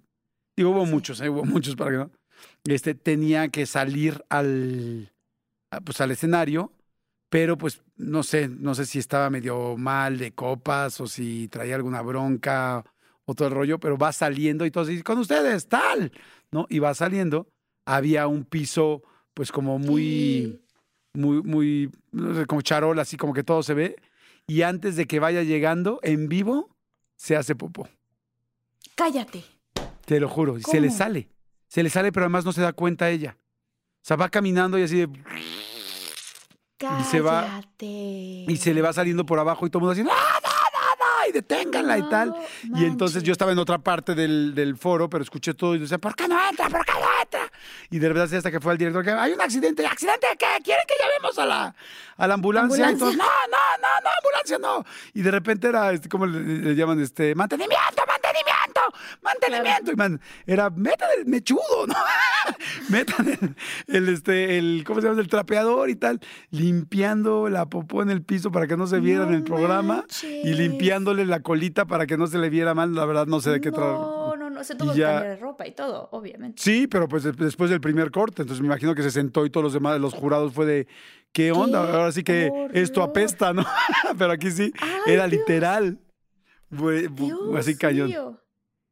digo, 0.57 0.71
hubo 0.71 0.87
muchos, 0.87 1.21
eh, 1.21 1.29
hubo 1.29 1.45
muchos 1.45 1.77
para 1.77 1.91
que 1.91 1.97
no, 1.97 2.11
este, 2.65 2.95
tenía 2.95 3.49
que 3.49 3.67
salir 3.67 4.25
al, 4.29 5.13
pues 5.85 6.01
al 6.01 6.11
escenario, 6.11 6.73
pero 7.29 7.59
pues 7.59 7.83
no 7.97 8.23
sé, 8.23 8.49
no 8.49 8.75
sé 8.75 8.87
si 8.87 8.99
estaba 8.99 9.31
medio 9.31 9.77
mal 9.77 10.19
de 10.19 10.33
copas 10.33 11.01
o 11.01 11.07
si 11.07 11.49
traía 11.49 11.75
alguna 11.75 12.03
bronca 12.03 12.85
o 13.25 13.35
todo 13.35 13.49
el 13.49 13.55
rollo, 13.55 13.79
pero 13.79 13.99
va 13.99 14.13
saliendo 14.13 14.65
y 14.65 14.71
todo 14.71 14.85
así, 14.85 15.03
con 15.03 15.19
ustedes, 15.19 15.69
tal, 15.69 16.13
¿no? 16.51 16.67
Y 16.71 16.79
va 16.79 16.95
saliendo, 16.95 17.49
había 17.85 18.27
un 18.27 18.45
piso 18.45 19.03
pues 19.35 19.53
como 19.53 19.79
muy, 19.79 20.61
muy, 21.13 21.43
muy, 21.43 21.91
no 22.11 22.35
sé, 22.35 22.47
como 22.47 22.63
charol, 22.63 22.99
así 22.99 23.17
como 23.17 23.35
que 23.35 23.45
todo 23.45 23.63
se 23.63 23.75
ve, 23.75 23.97
y 24.47 24.63
antes 24.63 24.97
de 24.97 25.07
que 25.07 25.21
vaya 25.21 25.43
llegando, 25.43 26.01
en 26.03 26.29
vivo, 26.29 26.75
se 27.17 27.37
hace 27.37 27.55
popó. 27.55 27.89
Cállate. 28.95 29.45
Te 30.07 30.19
lo 30.19 30.29
juro, 30.29 30.59
se 30.59 30.81
le 30.81 30.91
sale, 30.91 31.29
se 31.69 31.83
le 31.83 31.91
sale, 31.91 32.13
pero 32.13 32.25
además 32.25 32.47
no 32.47 32.53
se 32.53 32.63
da 32.63 32.73
cuenta 32.73 33.11
ella. 33.11 33.37
O 33.39 34.09
sea, 34.09 34.17
va 34.17 34.31
caminando 34.31 34.79
y 34.79 34.83
así 34.83 35.01
de... 35.01 35.09
Cállate. 36.79 37.03
Y 37.03 37.05
se 37.11 37.21
va. 37.21 37.61
Y 37.81 38.57
se 38.57 38.73
le 38.73 38.83
va 38.83 38.93
saliendo 38.93 39.27
por 39.27 39.39
abajo 39.39 39.67
y 39.67 39.71
todo 39.71 39.81
el 39.81 39.83
mundo 39.83 39.93
así, 39.93 40.03
¡No, 40.03 40.11
no, 40.11 40.15
no, 40.15 41.29
y 41.29 41.33
deténganla 41.33 41.99
y 41.99 42.09
tal. 42.09 42.35
Y 42.75 42.85
entonces 42.85 43.23
yo 43.23 43.33
estaba 43.33 43.53
en 43.53 43.59
otra 43.59 43.79
parte 43.79 44.15
del, 44.15 44.55
del, 44.55 44.77
foro, 44.77 45.11
pero 45.11 45.23
escuché 45.23 45.55
todo 45.55 45.75
y 45.75 45.81
decía, 45.81 45.99
¿por 45.99 46.15
qué 46.15 46.29
no 46.29 46.39
entra? 46.49 46.69
¿Por 46.69 46.85
qué 46.85 46.93
no 46.93 47.09
entra? 47.21 47.51
Y 47.91 47.99
de 47.99 48.09
verdad 48.09 48.33
hasta 48.33 48.51
que 48.51 48.61
fue 48.61 48.73
al 48.73 48.79
director 48.79 49.05
que 49.05 49.11
hay 49.11 49.33
un 49.33 49.41
accidente, 49.41 49.85
¿accidente 49.87 50.27
qué? 50.39 50.47
¿Quieren 50.63 50.85
que 50.87 50.95
llamemos 50.99 51.39
a 51.39 51.47
la, 51.47 51.75
a 52.17 52.27
la 52.27 52.35
ambulancia? 52.35 52.89
¿Ambulancia? 52.89 53.25
no, 53.25 53.25
no, 53.25 53.59
no, 53.81 54.01
no, 54.03 54.11
ambulancia 54.19 54.59
no. 54.59 54.85
Y 55.15 55.23
de 55.23 55.31
repente 55.31 55.69
era, 55.69 55.93
este, 55.93 56.09
¿cómo 56.09 56.27
le, 56.27 56.75
llaman? 56.75 57.01
Este, 57.01 57.35
mantenimiento, 57.35 58.03
mantenimiento, 58.07 58.81
mantenimiento. 59.23 59.93
Y 59.93 59.97
man, 59.97 60.21
era, 60.47 60.71
metan 60.71 61.09
el 61.19 61.27
mechudo, 61.27 61.87
¿no? 61.87 61.95
metan 62.89 63.57
el, 63.87 64.09
este, 64.09 64.59
el, 64.59 64.85
¿cómo 64.87 65.01
se 65.01 65.09
llama? 65.09 65.21
El 65.21 65.29
trapeador 65.29 65.91
y 65.91 65.97
tal, 65.97 66.21
limpiando 66.51 67.49
la 67.49 67.67
popó 67.67 68.03
en 68.03 68.11
el 68.11 68.23
piso 68.23 68.51
para 68.51 68.67
que 68.67 68.77
no 68.77 68.87
se 68.87 69.01
viera 69.01 69.25
en 69.25 69.35
el 69.35 69.43
programa 69.43 70.05
y 70.23 70.55
limpiándole 70.55 71.27
la 71.27 71.41
colita 71.41 71.87
para 71.87 72.07
que 72.07 72.17
no 72.17 72.27
se 72.27 72.39
le 72.39 72.51
viera 72.51 72.75
mal. 72.75 72.95
La 72.95 73.05
verdad 73.05 73.27
no 73.27 73.41
sé 73.41 73.51
de 73.51 73.61
qué 73.61 73.71
tratar 73.71 74.29
no 74.59 74.65
se 74.65 74.75
tuvo 74.75 74.93
que 74.93 75.01
cambiar 75.01 75.23
de 75.23 75.37
ropa 75.37 75.67
y 75.67 75.73
todo, 75.73 76.09
obviamente. 76.13 76.61
Sí, 76.61 76.87
pero 76.87 77.09
pues 77.09 77.25
después 77.25 77.71
del 77.71 77.81
primer 77.81 78.11
corte, 78.11 78.43
entonces 78.43 78.61
me 78.61 78.67
imagino 78.67 78.95
que 78.95 79.03
se 79.03 79.11
sentó 79.11 79.47
y 79.47 79.51
todos 79.51 79.65
los 79.65 79.73
demás, 79.73 80.01
los 80.01 80.15
jurados 80.15 80.53
fue 80.53 80.67
de, 80.67 80.89
¿qué 81.33 81.53
onda? 81.53 81.81
Ahora 81.81 82.13
sí 82.13 82.23
que 82.25 82.51
esto 82.73 83.03
apesta, 83.03 83.53
¿no? 83.53 83.65
pero 84.19 84.33
aquí 84.33 84.51
sí, 84.51 84.73
era 85.07 85.27
literal. 85.27 85.99
así 87.57 87.77
cayó. 87.77 88.39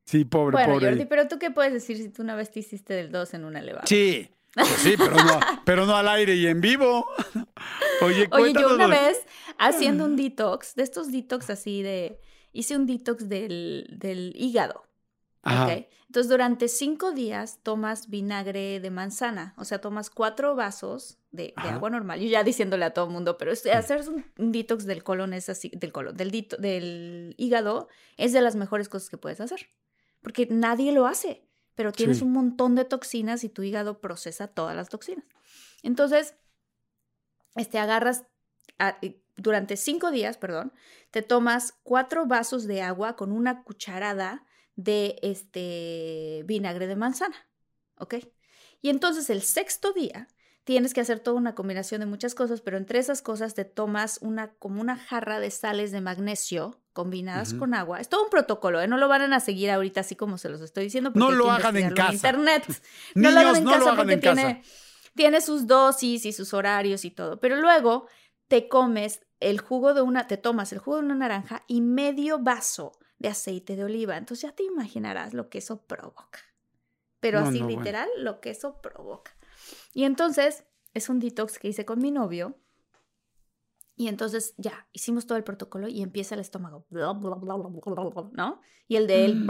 Sí, 0.07 0.25
pobre, 0.25 0.53
bueno, 0.53 0.75
pobre. 0.75 0.89
Jordi, 0.91 1.05
pero 1.05 1.29
tú 1.29 1.39
qué 1.39 1.51
puedes 1.51 1.73
decir 1.73 1.97
si 1.97 2.09
tú 2.09 2.23
una 2.23 2.37
vez 2.37 2.51
te 2.51 2.61
hiciste 2.61 2.95
del 2.95 3.11
2 3.11 3.35
en 3.35 3.45
una 3.45 3.59
elevador? 3.59 3.89
Sí, 3.89 4.31
pues 4.55 4.69
sí, 4.69 4.95
pero 4.97 5.17
no, 5.17 5.41
pero 5.65 5.85
no 5.85 5.97
al 5.97 6.09
aire 6.09 6.37
y 6.37 6.47
en 6.47 6.61
vivo. 6.61 7.07
Oye, 8.01 8.29
Oye 8.31 8.53
yo 8.55 8.75
una 8.75 8.87
vez 8.87 9.19
haciendo 9.59 10.05
un 10.05 10.17
detox, 10.17 10.77
de 10.77 10.85
estos 10.85 11.11
detox 11.11 11.51
así 11.51 11.83
de, 11.83 12.21
hice 12.53 12.77
un 12.77 12.87
detox 12.87 13.29
del, 13.29 13.89
del 13.99 14.33
hígado. 14.37 14.87
Entonces, 15.45 16.29
durante 16.29 16.69
cinco 16.69 17.13
días 17.13 17.61
tomas 17.63 18.09
vinagre 18.09 18.81
de 18.81 18.91
manzana, 18.91 19.55
o 19.57 19.65
sea, 19.65 19.81
tomas 19.81 20.11
cuatro 20.11 20.57
vasos 20.57 21.19
de, 21.31 21.53
agua 21.57 21.91
normal. 21.91 22.21
Yo 22.21 22.29
ya 22.29 22.43
diciéndole 22.43 22.85
a 22.85 22.91
todo 22.91 23.07
el 23.07 23.13
mundo, 23.13 23.39
pero 23.39 23.53
hacer 23.53 24.05
un, 24.09 24.53
detox 24.53 24.87
del 24.87 25.05
colon 25.05 25.35
es 25.35 25.49
así, 25.49 25.71
del 25.75 25.93
colon, 25.93 26.17
del, 26.17 26.31
del 26.59 27.35
hígado 27.37 27.89
es 28.17 28.33
de 28.33 28.41
las 28.41 28.57
mejores 28.57 28.89
cosas 28.89 29.11
que 29.11 29.19
puedes 29.19 29.41
hacer, 29.41 29.69
porque 30.27 30.49
nadie 30.51 30.91
lo 30.91 31.07
hace, 31.07 31.49
pero 31.77 31.93
tienes 31.93 32.21
un 32.21 32.33
montón 32.33 32.75
de 32.75 32.85
toxinas 32.85 33.45
y 33.45 33.49
tu 33.49 33.63
hígado 33.63 34.01
procesa 34.01 34.49
todas 34.49 34.75
las 34.75 34.89
toxinas. 34.89 35.25
Entonces, 35.85 36.35
este, 37.55 37.79
agarras, 37.79 38.25
durante 39.37 39.77
cinco 39.77 40.11
días, 40.11 40.37
perdón, 40.37 40.73
te 41.13 41.23
tomas 41.23 41.75
cuatro 41.85 42.27
vasos 42.27 42.67
de 42.67 42.83
agua 42.83 43.15
con 43.15 43.31
una 43.31 43.63
cucharada 43.63 44.45
de 44.75 45.17
este 45.23 46.43
vinagre 46.45 46.89
de 46.89 46.97
manzana, 46.97 47.49
¿ok? 47.97 48.17
Y 48.83 48.89
entonces 48.89 49.31
el 49.31 49.43
sexto 49.43 49.93
día 49.93 50.27
tienes 50.65 50.93
que 50.93 51.03
hacer 51.03 51.21
toda 51.21 51.37
una 51.37 51.55
combinación 51.55 52.01
de 52.01 52.07
muchas 52.07 52.35
cosas, 52.35 52.63
pero 52.63 52.79
entre 52.79 52.99
esas 52.99 53.23
cosas 53.23 53.55
te 53.55 53.65
tomas 53.65 54.19
una 54.23 54.55
como 54.55 54.81
una 54.81 54.97
jarra 54.97 55.39
de 55.39 55.53
sales 55.53 55.93
de 55.93 56.01
magnesio 56.01 56.81
combinadas 56.97 57.53
con 57.53 57.75
agua. 57.75 58.01
Es 58.01 58.09
todo 58.09 58.25
un 58.25 58.31
protocolo, 58.31 58.81
¿eh? 58.81 58.89
No 58.89 58.97
lo 58.97 59.07
van 59.07 59.31
a 59.31 59.39
seguir 59.39 59.71
ahorita 59.71 60.01
así 60.01 60.17
como 60.17 60.39
se 60.39 60.49
los 60.49 60.63
estoy 60.63 60.85
diciendo. 60.85 61.13
No 61.15 61.31
lo 61.31 61.51
hagan 61.51 61.77
en 61.77 61.93
casa. 61.93 62.15
internet. 62.15 62.65
no 63.15 63.31
lo 63.31 63.41
hagan 63.41 63.57
en 63.57 63.65
casa 63.67 63.95
porque 63.95 64.17
tiene, 64.17 64.63
tiene 65.15 65.43
sus 65.43 65.67
dosis 65.67 66.25
y 66.25 66.33
sus 66.33 66.55
horarios 66.55 67.05
y 67.05 67.11
todo. 67.11 67.39
Pero 67.39 67.57
luego 67.57 68.07
te 68.49 68.67
comes 68.67 69.21
el 69.41 69.61
jugo 69.61 69.93
de 69.93 70.01
una, 70.01 70.27
te 70.27 70.39
tomas 70.39 70.73
el 70.73 70.79
jugo 70.79 70.97
de 70.97 71.03
una 71.03 71.17
naranja 71.17 71.65
y 71.67 71.83
medio 71.83 72.39
vaso 72.39 72.93
de 73.19 73.29
aceite 73.29 73.77
de 73.77 73.85
oliva. 73.85 74.17
Entonces 74.17 74.49
ya 74.49 74.57
te 74.57 74.63
imaginarás 74.63 75.35
lo 75.35 75.51
que 75.51 75.59
eso 75.59 75.83
provoca. 75.83 76.41
Pero 77.21 77.41
así 77.41 77.61
literal, 77.61 78.09
lo 78.17 78.41
que 78.41 78.51
eso 78.51 78.81
provoca. 78.81 79.37
Y 79.93 80.05
entonces 80.05 80.65
es 80.95 81.11
un 81.11 81.21
detox 81.21 81.59
que 81.59 81.69
hice 81.69 81.85
con 81.85 81.99
mi 81.99 82.11
novio. 82.11 82.57
Y 83.97 84.09
entonces 84.09 84.55
ya, 84.59 84.87
hicimos 84.93 85.27
todo 85.27 85.39
el 85.39 85.45
protocolo 85.45 85.89
y 85.89 86.03
empieza 86.03 86.35
el 86.35 86.43
estómago, 86.43 86.87
¿no? 86.91 88.61
Y 88.87 88.97
el 88.97 89.07
de 89.07 89.25
él, 89.25 89.47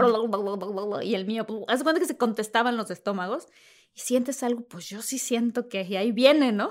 y 1.03 1.15
el 1.15 1.25
mío, 1.25 1.45
hace 1.67 1.83
cuenta 1.83 1.99
que 1.99 2.07
se 2.07 2.17
contestaban 2.17 2.77
los 2.77 2.89
estómagos 2.89 3.47
y 3.93 3.99
sientes 3.99 4.41
algo, 4.43 4.65
pues 4.65 4.87
yo 4.87 5.01
sí 5.01 5.19
siento 5.19 5.67
que 5.67 5.79
ahí 5.97 6.11
viene, 6.13 6.53
¿no? 6.53 6.69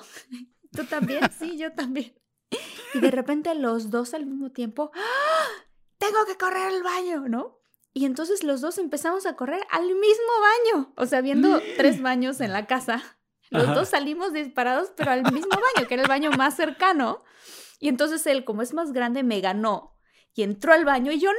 Tú 0.72 0.84
también, 0.84 1.20
sí, 1.38 1.58
yo 1.58 1.72
también. 1.72 2.14
Y 2.94 3.00
de 3.00 3.10
repente 3.10 3.54
los 3.54 3.90
dos 3.90 4.14
al 4.14 4.24
mismo 4.24 4.50
tiempo, 4.50 4.90
¡ah! 4.94 5.66
tengo 5.98 6.24
que 6.26 6.36
correr 6.36 6.68
al 6.68 6.82
baño, 6.82 7.28
¿no? 7.28 7.60
Y 7.92 8.04
entonces 8.04 8.42
los 8.42 8.60
dos 8.60 8.78
empezamos 8.78 9.26
a 9.26 9.36
correr 9.36 9.62
al 9.70 9.84
mismo 9.84 10.32
baño, 10.74 10.92
o 10.96 11.06
sea, 11.06 11.20
viendo 11.20 11.60
tres 11.76 12.02
baños 12.02 12.40
en 12.40 12.52
la 12.52 12.66
casa. 12.66 13.02
Los 13.50 13.74
dos 13.74 13.88
salimos 13.88 14.32
disparados, 14.32 14.92
pero 14.96 15.12
al 15.12 15.22
mismo 15.32 15.50
baño, 15.50 15.88
que 15.88 15.94
era 15.94 16.02
el 16.02 16.08
baño 16.08 16.30
más 16.32 16.56
cercano. 16.56 17.22
Y 17.78 17.88
entonces 17.88 18.26
él, 18.26 18.44
como 18.44 18.62
es 18.62 18.72
más 18.74 18.92
grande, 18.92 19.22
me 19.22 19.40
ganó 19.40 19.96
y 20.36 20.42
entró 20.42 20.72
al 20.74 20.84
baño 20.84 21.10
y 21.12 21.18
yo 21.18 21.32
no. 21.32 21.38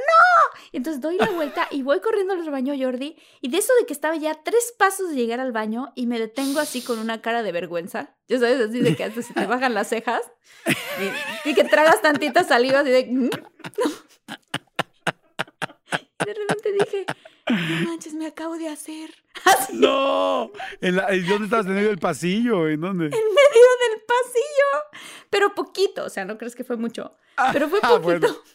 Y 0.72 0.78
entonces 0.78 1.00
doy 1.00 1.16
la 1.16 1.30
vuelta 1.30 1.68
y 1.70 1.82
voy 1.82 2.00
corriendo 2.00 2.34
al 2.34 2.50
baño 2.50 2.74
Jordi 2.76 3.16
y 3.40 3.48
de 3.48 3.58
eso 3.58 3.72
de 3.80 3.86
que 3.86 3.92
estaba 3.92 4.16
ya 4.16 4.34
tres 4.42 4.74
pasos 4.76 5.10
de 5.10 5.16
llegar 5.16 5.38
al 5.38 5.52
baño 5.52 5.92
y 5.94 6.08
me 6.08 6.18
detengo 6.18 6.58
así 6.58 6.82
con 6.82 6.98
una 6.98 7.22
cara 7.22 7.44
de 7.44 7.52
vergüenza. 7.52 8.16
Ya 8.26 8.40
sabes, 8.40 8.60
así 8.60 8.80
de 8.80 8.96
que 8.96 9.04
hasta 9.04 9.22
se 9.22 9.32
te 9.32 9.46
bajan 9.46 9.72
las 9.72 9.88
cejas 9.88 10.22
y, 11.44 11.54
que 11.54 11.62
tragas 11.64 12.02
tantita 12.02 12.42
saliva 12.42 12.80
así 12.80 12.90
de... 12.90 13.06
Mm, 13.06 13.30
de 16.26 16.34
repente 16.34 16.72
dije, 16.72 17.06
no 17.50 17.90
manches, 17.90 18.14
me 18.14 18.26
acabo 18.26 18.56
de 18.56 18.68
hacer. 18.68 19.10
No, 19.72 20.50
¿En, 20.80 20.96
dónde 21.28 21.44
estabas? 21.44 21.66
¿En 21.66 21.74
medio 21.74 21.88
del 21.88 21.98
pasillo? 21.98 22.68
¿En 22.68 22.80
dónde? 22.80 23.06
En 23.06 23.10
medio 23.10 23.68
del 23.90 24.02
pasillo. 24.06 25.08
Pero 25.30 25.54
poquito, 25.54 26.04
o 26.04 26.08
sea, 26.08 26.24
no 26.24 26.38
crees 26.38 26.56
que 26.56 26.64
fue 26.64 26.76
mucho. 26.76 27.14
Ah, 27.36 27.50
pero 27.52 27.68
fue 27.68 27.78
ah, 27.82 27.98
poquito. 28.00 28.42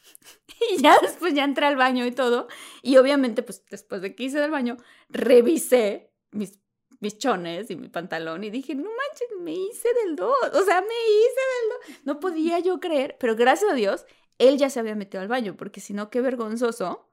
Y 0.72 0.82
ya 0.82 0.98
después 1.02 1.34
ya 1.34 1.44
entré 1.44 1.66
al 1.66 1.76
baño 1.76 2.06
y 2.06 2.12
todo. 2.12 2.48
Y 2.82 2.98
obviamente, 2.98 3.44
pues 3.44 3.64
después 3.70 4.02
de 4.02 4.16
que 4.16 4.24
hice 4.24 4.40
del 4.40 4.52
baño, 4.52 4.78
revisé 5.10 6.14
mis, 6.32 6.60
mis 7.00 7.18
chones 7.18 7.70
y 7.70 7.76
mi 7.76 7.90
pantalón 7.90 8.44
y 8.44 8.50
dije, 8.50 8.74
no 8.74 8.84
manches, 8.84 9.28
me 9.42 9.52
hice 9.52 9.90
del 10.06 10.16
2. 10.16 10.34
O 10.54 10.64
sea, 10.64 10.82
me 10.82 10.88
hice 10.88 11.42
del 11.88 11.96
2. 11.96 12.06
No 12.06 12.20
podía 12.20 12.60
yo 12.60 12.80
creer, 12.80 13.18
pero 13.20 13.36
gracias 13.36 13.72
a 13.72 13.76
Dios, 13.76 14.06
él 14.38 14.58
ya 14.58 14.70
se 14.70 14.80
había 14.80 14.96
metido 14.96 15.22
al 15.22 15.28
baño, 15.28 15.56
porque 15.58 15.82
si 15.82 15.94
no, 15.94 16.10
qué 16.10 16.22
vergonzoso 16.22 17.10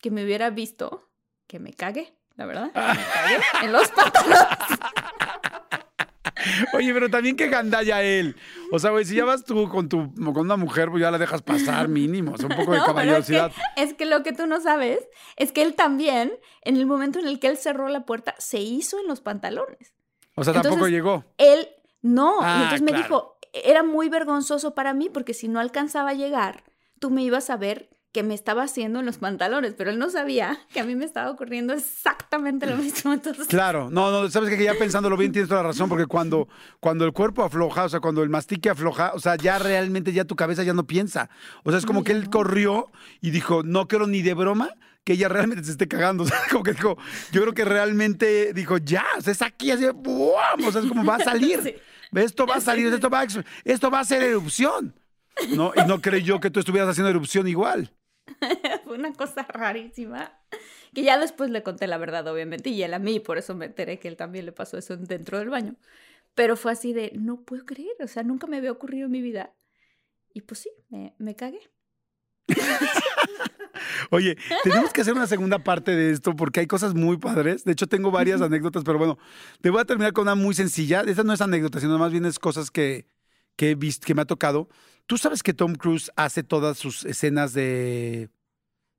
que 0.00 0.10
me 0.10 0.24
hubiera 0.24 0.50
visto 0.50 1.08
que 1.46 1.58
me 1.58 1.72
cagué, 1.72 2.14
la 2.36 2.46
verdad. 2.46 2.66
Me 2.66 2.72
cagué 2.72 3.40
en 3.62 3.72
los 3.72 3.88
pantalones. 3.88 4.46
Oye, 6.74 6.92
pero 6.92 7.10
también 7.10 7.36
que 7.36 7.48
gandalla 7.48 8.02
él. 8.02 8.36
O 8.70 8.78
sea, 8.78 8.90
güey, 8.90 9.04
si 9.04 9.16
ya 9.16 9.24
vas 9.24 9.44
tú 9.44 9.68
con, 9.68 9.88
tu, 9.88 10.14
con 10.14 10.38
una 10.38 10.56
mujer, 10.56 10.90
pues 10.90 11.00
ya 11.00 11.10
la 11.10 11.18
dejas 11.18 11.42
pasar 11.42 11.88
mínimo. 11.88 12.34
Es 12.36 12.44
un 12.44 12.50
poco 12.50 12.72
de 12.72 12.78
caballerosidad. 12.86 13.52
Es 13.76 13.94
que, 13.94 14.06
lo 14.06 14.22
que 14.22 14.32
tú 14.32 14.46
no 14.46 14.60
sabes 14.60 15.08
es 15.36 15.52
que 15.52 15.62
él 15.62 15.74
también, 15.74 16.32
en 16.62 16.76
el 16.76 16.86
momento 16.86 17.18
en 17.18 17.26
el 17.26 17.40
que 17.40 17.48
él 17.48 17.56
cerró 17.56 17.88
la 17.88 18.04
puerta, 18.04 18.34
se 18.38 18.60
hizo 18.60 18.98
en 19.00 19.08
los 19.08 19.20
pantalones. 19.20 19.94
O 20.34 20.44
sea, 20.44 20.52
tampoco 20.54 20.88
llegó. 20.88 21.24
Él, 21.38 21.68
no. 22.02 22.40
y 22.40 22.44
ah, 22.44 22.60
entonces 22.62 22.82
me 22.82 22.92
dijo, 22.92 23.38
era 23.52 23.82
muy 23.82 24.08
vergonzoso 24.08 24.74
para 24.74 24.94
mí 24.94 25.08
porque 25.08 25.34
si 25.34 25.48
no 25.48 25.60
alcanzaba 25.60 26.10
a 26.10 26.14
llegar, 26.14 26.64
tú 27.00 27.10
me 27.10 27.22
ibas 27.22 27.50
a 27.50 27.56
ver 27.56 27.90
que 28.12 28.22
me 28.22 28.34
estaba 28.34 28.62
haciendo 28.62 29.00
en 29.00 29.06
los 29.06 29.18
pantalones, 29.18 29.74
pero 29.76 29.90
él 29.90 29.98
no 29.98 30.08
sabía 30.08 30.58
que 30.72 30.80
a 30.80 30.84
mí 30.84 30.94
me 30.94 31.04
estaba 31.04 31.30
ocurriendo 31.30 31.74
exactamente 31.74 32.66
lo 32.66 32.76
mismo. 32.76 33.12
Entonces... 33.12 33.46
Claro, 33.48 33.90
no, 33.90 34.10
no, 34.10 34.30
sabes 34.30 34.56
que 34.56 34.64
ya 34.64 34.74
pensándolo 34.74 35.16
bien 35.16 35.32
tienes 35.32 35.48
toda 35.48 35.62
la 35.62 35.68
razón, 35.68 35.88
porque 35.88 36.06
cuando, 36.06 36.48
cuando 36.80 37.04
el 37.04 37.12
cuerpo 37.12 37.44
afloja, 37.44 37.84
o 37.84 37.88
sea, 37.88 38.00
cuando 38.00 38.22
el 38.22 38.30
mastique 38.30 38.70
afloja, 38.70 39.12
o 39.14 39.20
sea, 39.20 39.36
ya 39.36 39.58
realmente 39.58 40.12
ya 40.12 40.24
tu 40.24 40.36
cabeza 40.36 40.62
ya 40.62 40.72
no 40.72 40.86
piensa. 40.86 41.28
O 41.64 41.70
sea, 41.70 41.78
es 41.78 41.86
como 41.86 42.02
que 42.02 42.12
él 42.12 42.30
corrió 42.30 42.90
y 43.20 43.30
dijo, 43.30 43.62
no 43.62 43.88
quiero 43.88 44.06
ni 44.06 44.22
de 44.22 44.34
broma 44.34 44.70
que 45.04 45.12
ella 45.14 45.28
realmente 45.28 45.64
se 45.64 45.72
esté 45.72 45.86
cagando. 45.86 46.24
O 46.24 46.26
sea, 46.26 46.38
como 46.50 46.62
que 46.62 46.72
dijo, 46.72 46.96
yo 47.30 47.42
creo 47.42 47.54
que 47.54 47.64
realmente 47.64 48.52
dijo, 48.54 48.78
ya, 48.78 49.04
o 49.18 49.20
sea, 49.20 49.32
es 49.32 49.42
aquí, 49.42 49.70
así, 49.70 49.86
¡buam! 49.94 50.64
O 50.66 50.72
sea, 50.72 50.80
es 50.80 50.88
como 50.88 51.04
va 51.04 51.16
a 51.16 51.24
salir. 51.24 51.80
Esto 52.14 52.46
va 52.46 52.56
a 52.56 52.60
salir, 52.62 52.86
esto 52.86 53.10
va 53.10 53.20
a, 53.20 53.26
esto 53.64 53.90
va 53.90 54.00
a 54.00 54.04
ser 54.04 54.22
erupción. 54.22 54.94
¿no? 55.50 55.72
Y 55.76 55.86
no 55.86 56.00
creyó 56.00 56.40
que 56.40 56.50
tú 56.50 56.60
estuvieras 56.60 56.88
haciendo 56.88 57.10
erupción 57.10 57.46
igual. 57.48 57.92
Fue 58.84 58.96
una 58.96 59.12
cosa 59.12 59.42
rarísima. 59.42 60.32
Que 60.94 61.02
ya 61.02 61.18
después 61.18 61.50
le 61.50 61.62
conté 61.62 61.86
la 61.86 61.98
verdad, 61.98 62.26
obviamente, 62.26 62.70
y 62.70 62.82
él 62.82 62.94
a 62.94 62.98
mí, 62.98 63.20
por 63.20 63.38
eso 63.38 63.54
me 63.54 63.66
enteré 63.66 63.98
que 63.98 64.08
él 64.08 64.16
también 64.16 64.46
le 64.46 64.52
pasó 64.52 64.78
eso 64.78 64.96
dentro 64.96 65.38
del 65.38 65.50
baño. 65.50 65.76
Pero 66.34 66.56
fue 66.56 66.72
así 66.72 66.92
de, 66.92 67.12
no 67.14 67.42
puedo 67.42 67.64
creer, 67.66 67.96
o 68.00 68.06
sea, 68.06 68.22
nunca 68.22 68.46
me 68.46 68.56
había 68.56 68.72
ocurrido 68.72 69.06
en 69.06 69.12
mi 69.12 69.20
vida. 69.20 69.54
Y 70.32 70.42
pues 70.42 70.60
sí, 70.60 70.70
me, 70.88 71.14
me 71.18 71.34
cagué. 71.34 71.60
Oye, 74.10 74.36
tenemos 74.62 74.92
que 74.92 75.00
hacer 75.00 75.14
una 75.14 75.26
segunda 75.26 75.58
parte 75.58 75.94
de 75.94 76.10
esto 76.10 76.34
porque 76.34 76.60
hay 76.60 76.66
cosas 76.66 76.94
muy 76.94 77.18
padres. 77.18 77.64
De 77.64 77.72
hecho, 77.72 77.86
tengo 77.86 78.10
varias 78.10 78.40
anécdotas, 78.40 78.84
pero 78.84 78.98
bueno, 78.98 79.18
te 79.60 79.70
voy 79.70 79.80
a 79.80 79.84
terminar 79.84 80.12
con 80.12 80.22
una 80.22 80.34
muy 80.34 80.54
sencilla. 80.54 81.02
Esta 81.02 81.24
no 81.24 81.32
es 81.32 81.40
anécdota, 81.40 81.80
sino 81.80 81.98
más 81.98 82.12
bien 82.12 82.24
es 82.24 82.38
cosas 82.38 82.70
que, 82.70 83.06
que, 83.56 83.70
he 83.70 83.74
visto, 83.74 84.06
que 84.06 84.14
me 84.14 84.22
ha 84.22 84.26
tocado. 84.26 84.68
Tú 85.08 85.16
sabes 85.16 85.42
que 85.42 85.54
Tom 85.54 85.74
Cruise 85.74 86.12
hace 86.16 86.42
todas 86.42 86.76
sus 86.76 87.06
escenas 87.06 87.54
de, 87.54 88.28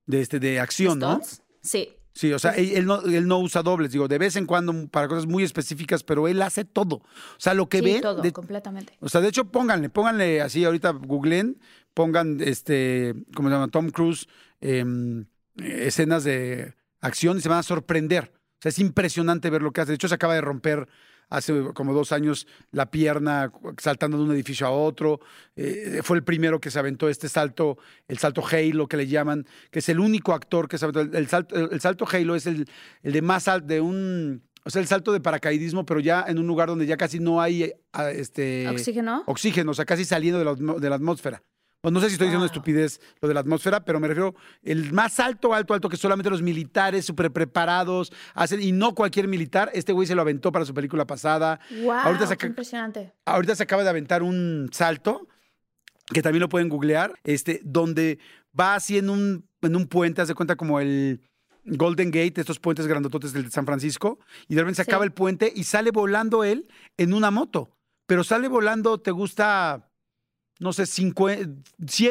de, 0.08 0.22
este, 0.22 0.40
de 0.40 0.60
acción, 0.60 0.98
¿no? 0.98 1.22
Sí. 1.62 1.90
Sí, 2.14 2.34
o 2.34 2.40
sea, 2.40 2.52
él, 2.54 2.88
no, 2.88 3.02
él, 3.04 3.28
no, 3.28 3.38
usa 3.38 3.62
dobles, 3.62 3.92
digo, 3.92 4.08
de 4.08 4.18
vez 4.18 4.36
en 4.36 4.48
cuando 4.48 4.88
para 4.88 5.08
cosas 5.08 5.28
muy 5.28 5.44
específicas, 5.44 6.02
pero 6.02 6.28
él 6.28 6.42
hace 6.42 6.66
todo. 6.66 6.96
O 6.96 7.04
sea, 7.38 7.54
lo 7.54 7.70
que 7.70 7.78
sí, 7.78 7.86
ve. 7.86 8.02
todo, 8.02 8.34
completamente. 8.34 8.98
O 9.02 9.08
sea, 9.08 9.22
de 9.22 9.30
hecho, 9.30 9.46
pónganle, 9.46 9.90
pónganle 9.90 10.42
así, 10.42 10.66
ahorita 10.66 10.90
googleen, 10.90 11.62
pongan, 11.94 12.42
este, 12.42 13.14
¿cómo 13.36 13.50
se 13.50 13.54
llama? 13.54 13.68
Tom 13.68 13.92
Cruise, 13.92 14.28
em, 14.62 15.28
escenas 15.58 16.24
de 16.24 16.74
acción 17.02 17.38
y 17.38 17.42
se 17.42 17.50
van 17.50 17.60
a 17.60 17.64
sorprender. 17.64 18.34
O 18.34 18.62
sea, 18.64 18.70
es 18.70 18.80
impresionante 18.80 19.52
ver 19.52 19.62
lo 19.62 19.72
que 19.72 19.82
hace. 19.82 19.92
De 19.92 19.96
hecho, 19.96 20.08
se 20.08 20.16
acaba 20.16 20.34
de 20.34 20.42
romper 20.42 20.90
hace 21.30 21.64
como 21.74 21.94
dos 21.94 22.12
años 22.12 22.48
la 22.72 22.90
pierna 22.90 23.52
saltando 23.78 24.18
de 24.18 24.24
un 24.24 24.32
edificio 24.32 24.68
a 24.68 24.72
otro. 24.72 25.20
Eh, 25.56 26.02
fue 26.04 26.18
el 26.18 26.24
primero 26.24 26.60
que 26.60 26.72
se 26.72 26.80
aventó 26.80 27.10
este 27.10 27.30
salto, 27.30 27.78
el 28.08 28.18
salto 28.18 28.44
Halo 28.46 28.88
que 28.88 28.98
le 28.98 29.08
llaman, 29.08 29.46
que 29.72 29.80
es 29.80 29.90
el 29.90 30.00
único 30.00 30.34
actor 30.34 30.68
que 30.68 30.78
se 30.78 30.86
aventó. 30.86 31.18
El, 31.18 31.28
salto, 31.28 31.56
el, 31.56 31.82
salto 31.82 32.06
Halo 32.12 32.36
es 32.36 32.46
el, 32.46 32.68
el 33.04 33.14
de 33.14 33.22
más 33.22 33.48
alto, 33.48 33.68
de 33.68 33.82
un... 33.82 34.44
O 34.66 34.70
sea, 34.70 34.82
el 34.82 34.88
salto 34.88 35.14
de 35.14 35.22
paracaidismo, 35.22 35.86
pero 35.86 36.00
ya 36.00 36.26
en 36.28 36.38
un 36.38 36.46
lugar 36.46 36.68
donde 36.68 36.86
ya 36.86 36.98
casi 36.98 37.20
no 37.20 37.42
hay 37.42 37.72
ah, 37.94 38.12
este, 38.12 38.68
oxígeno. 38.68 39.24
Oxígeno, 39.26 39.72
o 39.72 39.74
sea, 39.74 39.86
casi 39.86 40.04
saliendo 40.04 40.38
de 40.38 40.80
de 40.80 40.90
la 40.90 40.96
atmósfera. 40.96 41.42
Pues 41.82 41.94
no 41.94 42.02
sé 42.02 42.08
si 42.08 42.14
estoy 42.14 42.28
diciendo 42.28 42.46
estupidez 42.46 43.00
lo 43.22 43.28
de 43.30 43.34
la 43.34 43.40
atmósfera, 43.40 43.86
pero 43.86 44.00
me 44.02 44.08
refiero 44.10 44.36
el 44.64 44.92
más 44.92 45.20
alto, 45.20 45.54
alto, 45.54 45.74
alto 45.74 45.88
que 45.88 45.96
solamente 45.96 46.30
los 46.30 46.42
militares 46.42 47.06
súper 47.06 47.32
preparados 47.32 48.12
hacen 48.34 48.62
y 48.62 48.74
no 48.74 48.94
cualquier 48.94 49.30
militar. 49.30 49.72
Este 49.74 49.94
güey 49.94 50.06
se 50.06 50.14
lo 50.14 50.22
aventó 50.22 50.52
para 50.52 50.66
su 50.66 50.74
película 50.74 51.08
pasada. 51.08 51.60
Wow, 51.82 51.92
ahorita 51.92 52.46
impresionante. 52.46 53.14
Ahorita 53.26 53.56
se 53.56 53.64
acaba 53.64 53.84
de 53.84 53.90
aventar 53.90 54.24
un 54.24 54.70
salto 54.74 55.28
que 56.08 56.22
también 56.22 56.42
lo 56.42 56.50
pueden 56.50 56.70
googlear, 56.70 57.14
este, 57.24 57.62
donde 57.64 58.20
va 58.60 58.76
así 58.76 58.98
en 58.98 59.10
un, 59.10 59.48
en 59.62 59.76
un 59.76 59.88
puente, 59.88 60.22
hace 60.22 60.36
cuenta 60.36 60.56
como 60.56 60.80
el 60.80 61.22
Golden 61.64 62.12
Gate, 62.12 62.42
estos 62.42 62.60
puentes 62.60 62.88
grandototes 62.88 63.32
del 63.32 63.46
de 63.46 63.52
San 63.52 63.66
Francisco, 63.66 64.20
y 64.48 64.56
de 64.56 64.62
repente 64.62 64.78
se 64.78 64.82
acaba 64.82 65.06
el 65.06 65.12
puente 65.12 65.54
y 65.56 65.64
sale 65.64 65.92
volando 65.92 66.44
él 66.44 66.68
en 66.98 67.14
una 67.14 67.32
moto. 67.32 67.70
Pero 68.06 68.24
sale 68.24 68.48
volando, 68.48 69.00
te 69.00 69.12
gusta 69.12 69.89
no 70.60 70.74
sé, 70.74 70.86
100 70.86 71.64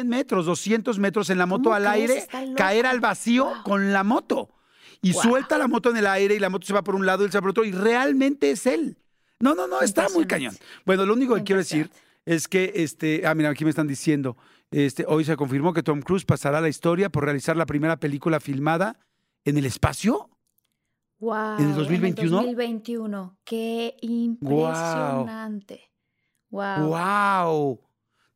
metros, 0.09 0.47
200 0.47 0.99
metros 0.99 1.31
en 1.31 1.39
la 1.39 1.47
moto 1.47 1.73
al 1.73 1.87
aire, 1.87 2.27
caer 2.57 2.87
al 2.87 2.99
vacío 2.99 3.53
con 3.63 3.93
la 3.93 4.03
moto. 4.03 4.51
Y 5.03 5.13
suelta 5.13 5.59
la 5.59 5.69
moto 5.69 5.91
en 5.91 5.99
el 5.99 6.07
aire 6.07 6.35
y 6.35 6.39
la 6.39 6.49
moto 6.49 6.67
se 6.67 6.73
va 6.73 6.83
por 6.83 6.95
un 6.97 7.07
lado 7.07 7.25
y 7.25 7.31
se 7.31 7.39
va 7.39 7.43
por 7.43 7.51
otro 7.51 7.65
y 7.65 7.71
realmente 7.71 8.51
es 8.51 8.67
él. 8.67 8.97
No, 9.39 9.55
no, 9.55 9.69
no, 9.69 9.81
está 9.83 10.09
muy 10.09 10.27
cañón. 10.27 10.57
Bueno, 10.85 11.07
lo 11.07 11.13
único 11.13 11.37
que 11.37 11.45
quiero 11.45 11.61
decir 11.61 11.91
es 12.25 12.49
que, 12.49 12.73
este, 12.75 13.25
ah, 13.27 13.35
mira, 13.35 13.51
aquí 13.51 13.65
me 13.65 13.71
están 13.71 13.87
diciendo, 13.87 14.37
este, 14.71 15.05
hoy 15.07 15.25
se 15.25 15.37
confirmó 15.37 15.73
que 15.73 15.83
Tom 15.83 16.01
Cruise 16.01 16.25
pasará 16.25 16.59
a 16.59 16.61
la 16.61 16.69
historia 16.69 17.11
por 17.11 17.25
realizar 17.25 17.57
la 17.57 17.67
primera 17.67 17.99
película 17.99 18.41
filmada 18.41 18.99
en 19.45 19.57
el 19.59 19.67
espacio. 19.67 20.31
Wow. 21.21 21.59
En 21.59 21.69
el 21.69 21.75
2021. 21.75 22.41
En 22.41 22.49
el 22.49 22.57
2021. 22.57 23.39
Qué 23.45 23.97
impresionante. 24.01 25.91
Wow. 26.51 26.89
Wow. 26.89 27.88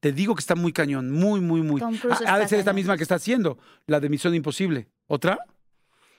Te 0.02 0.10
digo 0.10 0.34
que 0.34 0.40
está 0.40 0.56
muy 0.56 0.72
cañón, 0.72 1.12
muy, 1.12 1.40
muy, 1.40 1.62
muy. 1.62 1.80
Ha, 2.26 2.38
de 2.40 2.48
ser 2.48 2.58
esta 2.58 2.72
misma 2.72 2.96
que 2.96 3.04
está 3.04 3.14
haciendo, 3.14 3.56
la 3.86 4.00
de 4.00 4.08
Misión 4.08 4.34
Imposible. 4.34 4.88
¿Otra? 5.06 5.38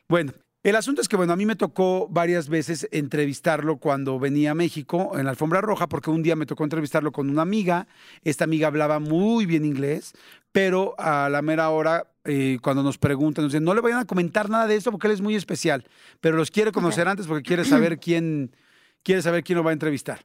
Bueno, 0.08 0.32
el 0.64 0.78
asunto 0.78 1.02
es 1.02 1.10
que, 1.10 1.18
bueno, 1.18 1.34
a 1.34 1.36
mí 1.36 1.46
me 1.46 1.58
tocó 1.58 2.08
varias 2.08 2.48
veces 2.48 2.88
entrevistarlo 2.94 3.80
cuando 3.80 4.20
venía 4.20 4.52
a 4.52 4.56
México 4.56 5.20
en 5.20 5.26
la 5.26 5.32
alfombra 5.32 5.60
roja, 5.60 5.90
porque 5.90 6.12
un 6.12 6.24
día 6.24 6.38
me 6.38 6.46
tocó 6.46 6.64
entrevistarlo 6.64 7.12
con 7.12 7.30
una 7.30 7.42
amiga. 7.42 7.86
Esta 8.24 8.46
amiga 8.46 8.68
hablaba 8.68 9.00
muy 9.00 9.46
bien 9.46 9.66
inglés, 9.66 10.14
pero 10.54 10.96
a 10.98 11.28
la 11.28 11.42
mera 11.42 11.70
hora, 11.70 12.08
eh, 12.24 12.60
cuando 12.62 12.84
nos 12.84 12.98
preguntan, 12.98 13.44
nos 13.44 13.52
dicen, 13.52 13.66
no 13.66 13.74
le 13.74 13.82
vayan 13.82 14.00
a 14.00 14.06
comentar 14.06 14.50
nada 14.50 14.66
de 14.66 14.78
esto 14.78 14.92
porque 14.92 15.08
él 15.08 15.14
es 15.14 15.20
muy 15.20 15.36
especial, 15.36 15.84
pero 16.22 16.38
los 16.38 16.52
quiere 16.52 16.72
conocer 16.72 17.10
antes 17.10 17.28
porque 17.28 17.44
quiere 17.44 17.66
saber 17.66 18.00
quién, 18.00 18.56
quiere 19.04 19.22
saber 19.22 19.44
quién 19.44 19.58
lo 19.58 19.64
va 19.66 19.72
a 19.72 19.74
entrevistar. 19.74 20.24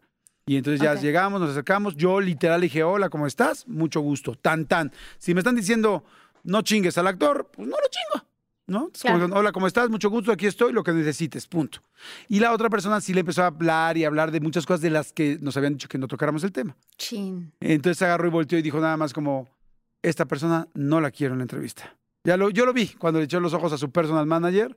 Y 0.48 0.56
entonces 0.56 0.80
ya 0.80 0.94
llegamos, 0.94 1.40
nos 1.40 1.50
acercamos. 1.50 1.94
Yo 1.94 2.20
literal 2.20 2.62
dije, 2.62 2.82
hola, 2.82 3.10
¿cómo 3.10 3.26
estás? 3.26 3.68
Mucho 3.68 4.00
gusto. 4.00 4.34
Tan, 4.34 4.64
tan. 4.64 4.90
Si 5.18 5.34
me 5.34 5.40
están 5.40 5.54
diciendo, 5.54 6.04
no 6.42 6.62
chingues 6.62 6.96
al 6.96 7.06
actor, 7.06 7.50
pues 7.52 7.68
no 7.68 7.76
lo 7.76 7.88
chingo. 7.90 8.26
¿No? 8.66 8.90
hola, 9.34 9.52
¿cómo 9.52 9.66
estás? 9.66 9.88
Mucho 9.88 10.10
gusto, 10.10 10.30
aquí 10.30 10.46
estoy, 10.46 10.72
lo 10.72 10.82
que 10.82 10.92
necesites, 10.92 11.46
punto. 11.46 11.80
Y 12.28 12.40
la 12.40 12.52
otra 12.52 12.68
persona 12.68 13.00
sí 13.00 13.14
le 13.14 13.20
empezó 13.20 13.42
a 13.42 13.46
hablar 13.46 13.96
y 13.96 14.04
hablar 14.04 14.30
de 14.30 14.40
muchas 14.40 14.66
cosas 14.66 14.82
de 14.82 14.90
las 14.90 15.12
que 15.12 15.38
nos 15.40 15.56
habían 15.56 15.74
dicho 15.74 15.88
que 15.88 15.96
no 15.96 16.06
tocáramos 16.06 16.44
el 16.44 16.52
tema. 16.52 16.76
Chin. 16.98 17.52
Entonces 17.60 18.02
agarró 18.02 18.26
y 18.28 18.30
volteó 18.30 18.58
y 18.58 18.62
dijo 18.62 18.78
nada 18.78 18.98
más 18.98 19.14
como, 19.14 19.48
esta 20.02 20.26
persona 20.26 20.68
no 20.74 21.00
la 21.00 21.10
quiero 21.10 21.32
en 21.32 21.38
la 21.38 21.44
entrevista. 21.44 21.96
Ya 22.24 22.36
lo, 22.36 22.50
yo 22.50 22.66
lo 22.66 22.74
vi 22.74 22.88
cuando 22.88 23.20
le 23.20 23.24
echó 23.24 23.40
los 23.40 23.54
ojos 23.54 23.72
a 23.72 23.78
su 23.78 23.90
personal 23.90 24.26
manager 24.26 24.76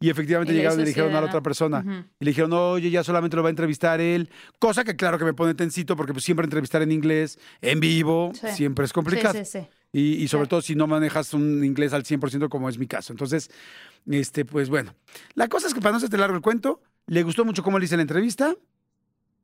y 0.00 0.10
efectivamente 0.10 0.52
llegaron 0.52 0.78
y 0.80 0.82
le 0.82 0.88
dijeron 0.88 1.14
a 1.14 1.20
la 1.20 1.26
otra 1.28 1.40
persona. 1.40 2.06
Y 2.18 2.24
le 2.24 2.30
dijeron, 2.30 2.52
oye, 2.52 2.90
ya 2.90 3.04
solamente 3.04 3.36
lo 3.36 3.42
va 3.42 3.48
a 3.48 3.50
entrevistar 3.50 4.00
él. 4.00 4.28
Cosa 4.58 4.82
que 4.82 4.96
claro 4.96 5.18
que 5.18 5.24
me 5.24 5.32
pone 5.32 5.54
tensito 5.54 5.96
porque 5.96 6.12
pues, 6.12 6.24
siempre 6.24 6.44
entrevistar 6.44 6.82
en 6.82 6.90
inglés, 6.90 7.38
en 7.60 7.78
vivo, 7.78 8.32
siempre 8.54 8.84
es 8.84 8.92
complicado. 8.92 9.38
Y, 9.92 10.14
y, 10.14 10.28
sobre 10.28 10.48
todo 10.48 10.62
si 10.62 10.74
no 10.74 10.86
manejas 10.86 11.34
un 11.34 11.62
inglés 11.62 11.92
al 11.92 12.02
100% 12.02 12.48
como 12.48 12.68
es 12.68 12.78
mi 12.78 12.86
caso. 12.86 13.12
Entonces, 13.12 13.50
este, 14.10 14.44
pues 14.44 14.70
bueno. 14.70 14.94
La 15.34 15.48
cosa 15.48 15.66
es 15.66 15.74
que 15.74 15.80
para 15.80 15.92
no 15.92 15.98
hacerte 15.98 16.16
largo 16.16 16.34
el 16.34 16.42
cuento, 16.42 16.80
le 17.06 17.22
gustó 17.22 17.44
mucho 17.44 17.62
cómo 17.62 17.78
le 17.78 17.84
hice 17.84 17.96
la 17.96 18.02
entrevista. 18.02 18.56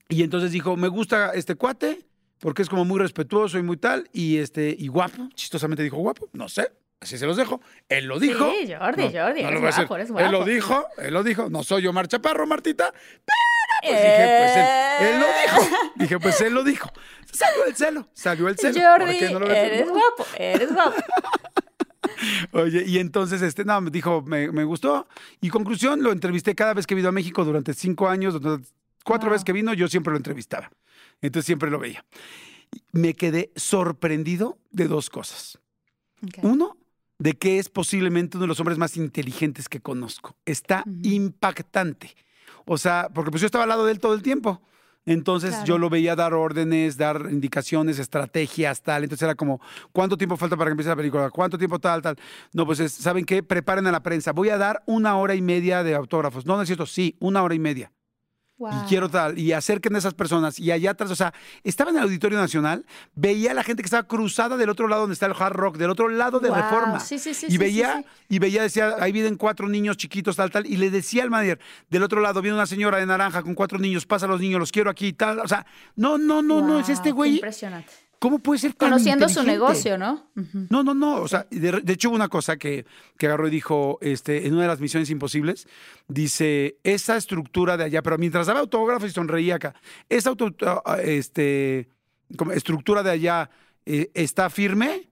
Y 0.08 0.22
entonces 0.22 0.50
dijo, 0.50 0.76
me 0.76 0.88
gusta 0.88 1.32
este 1.34 1.54
cuate 1.54 2.06
porque 2.38 2.62
es 2.62 2.68
como 2.68 2.84
muy 2.84 2.98
respetuoso 2.98 3.58
y 3.58 3.62
muy 3.62 3.76
tal. 3.76 4.08
Y, 4.12 4.38
este, 4.38 4.74
y 4.76 4.88
guapo. 4.88 5.28
Chistosamente 5.34 5.82
dijo 5.82 5.98
guapo. 5.98 6.28
No 6.32 6.48
sé. 6.48 6.72
Así 7.00 7.16
se 7.16 7.26
los 7.26 7.36
dejo. 7.36 7.60
Él 7.88 8.06
lo 8.06 8.18
dijo. 8.18 8.50
Sí, 8.50 8.72
Jordi, 8.74 9.16
Jordi. 9.16 9.42
No 9.42 9.60
guapo, 9.60 9.96
es 9.96 10.10
guapo. 10.10 10.26
Él 10.26 10.32
lo 10.32 10.44
dijo, 10.44 10.86
él 10.98 11.14
lo 11.14 11.22
dijo. 11.22 11.48
No 11.48 11.62
soy 11.62 11.86
Omar 11.86 12.08
Chaparro, 12.08 12.46
Martita, 12.46 12.92
pero 13.82 13.92
pues 13.92 14.02
dije, 14.02 14.38
pues 14.40 15.08
él, 15.08 15.20
lo 15.20 15.26
dijo. 15.26 15.92
Dije, 15.96 16.18
pues 16.18 16.40
él 16.40 16.54
lo 16.54 16.64
dijo. 16.64 16.90
Salió 17.32 17.66
el 17.66 17.76
celo, 17.76 18.08
salió 18.12 18.48
el 18.48 18.58
celo. 18.58 18.80
Jordi, 18.80 19.32
no 19.32 19.40
lo 19.40 19.50
eres 19.50 19.88
guapo, 19.88 20.26
eres 20.36 20.72
guapo. 20.72 20.96
Oye, 22.52 22.84
y 22.86 22.98
entonces, 22.98 23.42
este, 23.42 23.64
no, 23.64 23.80
me 23.80 23.90
dijo, 23.90 24.22
me, 24.22 24.50
me, 24.50 24.64
gustó. 24.64 25.06
Y 25.40 25.50
conclusión, 25.50 26.02
lo 26.02 26.10
entrevisté 26.10 26.54
cada 26.54 26.74
vez 26.74 26.86
que 26.86 26.94
vino 26.94 27.08
a 27.08 27.12
México 27.12 27.44
durante 27.44 27.74
cinco 27.74 28.08
años, 28.08 28.40
cuatro 29.04 29.30
veces 29.30 29.44
que 29.44 29.52
vino, 29.52 29.72
yo 29.74 29.88
siempre 29.88 30.10
lo 30.10 30.16
entrevistaba. 30.16 30.70
Entonces 31.20 31.46
siempre 31.46 31.70
lo 31.70 31.78
veía. 31.78 32.04
Me 32.92 33.14
quedé 33.14 33.52
sorprendido 33.54 34.58
de 34.70 34.88
dos 34.88 35.10
cosas. 35.10 35.58
Uno, 36.42 36.76
de 37.18 37.34
que 37.34 37.58
es 37.58 37.68
posiblemente 37.68 38.36
uno 38.36 38.44
de 38.44 38.48
los 38.48 38.60
hombres 38.60 38.78
más 38.78 38.96
inteligentes 38.96 39.68
que 39.68 39.80
conozco. 39.80 40.36
Está 40.44 40.84
impactante. 41.02 42.14
O 42.64 42.78
sea, 42.78 43.08
porque 43.12 43.30
pues 43.30 43.40
yo 43.40 43.46
estaba 43.46 43.64
al 43.64 43.70
lado 43.70 43.86
de 43.86 43.92
él 43.92 44.00
todo 44.00 44.14
el 44.14 44.22
tiempo. 44.22 44.62
Entonces 45.08 45.64
yo 45.64 45.78
lo 45.78 45.88
veía 45.88 46.14
dar 46.14 46.34
órdenes, 46.34 46.98
dar 46.98 47.28
indicaciones, 47.30 47.98
estrategias, 47.98 48.82
tal. 48.82 49.04
Entonces 49.04 49.22
era 49.22 49.34
como, 49.34 49.58
¿cuánto 49.90 50.18
tiempo 50.18 50.36
falta 50.36 50.54
para 50.54 50.68
que 50.68 50.72
empiece 50.72 50.90
la 50.90 50.96
película? 50.96 51.30
¿Cuánto 51.30 51.56
tiempo 51.56 51.78
tal, 51.78 52.02
tal? 52.02 52.16
No, 52.52 52.66
pues 52.66 52.92
¿saben 52.92 53.24
qué? 53.24 53.42
Preparen 53.42 53.86
a 53.86 53.92
la 53.92 54.02
prensa. 54.02 54.32
Voy 54.32 54.50
a 54.50 54.58
dar 54.58 54.82
una 54.84 55.16
hora 55.16 55.34
y 55.34 55.40
media 55.40 55.82
de 55.82 55.94
autógrafos. 55.94 56.44
No, 56.44 56.56
no 56.56 56.62
es 56.62 56.68
cierto, 56.68 56.84
sí, 56.84 57.16
una 57.20 57.42
hora 57.42 57.54
y 57.54 57.58
media. 57.58 57.90
Y 58.58 58.88
quiero 58.88 59.08
tal, 59.08 59.38
y 59.38 59.52
acerquen 59.52 59.94
a 59.94 59.98
esas 59.98 60.14
personas. 60.14 60.58
Y 60.58 60.72
allá 60.72 60.90
atrás, 60.90 61.10
o 61.12 61.16
sea, 61.16 61.32
estaba 61.62 61.90
en 61.90 61.96
el 61.98 62.02
Auditorio 62.02 62.38
Nacional, 62.38 62.84
veía 63.14 63.52
a 63.52 63.54
la 63.54 63.62
gente 63.62 63.82
que 63.82 63.86
estaba 63.86 64.02
cruzada 64.08 64.56
del 64.56 64.68
otro 64.68 64.88
lado 64.88 65.02
donde 65.02 65.14
está 65.14 65.26
el 65.26 65.34
hard 65.38 65.54
rock, 65.54 65.76
del 65.76 65.90
otro 65.90 66.08
lado 66.08 66.40
de 66.40 66.50
Reforma. 66.50 66.98
Sí, 66.98 67.18
sí, 67.18 67.34
sí, 67.34 67.46
y 67.48 67.56
veía, 67.56 68.04
y 68.28 68.40
veía, 68.40 68.62
decía, 68.62 68.96
ahí 68.98 69.12
vienen 69.12 69.36
cuatro 69.36 69.68
niños 69.68 69.96
chiquitos, 69.96 70.34
tal, 70.34 70.50
tal. 70.50 70.66
Y 70.66 70.76
le 70.76 70.90
decía 70.90 71.22
al 71.22 71.30
manager, 71.30 71.60
del 71.88 72.02
otro 72.02 72.20
lado 72.20 72.42
viene 72.42 72.56
una 72.56 72.66
señora 72.66 72.98
de 72.98 73.06
naranja 73.06 73.42
con 73.42 73.54
cuatro 73.54 73.78
niños, 73.78 74.06
pasa 74.06 74.26
a 74.26 74.28
los 74.28 74.40
niños, 74.40 74.58
los 74.58 74.72
quiero 74.72 74.90
aquí, 74.90 75.12
tal. 75.12 75.38
O 75.38 75.46
sea, 75.46 75.64
no, 75.94 76.18
no, 76.18 76.42
no, 76.42 76.60
no, 76.60 76.80
es 76.80 76.88
este 76.88 77.12
güey. 77.12 77.36
Impresionante. 77.36 78.07
¿Cómo 78.18 78.40
puede 78.40 78.58
ser 78.58 78.74
tan 78.74 78.90
Conociendo 78.90 79.28
su 79.28 79.44
negocio, 79.44 79.96
¿no? 79.96 80.26
No, 80.70 80.82
no, 80.82 80.92
no. 80.92 81.20
O 81.20 81.28
sea, 81.28 81.46
de, 81.50 81.82
hecho 81.92 82.08
hubo 82.08 82.16
una 82.16 82.28
cosa 82.28 82.56
que, 82.56 82.84
que 83.16 83.26
agarró 83.26 83.46
y 83.46 83.50
dijo 83.50 83.98
este, 84.00 84.46
en 84.46 84.54
una 84.54 84.62
de 84.62 84.68
las 84.68 84.80
misiones 84.80 85.08
imposibles. 85.10 85.68
Dice, 86.08 86.78
esa 86.82 87.16
estructura 87.16 87.76
de 87.76 87.84
allá, 87.84 88.02
pero 88.02 88.18
mientras 88.18 88.48
daba 88.48 88.60
autógrafos 88.60 89.10
y 89.10 89.12
sonreía 89.12 89.56
acá, 89.56 89.74
esa 90.08 90.30
auto, 90.30 90.52
este, 91.02 91.88
como 92.36 92.52
estructura 92.52 93.04
de 93.04 93.10
allá 93.10 93.50
eh, 93.86 94.10
está 94.14 94.50
firme. 94.50 95.10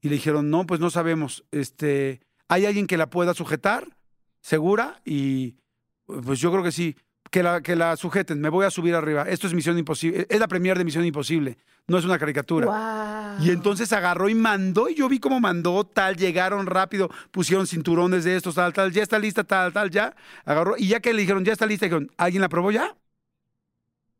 Y 0.00 0.08
le 0.08 0.16
dijeron, 0.16 0.50
no, 0.50 0.66
pues 0.66 0.80
no 0.80 0.90
sabemos. 0.90 1.44
Este, 1.52 2.20
¿Hay 2.48 2.66
alguien 2.66 2.86
que 2.86 2.96
la 2.96 3.10
pueda 3.10 3.32
sujetar? 3.32 3.96
¿Segura? 4.40 5.00
Y 5.04 5.54
pues 6.06 6.40
yo 6.40 6.50
creo 6.50 6.64
que 6.64 6.72
sí 6.72 6.96
que 7.34 7.42
la, 7.42 7.62
que 7.62 7.74
la 7.74 7.96
sujeten, 7.96 8.40
me 8.40 8.48
voy 8.48 8.64
a 8.64 8.70
subir 8.70 8.94
arriba. 8.94 9.22
Esto 9.22 9.48
es 9.48 9.54
Misión 9.54 9.76
Imposible, 9.76 10.24
es 10.30 10.38
la 10.38 10.46
premier 10.46 10.78
de 10.78 10.84
Misión 10.84 11.04
Imposible, 11.04 11.58
no 11.86 11.98
es 11.98 12.04
una 12.04 12.18
caricatura. 12.18 13.36
Y 13.40 13.50
entonces 13.50 13.92
agarró 13.92 14.28
y 14.28 14.34
mandó, 14.34 14.88
y 14.88 14.94
yo 14.94 15.08
vi 15.08 15.18
cómo 15.18 15.40
mandó, 15.40 15.84
tal, 15.84 16.16
llegaron 16.16 16.66
rápido, 16.66 17.10
pusieron 17.30 17.66
cinturones 17.66 18.24
de 18.24 18.36
estos, 18.36 18.54
tal, 18.54 18.72
tal, 18.72 18.92
ya 18.92 19.02
está 19.02 19.18
lista, 19.18 19.44
tal, 19.44 19.72
tal, 19.72 19.90
ya. 19.90 20.14
Agarró, 20.44 20.76
y 20.78 20.88
ya 20.88 21.00
que 21.00 21.12
le 21.12 21.20
dijeron, 21.20 21.44
ya 21.44 21.52
está 21.52 21.66
lista, 21.66 21.86
dijeron, 21.86 22.10
¿alguien 22.16 22.40
la 22.40 22.48
probó 22.48 22.70
ya? 22.70 22.96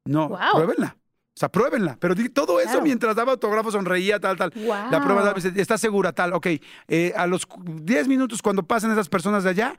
No, 0.05 0.37
pruébenla. 0.53 0.97
O 1.37 1.37
sea, 1.37 1.49
pruébenla. 1.49 1.97
Pero 1.99 2.15
todo 2.33 2.61
eso 2.61 2.81
mientras 2.81 3.17
daba 3.17 3.33
autógrafo, 3.33 3.73
sonreía, 3.73 4.21
tal, 4.21 4.37
tal. 4.37 4.53
La 4.91 5.03
prueba 5.03 5.35
está 5.37 5.77
segura, 5.79 6.13
tal. 6.13 6.33
Ok, 6.33 6.47
eh, 6.87 7.13
a 7.17 7.27
los 7.27 7.49
10 7.65 8.07
minutos 8.07 8.41
cuando 8.41 8.63
pasan 8.63 8.93
esas 8.93 9.09
personas 9.09 9.43
de 9.43 9.51
allá, 9.51 9.77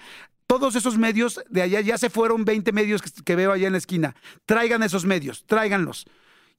todos 0.48 0.76
esos 0.76 0.98
medios 0.98 1.42
de 1.50 1.62
allá 1.62 1.80
ya 1.80 1.98
se 1.98 2.10
fueron 2.10 2.44
20 2.44 2.74
medios 2.74 3.02
que, 3.02 3.36
veo 3.36 3.54
allá 3.54 3.68
en 3.68 3.72
la 3.72 3.78
esquina. 3.78 4.16
Traigan 4.46 4.84
esos 4.84 5.06
medios, 5.06 5.46
tráiganlos. 5.46 6.06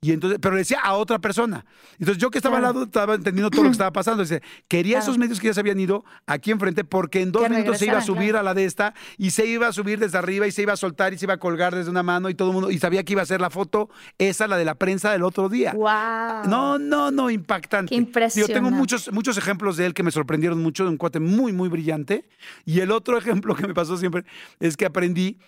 Y 0.03 0.13
entonces, 0.13 0.39
pero 0.41 0.55
le 0.55 0.61
decía 0.61 0.81
a 0.83 0.95
otra 0.95 1.19
persona. 1.19 1.65
Entonces 1.99 2.19
yo 2.19 2.31
que 2.31 2.39
estaba 2.39 2.59
al 2.59 2.63
lado 2.63 2.85
estaba 2.85 3.15
entendiendo 3.15 3.51
todo 3.51 3.63
lo 3.63 3.71
que 3.71 3.73
estaba 3.73 3.93
pasando. 3.93 4.23
Dice, 4.23 4.43
quería 4.69 4.99
esos 4.99 5.17
medios 5.17 5.41
que 5.41 5.49
ya 5.49 5.55
se 5.55 5.61
habían 5.61 5.81
ido 5.81 6.05
aquí 6.27 6.51
enfrente 6.51 6.85
porque 6.85 7.23
en 7.23 7.33
dos 7.33 7.49
minutos 7.49 7.79
se 7.79 7.87
iba 7.87 7.99
a 7.99 8.03
subir 8.03 8.37
a 8.37 8.43
la 8.43 8.53
de 8.53 8.67
esta 8.67 8.95
y 9.17 9.31
se 9.31 9.47
iba 9.47 9.69
a 9.69 9.73
subir 9.73 9.99
desde 9.99 10.19
arriba 10.19 10.47
y 10.47 10.53
se 10.53 10.63
iba 10.63 10.75
a 10.75 10.77
soltar 10.77 11.15
y 11.15 11.19
se 11.19 11.25
iba 11.25 11.35
a 11.35 11.39
colgar 11.39 11.75
desde 11.75 11.91
una 11.91 12.03
mano 12.03 12.29
y 12.29 12.35
todo 12.35 12.49
el 12.49 12.55
mundo, 12.55 12.71
y 12.71 12.79
sabía 12.79 13.05
que 13.05 13.15
iba 13.15 13.23
a 13.23 13.27
ser 13.27 13.41
la 13.41 13.51
foto, 13.51 13.89
esa 14.19 14.47
la 14.47 14.59
de 14.59 14.65
la 14.65 14.75
prensa 14.75 15.11
del 15.13 15.23
otro 15.23 15.49
día. 15.49 15.73
Wow. 15.73 16.49
No, 16.49 16.79
no, 16.79 17.11
no, 17.11 17.31
impactante. 17.31 17.95
Qué 17.95 18.31
Yo 18.37 18.47
tengo 18.47 18.71
muchos, 18.71 19.11
muchos 19.13 19.39
ejemplos 19.39 19.77
de 19.77 19.87
él 19.87 19.95
que 19.95 20.03
me 20.03 20.11
sorprendieron 20.11 20.63
mucho, 20.63 20.85
de 20.85 20.91
un 20.91 20.99
cuate 20.99 21.21
muy, 21.21 21.53
muy 21.53 21.69
brillante. 21.69 22.29
Y 22.65 22.81
el 22.81 22.91
otro 22.91 23.17
ejemplo 23.19 23.55
que 23.55 23.67
me 23.67 23.75
pasó 23.75 23.97
siempre 23.97 24.25
es 24.61 24.77
que 24.77 24.85
aprendí 24.85 25.39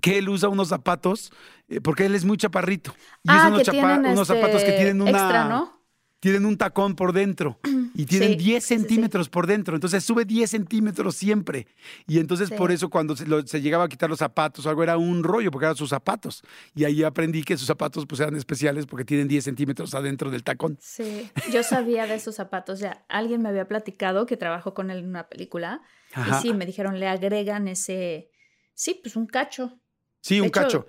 que 0.00 0.18
él 0.18 0.28
usa 0.28 0.48
unos 0.48 0.68
zapatos, 0.68 1.32
eh, 1.68 1.80
porque 1.80 2.06
él 2.06 2.14
es 2.14 2.24
muy 2.24 2.36
chaparrito. 2.36 2.94
Y 3.22 3.28
ah, 3.30 3.50
usa 3.52 3.72
unos, 3.98 4.26
zapatos 4.26 4.62
que 4.62 4.72
tienen 4.72 5.00
una. 5.00 5.10
Extra, 5.10 5.48
¿no? 5.48 5.80
Tienen 6.20 6.44
un 6.44 6.58
tacón 6.58 6.96
por 6.96 7.14
dentro 7.14 7.58
y 7.94 8.04
tienen 8.04 8.36
10 8.36 8.62
centímetros 8.62 9.30
por 9.30 9.46
dentro. 9.46 9.74
Entonces 9.74 10.04
sube 10.04 10.26
10 10.26 10.50
centímetros 10.50 11.16
siempre. 11.16 11.66
Y 12.06 12.18
entonces 12.18 12.50
por 12.50 12.70
eso 12.70 12.90
cuando 12.90 13.16
se, 13.16 13.60
llegaba 13.62 13.84
a 13.84 13.88
quitar 13.88 14.10
los 14.10 14.18
zapatos 14.18 14.66
o 14.66 14.68
algo 14.68 14.82
era 14.82 14.98
un 14.98 15.24
rollo 15.24 15.50
porque 15.50 15.64
eran 15.64 15.76
sus 15.76 15.88
zapatos. 15.88 16.42
Y 16.74 16.84
ahí 16.84 17.02
aprendí 17.04 17.42
que 17.42 17.56
sus 17.56 17.66
zapatos 17.66 18.04
pues 18.06 18.20
eran 18.20 18.36
especiales 18.36 18.84
porque 18.84 19.06
tienen 19.06 19.28
10 19.28 19.44
centímetros 19.44 19.94
adentro 19.94 20.30
del 20.30 20.44
tacón. 20.44 20.76
Sí, 20.78 21.30
yo 21.50 21.62
sabía 21.62 22.06
de 22.06 22.16
esos 22.16 22.34
zapatos. 22.34 22.80
Ya 22.80 23.02
alguien 23.08 23.40
me 23.40 23.48
había 23.48 23.66
platicado 23.66 24.26
que 24.26 24.36
trabajó 24.36 24.74
con 24.74 24.90
él 24.90 24.98
en 24.98 25.08
una 25.08 25.26
película. 25.26 25.80
Y 26.16 26.42
sí, 26.42 26.52
me 26.52 26.66
dijeron, 26.66 27.00
le 27.00 27.08
agregan 27.08 27.66
ese, 27.66 28.30
sí, 28.74 29.00
pues 29.02 29.16
un 29.16 29.26
cacho. 29.26 29.79
Sí, 30.20 30.40
un 30.40 30.50
cacho. 30.50 30.86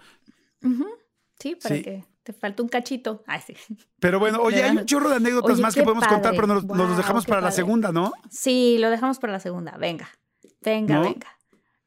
Sí, 1.39 1.55
para 1.55 1.81
que 1.81 2.05
te 2.23 2.33
falta 2.33 2.63
un 2.63 2.69
cachito. 2.69 3.23
Ay, 3.27 3.41
sí. 3.45 3.55
Pero 3.99 4.19
bueno, 4.19 4.41
oye, 4.41 4.63
hay 4.63 4.77
un 4.77 4.85
chorro 4.85 5.09
de 5.09 5.15
anécdotas 5.15 5.59
más 5.59 5.73
que 5.73 5.83
podemos 5.83 6.07
contar, 6.07 6.33
pero 6.35 6.47
nos, 6.47 6.63
los 6.63 6.97
dejamos 6.97 7.25
para 7.25 7.41
la 7.41 7.51
segunda, 7.51 7.91
¿no? 7.91 8.11
Sí, 8.29 8.77
lo 8.79 8.89
dejamos 8.89 9.19
para 9.19 9.33
la 9.33 9.39
segunda. 9.39 9.77
Venga, 9.77 10.09
venga, 10.61 10.99
venga. 10.99 11.37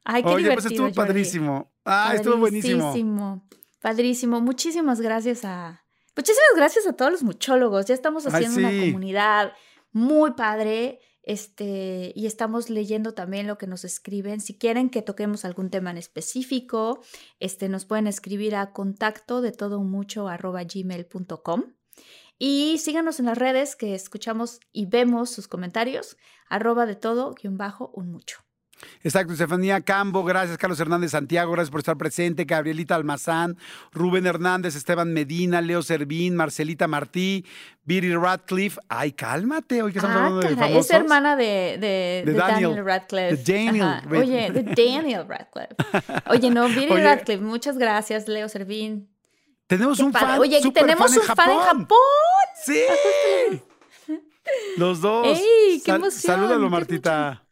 Ay, 0.05 0.23
qué 0.23 0.29
Oye, 0.29 0.53
pues 0.53 0.67
estuvo 0.67 0.93
padrísimo. 0.93 1.73
Ah, 1.85 2.13
estuvo 2.15 2.37
buenísimo. 2.37 2.89
Padrísimo. 2.89 3.49
Padrísimo. 3.81 4.41
Muchísimas 4.41 5.01
gracias 5.01 5.45
a. 5.45 5.85
Muchísimas 6.17 6.51
gracias 6.57 6.87
a 6.87 6.93
todos 6.93 7.11
los 7.11 7.23
muchólogos. 7.23 7.87
Ya 7.87 7.95
estamos 7.95 8.27
haciendo 8.27 8.61
una 8.61 8.69
comunidad 8.69 9.53
muy 9.93 10.33
padre. 10.33 11.01
Este, 11.27 12.13
y 12.15 12.27
estamos 12.27 12.69
leyendo 12.69 13.15
también 13.15 13.47
lo 13.47 13.57
que 13.57 13.67
nos 13.67 13.85
escriben. 13.85 14.41
Si 14.41 14.59
quieren 14.59 14.91
que 14.91 15.03
toquemos 15.03 15.45
algún 15.45 15.71
tema 15.71 15.91
en 15.91 15.97
específico, 15.97 17.01
este, 17.41 17.69
nos 17.69 17.87
pueden 17.87 18.07
escribir 18.07 18.55
a 18.55 18.73
contacto 18.73 19.41
de 19.41 19.53
todo 19.53 19.83
mucho 19.83 20.29
arroba 20.29 20.63
gmail.com. 20.65 21.65
Y 22.39 22.79
síganos 22.79 23.21
en 23.21 23.27
las 23.27 23.39
redes 23.39 23.75
que 23.75 23.95
escuchamos 23.95 24.61
y 24.73 24.87
vemos 24.87 25.31
sus 25.31 25.49
comentarios, 25.49 26.17
arroba 26.49 26.85
de 26.85 26.97
todo 26.97 27.33
guion 27.35 27.57
bajo 27.57 27.91
un 27.95 28.11
mucho. 28.11 28.44
Exacto, 29.03 29.33
Estefanía 29.33 29.81
Cambo, 29.81 30.25
gracias 30.25 30.59
Carlos 30.59 30.79
Hernández 30.81 31.13
Santiago, 31.13 31.53
gracias 31.53 31.71
por 31.71 31.81
estar 31.81 31.97
presente, 31.97 32.45
Gabrielita 32.45 32.95
Almazán, 32.95 33.57
Rubén 33.93 34.27
Hernández, 34.27 34.77
Esteban 34.77 35.13
Medina, 35.13 35.61
Leo 35.61 35.83
Servín, 35.83 36.37
Marcelita 36.37 36.87
Martí, 36.87 37.45
Viri 37.85 38.15
Radcliffe. 38.15 38.81
Ay, 38.89 39.13
cálmate, 39.13 39.83
hoy 39.83 39.93
que 39.93 39.99
estamos 39.99 40.17
ah, 40.17 40.27
hablando 40.27 40.49
de 40.49 40.57
famosos. 40.57 40.87
Es 40.87 40.91
hermana 40.91 41.37
de, 41.37 42.25
Daniel, 42.37 42.85
Radcliffe. 42.85 43.37
De 43.37 43.65
Daniel. 43.65 44.01
Oye, 44.11 44.51
de 44.51 44.63
Daniel 44.63 45.27
Radcliffe. 45.29 45.75
Oye, 46.31 46.51
no, 46.51 46.69
Viri 46.69 46.89
Radcliffe, 46.89 47.43
muchas 47.43 47.79
gracias, 47.79 48.29
Leo 48.29 48.49
Servín. 48.49 49.09
Tenemos 49.67 49.99
un 50.01 50.13
fan. 50.13 50.39
Oye, 50.39 50.61
tenemos 50.73 51.17
un 51.17 51.23
fan 51.23 51.51
en 51.51 51.59
Japón. 51.59 51.99
Sí. 52.65 52.83
Los 54.77 55.01
dos. 55.01 55.27
¡Ey, 55.27 55.81
qué 55.85 55.93
emoción! 55.93 56.13
Salúdalo, 56.13 56.69
Martita. 56.69 57.44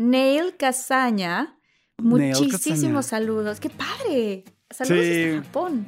Neil 0.00 0.54
Casaña. 0.58 1.58
Muchísimos 1.98 3.04
saludos. 3.04 3.60
¡Qué 3.60 3.68
padre! 3.68 4.44
Saludos 4.70 5.04
desde 5.04 5.42
Japón. 5.42 5.86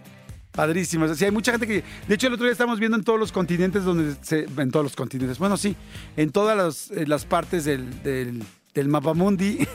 Padrísimo. 0.51 1.09
Sí, 1.15 1.25
hay 1.25 1.31
mucha 1.31 1.53
gente 1.53 1.67
que. 1.67 1.83
De 2.07 2.15
hecho, 2.15 2.27
el 2.27 2.35
otro 2.35 2.45
día 2.45 2.53
estamos 2.53 2.79
viendo 2.79 2.99
en 2.99 3.05
todos 3.05 3.19
los 3.19 3.33
continentes 3.33 3.85
donde 3.85 4.15
se. 4.21 4.47
En 4.59 4.71
todos 4.71 4.85
los 4.85 4.97
continentes. 4.97 5.39
Bueno, 5.39 5.57
sí. 5.57 5.75
En 6.19 6.31
todas 6.31 6.91
las, 7.07 7.25
partes 7.25 7.65
del, 7.65 8.03
del, 8.03 8.43
del 8.75 8.89
mapa 8.89 9.15
mundi. 9.15 9.67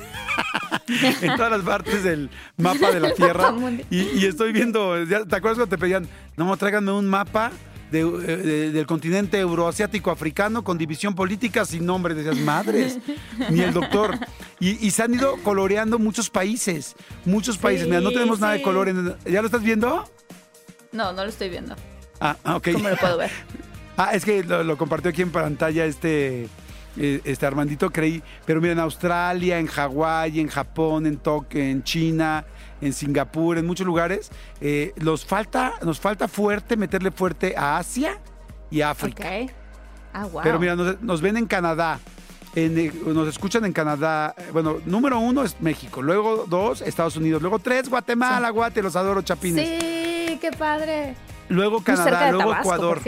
en 1.23 1.35
todas 1.35 1.51
las 1.51 1.63
partes 1.63 2.03
del 2.03 2.29
mapa 2.57 2.91
de 2.91 2.99
la 2.99 3.13
Tierra. 3.15 3.55
Y, 3.89 4.01
y, 4.19 4.25
estoy 4.25 4.53
viendo. 4.53 4.93
¿Te 5.07 5.15
acuerdas 5.15 5.57
cuando 5.57 5.67
te 5.67 5.79
pedían? 5.79 6.07
No, 6.35 6.55
tráiganme 6.57 6.91
un 6.91 7.07
mapa 7.07 7.51
del 7.91 8.85
continente 8.85 9.39
euroasiático 9.39 10.11
africano 10.11 10.63
con 10.63 10.77
división 10.77 11.15
política 11.15 11.65
sin 11.65 11.85
nombre. 11.85 12.13
Decías, 12.13 12.37
madres, 12.37 12.99
ni 13.49 13.61
el 13.61 13.73
doctor. 13.73 14.17
Y, 14.59 14.91
se 14.91 15.03
han 15.03 15.13
ido 15.13 15.37
coloreando 15.43 15.99
muchos 15.99 16.29
países, 16.29 16.95
muchos 17.25 17.57
países. 17.57 17.87
Mira, 17.87 18.01
no 18.01 18.11
tenemos 18.11 18.39
nada 18.39 18.53
de 18.53 18.61
color. 18.61 18.89
En, 18.89 19.15
¿Ya 19.25 19.41
lo 19.41 19.47
estás 19.47 19.63
viendo? 19.63 20.09
No, 20.91 21.13
no 21.13 21.23
lo 21.23 21.29
estoy 21.29 21.49
viendo. 21.49 21.75
Ah, 22.19 22.35
ah 22.43 22.55
ok. 22.55 22.69
¿Cómo 22.73 22.89
lo 22.89 22.97
puedo 22.97 23.17
ver? 23.17 23.31
ah, 23.97 24.11
es 24.13 24.25
que 24.25 24.43
lo, 24.43 24.77
compartió 24.77 25.09
aquí 25.09 25.21
en 25.21 25.31
pantalla 25.31 25.85
este 25.85 26.49
eh, 26.97 27.21
este 27.23 27.45
Armandito 27.45 27.91
creí, 27.91 28.23
pero 28.45 28.59
mira, 28.59 28.73
en 28.73 28.79
Australia, 28.79 29.59
en 29.59 29.67
Hawái, 29.67 30.39
en 30.39 30.47
Japón, 30.47 31.05
en 31.05 31.17
Tokio, 31.17 31.61
en 31.61 31.83
China, 31.83 32.43
en 32.81 32.93
Singapur, 32.93 33.57
en 33.57 33.65
muchos 33.65 33.85
lugares, 33.85 34.31
eh, 34.61 34.93
los 34.97 35.25
falta, 35.25 35.73
nos 35.83 35.99
falta 35.99 36.27
fuerte 36.27 36.77
meterle 36.77 37.11
fuerte 37.11 37.55
a 37.57 37.77
Asia 37.77 38.19
y 38.69 38.81
África. 38.81 39.27
Ah, 40.13 40.27
Pero 40.41 40.59
mira, 40.59 40.75
nos, 40.75 41.21
ven 41.21 41.37
en 41.37 41.45
Canadá, 41.45 41.99
eh, 42.55 42.91
nos 43.05 43.27
escuchan 43.27 43.65
en 43.65 43.73
Canadá. 43.73 44.33
Bueno, 44.51 44.77
número 44.85 45.19
uno 45.19 45.43
es 45.43 45.59
México, 45.61 46.01
luego 46.01 46.45
dos, 46.47 46.81
Estados 46.81 47.15
Unidos, 47.17 47.41
luego 47.41 47.59
tres, 47.59 47.89
Guatemala, 47.89 48.49
Guate, 48.49 48.81
los 48.81 48.95
adoro, 48.95 49.21
Chapines. 49.21 49.67
Sí, 49.67 50.37
qué 50.39 50.51
padre. 50.57 51.15
Luego 51.49 51.81
Canadá, 51.81 52.31
luego 52.31 52.53
Ecuador. 52.53 53.01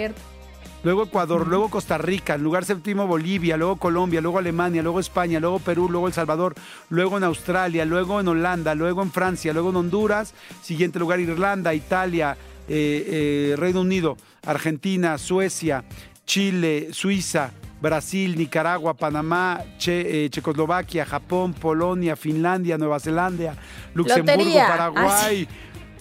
Luego 0.84 1.04
Ecuador, 1.04 1.48
luego 1.48 1.70
Costa 1.70 1.98
Rica, 1.98 2.38
lugar 2.38 2.64
séptimo 2.64 3.06
Bolivia, 3.06 3.58
luego 3.58 3.76
Colombia, 3.76 4.22
luego 4.22 4.38
Alemania, 4.40 4.82
luego 4.82 5.00
España, 5.00 5.40
luego 5.40 5.60
Perú, 5.60 5.90
luego 5.90 6.08
El 6.08 6.14
Salvador, 6.14 6.56
luego 6.90 7.18
en 7.18 7.26
Australia, 7.26 7.84
luego 7.84 8.20
en 8.20 8.28
Holanda, 8.30 8.76
luego 8.76 9.02
en 9.02 9.12
Francia, 9.12 9.52
luego 9.52 9.72
en 9.72 9.76
Honduras, 9.76 10.34
siguiente 10.62 10.98
lugar 10.98 11.20
Irlanda, 11.20 11.74
Italia, 11.74 12.38
eh, 12.70 13.56
Reino 13.58 13.82
Unido, 13.82 14.16
Argentina, 14.46 15.18
Suecia, 15.18 15.84
Chile, 16.26 16.90
Suiza, 16.92 17.52
Brasil, 17.82 18.38
Nicaragua, 18.38 18.94
Panamá, 18.94 19.62
Checoslovaquia, 19.78 21.06
Japón, 21.06 21.54
Polonia, 21.54 22.16
Finlandia, 22.16 22.78
Nueva 22.78 23.00
Zelanda, 23.00 23.56
Luxemburgo, 23.94 24.60
Paraguay. 24.68 25.48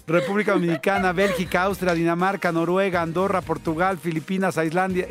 República 0.08 0.52
Dominicana, 0.52 1.12
Bélgica, 1.12 1.62
Austria, 1.62 1.94
Dinamarca, 1.94 2.50
Noruega, 2.50 3.02
Andorra, 3.02 3.42
Portugal, 3.42 3.98
Filipinas, 3.98 4.56
Islandia, 4.56 5.06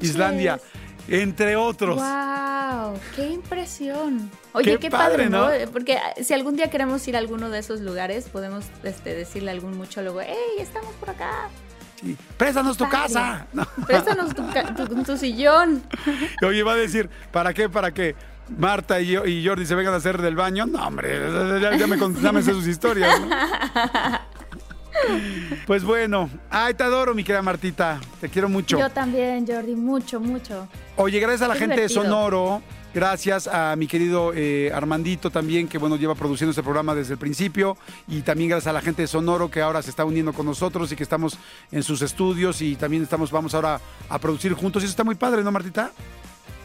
Islandia, 0.00 0.60
entre 1.08 1.56
otros. 1.56 1.96
¡Wow! 1.96 2.98
¡Qué 3.14 3.28
impresión! 3.28 4.30
Oye, 4.52 4.78
qué, 4.78 4.90
padre, 4.90 5.28
¿no? 5.28 5.48
Porque 5.72 5.98
si 6.22 6.34
algún 6.34 6.56
día 6.56 6.70
queremos 6.70 7.06
ir 7.08 7.16
a 7.16 7.18
alguno 7.18 7.50
de 7.50 7.58
esos 7.58 7.80
lugares, 7.80 8.28
podemos 8.28 8.66
este, 8.82 9.14
decirle 9.14 9.50
a 9.50 9.54
algún 9.54 9.76
muchólogo, 9.76 10.20
¡Ey, 10.20 10.36
estamos 10.58 10.94
por 10.94 11.10
acá! 11.10 11.48
Sí. 12.00 12.16
Préstanos 12.36 12.76
tu 12.76 12.88
casa. 12.88 13.46
Préstanos 13.86 14.34
tu, 14.34 15.04
tu, 15.04 15.16
sillón. 15.16 15.82
Oye, 16.46 16.62
va 16.62 16.72
a 16.72 16.76
decir, 16.76 17.08
¿para 17.32 17.54
qué? 17.54 17.68
¿Para 17.68 17.92
qué? 17.92 18.14
Marta 18.56 19.00
y, 19.00 19.16
y 19.16 19.46
Jordi 19.46 19.66
se 19.66 19.74
vengan 19.74 19.94
a 19.94 19.96
hacer 19.96 20.20
del 20.20 20.36
baño. 20.36 20.66
No, 20.66 20.86
hombre, 20.86 21.18
ya, 21.78 21.86
me 21.86 21.98
contaste 21.98 22.52
sus 22.52 22.66
historias. 22.66 23.20
Pues 25.66 25.84
bueno, 25.84 26.30
ay, 26.50 26.74
te 26.74 26.82
adoro, 26.82 27.14
mi 27.14 27.22
querida 27.22 27.42
Martita. 27.42 28.00
Te 28.20 28.28
quiero 28.28 28.48
mucho. 28.48 28.78
Yo 28.78 28.90
también, 28.90 29.46
Jordi, 29.46 29.74
mucho, 29.74 30.20
mucho. 30.20 30.68
Oye, 30.96 31.20
gracias 31.20 31.42
a 31.42 31.48
la 31.48 31.54
gente 31.54 31.80
de 31.80 31.88
Sonoro. 31.88 32.62
Gracias 32.94 33.46
a 33.46 33.76
mi 33.76 33.86
querido 33.86 34.32
eh, 34.34 34.72
Armandito 34.74 35.30
también, 35.30 35.68
que 35.68 35.76
bueno, 35.76 35.96
lleva 35.96 36.14
produciendo 36.14 36.50
este 36.50 36.62
programa 36.62 36.94
desde 36.94 37.12
el 37.12 37.18
principio. 37.18 37.76
Y 38.08 38.22
también 38.22 38.50
gracias 38.50 38.68
a 38.68 38.72
la 38.72 38.80
gente 38.80 39.02
de 39.02 39.08
Sonoro 39.08 39.50
que 39.50 39.60
ahora 39.60 39.82
se 39.82 39.90
está 39.90 40.04
uniendo 40.04 40.32
con 40.32 40.46
nosotros 40.46 40.90
y 40.92 40.96
que 40.96 41.02
estamos 41.02 41.38
en 41.70 41.82
sus 41.82 42.00
estudios 42.02 42.62
y 42.62 42.76
también 42.76 43.02
estamos, 43.02 43.30
vamos 43.30 43.54
ahora 43.54 43.80
a 44.08 44.18
producir 44.18 44.54
juntos. 44.54 44.82
Y 44.82 44.86
eso 44.86 44.92
está 44.92 45.04
muy 45.04 45.14
padre, 45.14 45.42
¿no, 45.44 45.52
Martita? 45.52 45.92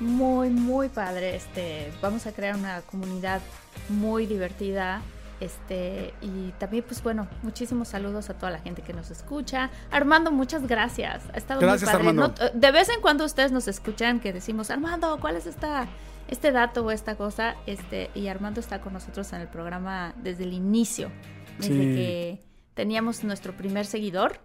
muy, 0.02 0.50
muy 0.50 0.90
padre. 0.90 1.36
Este, 1.36 1.92
vamos 2.02 2.26
a 2.28 2.34
crear 2.34 2.56
una 2.56 2.82
comunidad 2.82 3.42
muy 3.90 4.26
divertida. 4.26 5.02
Este, 5.40 6.14
y 6.22 6.52
también, 6.60 6.84
pues 6.88 7.02
bueno, 7.02 7.28
muchísimos 7.42 7.88
saludos 7.88 8.30
a 8.30 8.36
toda 8.36 8.52
la 8.52 8.60
gente 8.60 8.82
que 8.82 8.94
nos 8.94 9.10
escucha. 9.10 9.72
Armando, 9.90 10.32
muchas 10.32 10.68
gracias. 10.68 11.24
Ha 11.34 11.38
estado 11.38 11.62
muy 11.62 11.80
padre. 11.80 12.52
de 12.54 12.72
vez 12.72 12.90
en 12.90 13.02
cuando 13.02 13.26
ustedes 13.26 13.52
nos 13.52 13.68
escuchan 13.68 14.20
que 14.20 14.34
decimos, 14.34 14.70
Armando, 14.70 15.18
¿cuál 15.20 15.38
es 15.38 15.48
esta, 15.48 15.88
este 16.32 16.52
dato 16.52 16.84
o 16.84 16.92
esta 16.92 17.16
cosa? 17.16 17.56
Este, 17.68 18.10
y 18.16 18.28
Armando 18.28 18.60
está 18.60 18.82
con 18.82 18.94
nosotros 18.94 19.32
en 19.34 19.42
el 19.42 19.48
programa 19.48 20.16
desde 20.18 20.44
el 20.46 20.54
inicio, 20.54 21.12
desde 21.60 21.76
que 21.76 22.40
teníamos 22.74 23.24
nuestro 23.24 23.56
primer 23.56 23.86
seguidor 23.86 24.40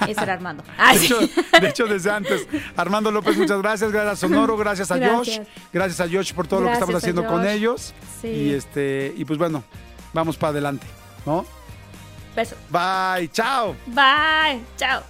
ese 0.08 0.22
era 0.22 0.34
Armando. 0.34 0.64
de, 1.60 1.68
hecho, 1.68 1.86
desde 1.86 2.10
antes. 2.10 2.46
Armando 2.76 3.10
López, 3.10 3.36
muchas 3.36 3.60
gracias. 3.60 3.92
Gracias 3.92 4.12
a 4.12 4.16
Sonoro, 4.16 4.56
gracias 4.56 4.90
a 4.90 4.96
Josh. 4.98 5.38
Gracias 5.72 6.00
a 6.00 6.08
Josh 6.12 6.32
por 6.32 6.46
todo 6.46 6.60
lo 6.60 6.66
que 6.68 6.74
estamos 6.74 6.94
haciendo 6.94 7.26
con 7.26 7.46
ellos. 7.46 7.94
Y 8.22 8.52
este, 8.52 9.12
y 9.16 9.24
pues 9.24 9.38
bueno, 9.38 9.64
vamos 10.12 10.36
para 10.36 10.50
adelante, 10.50 10.86
¿no? 11.26 11.44
Beso. 12.34 12.56
Bye, 12.70 13.28
chao. 13.28 13.74
Bye, 13.86 14.60
chao. 14.76 15.09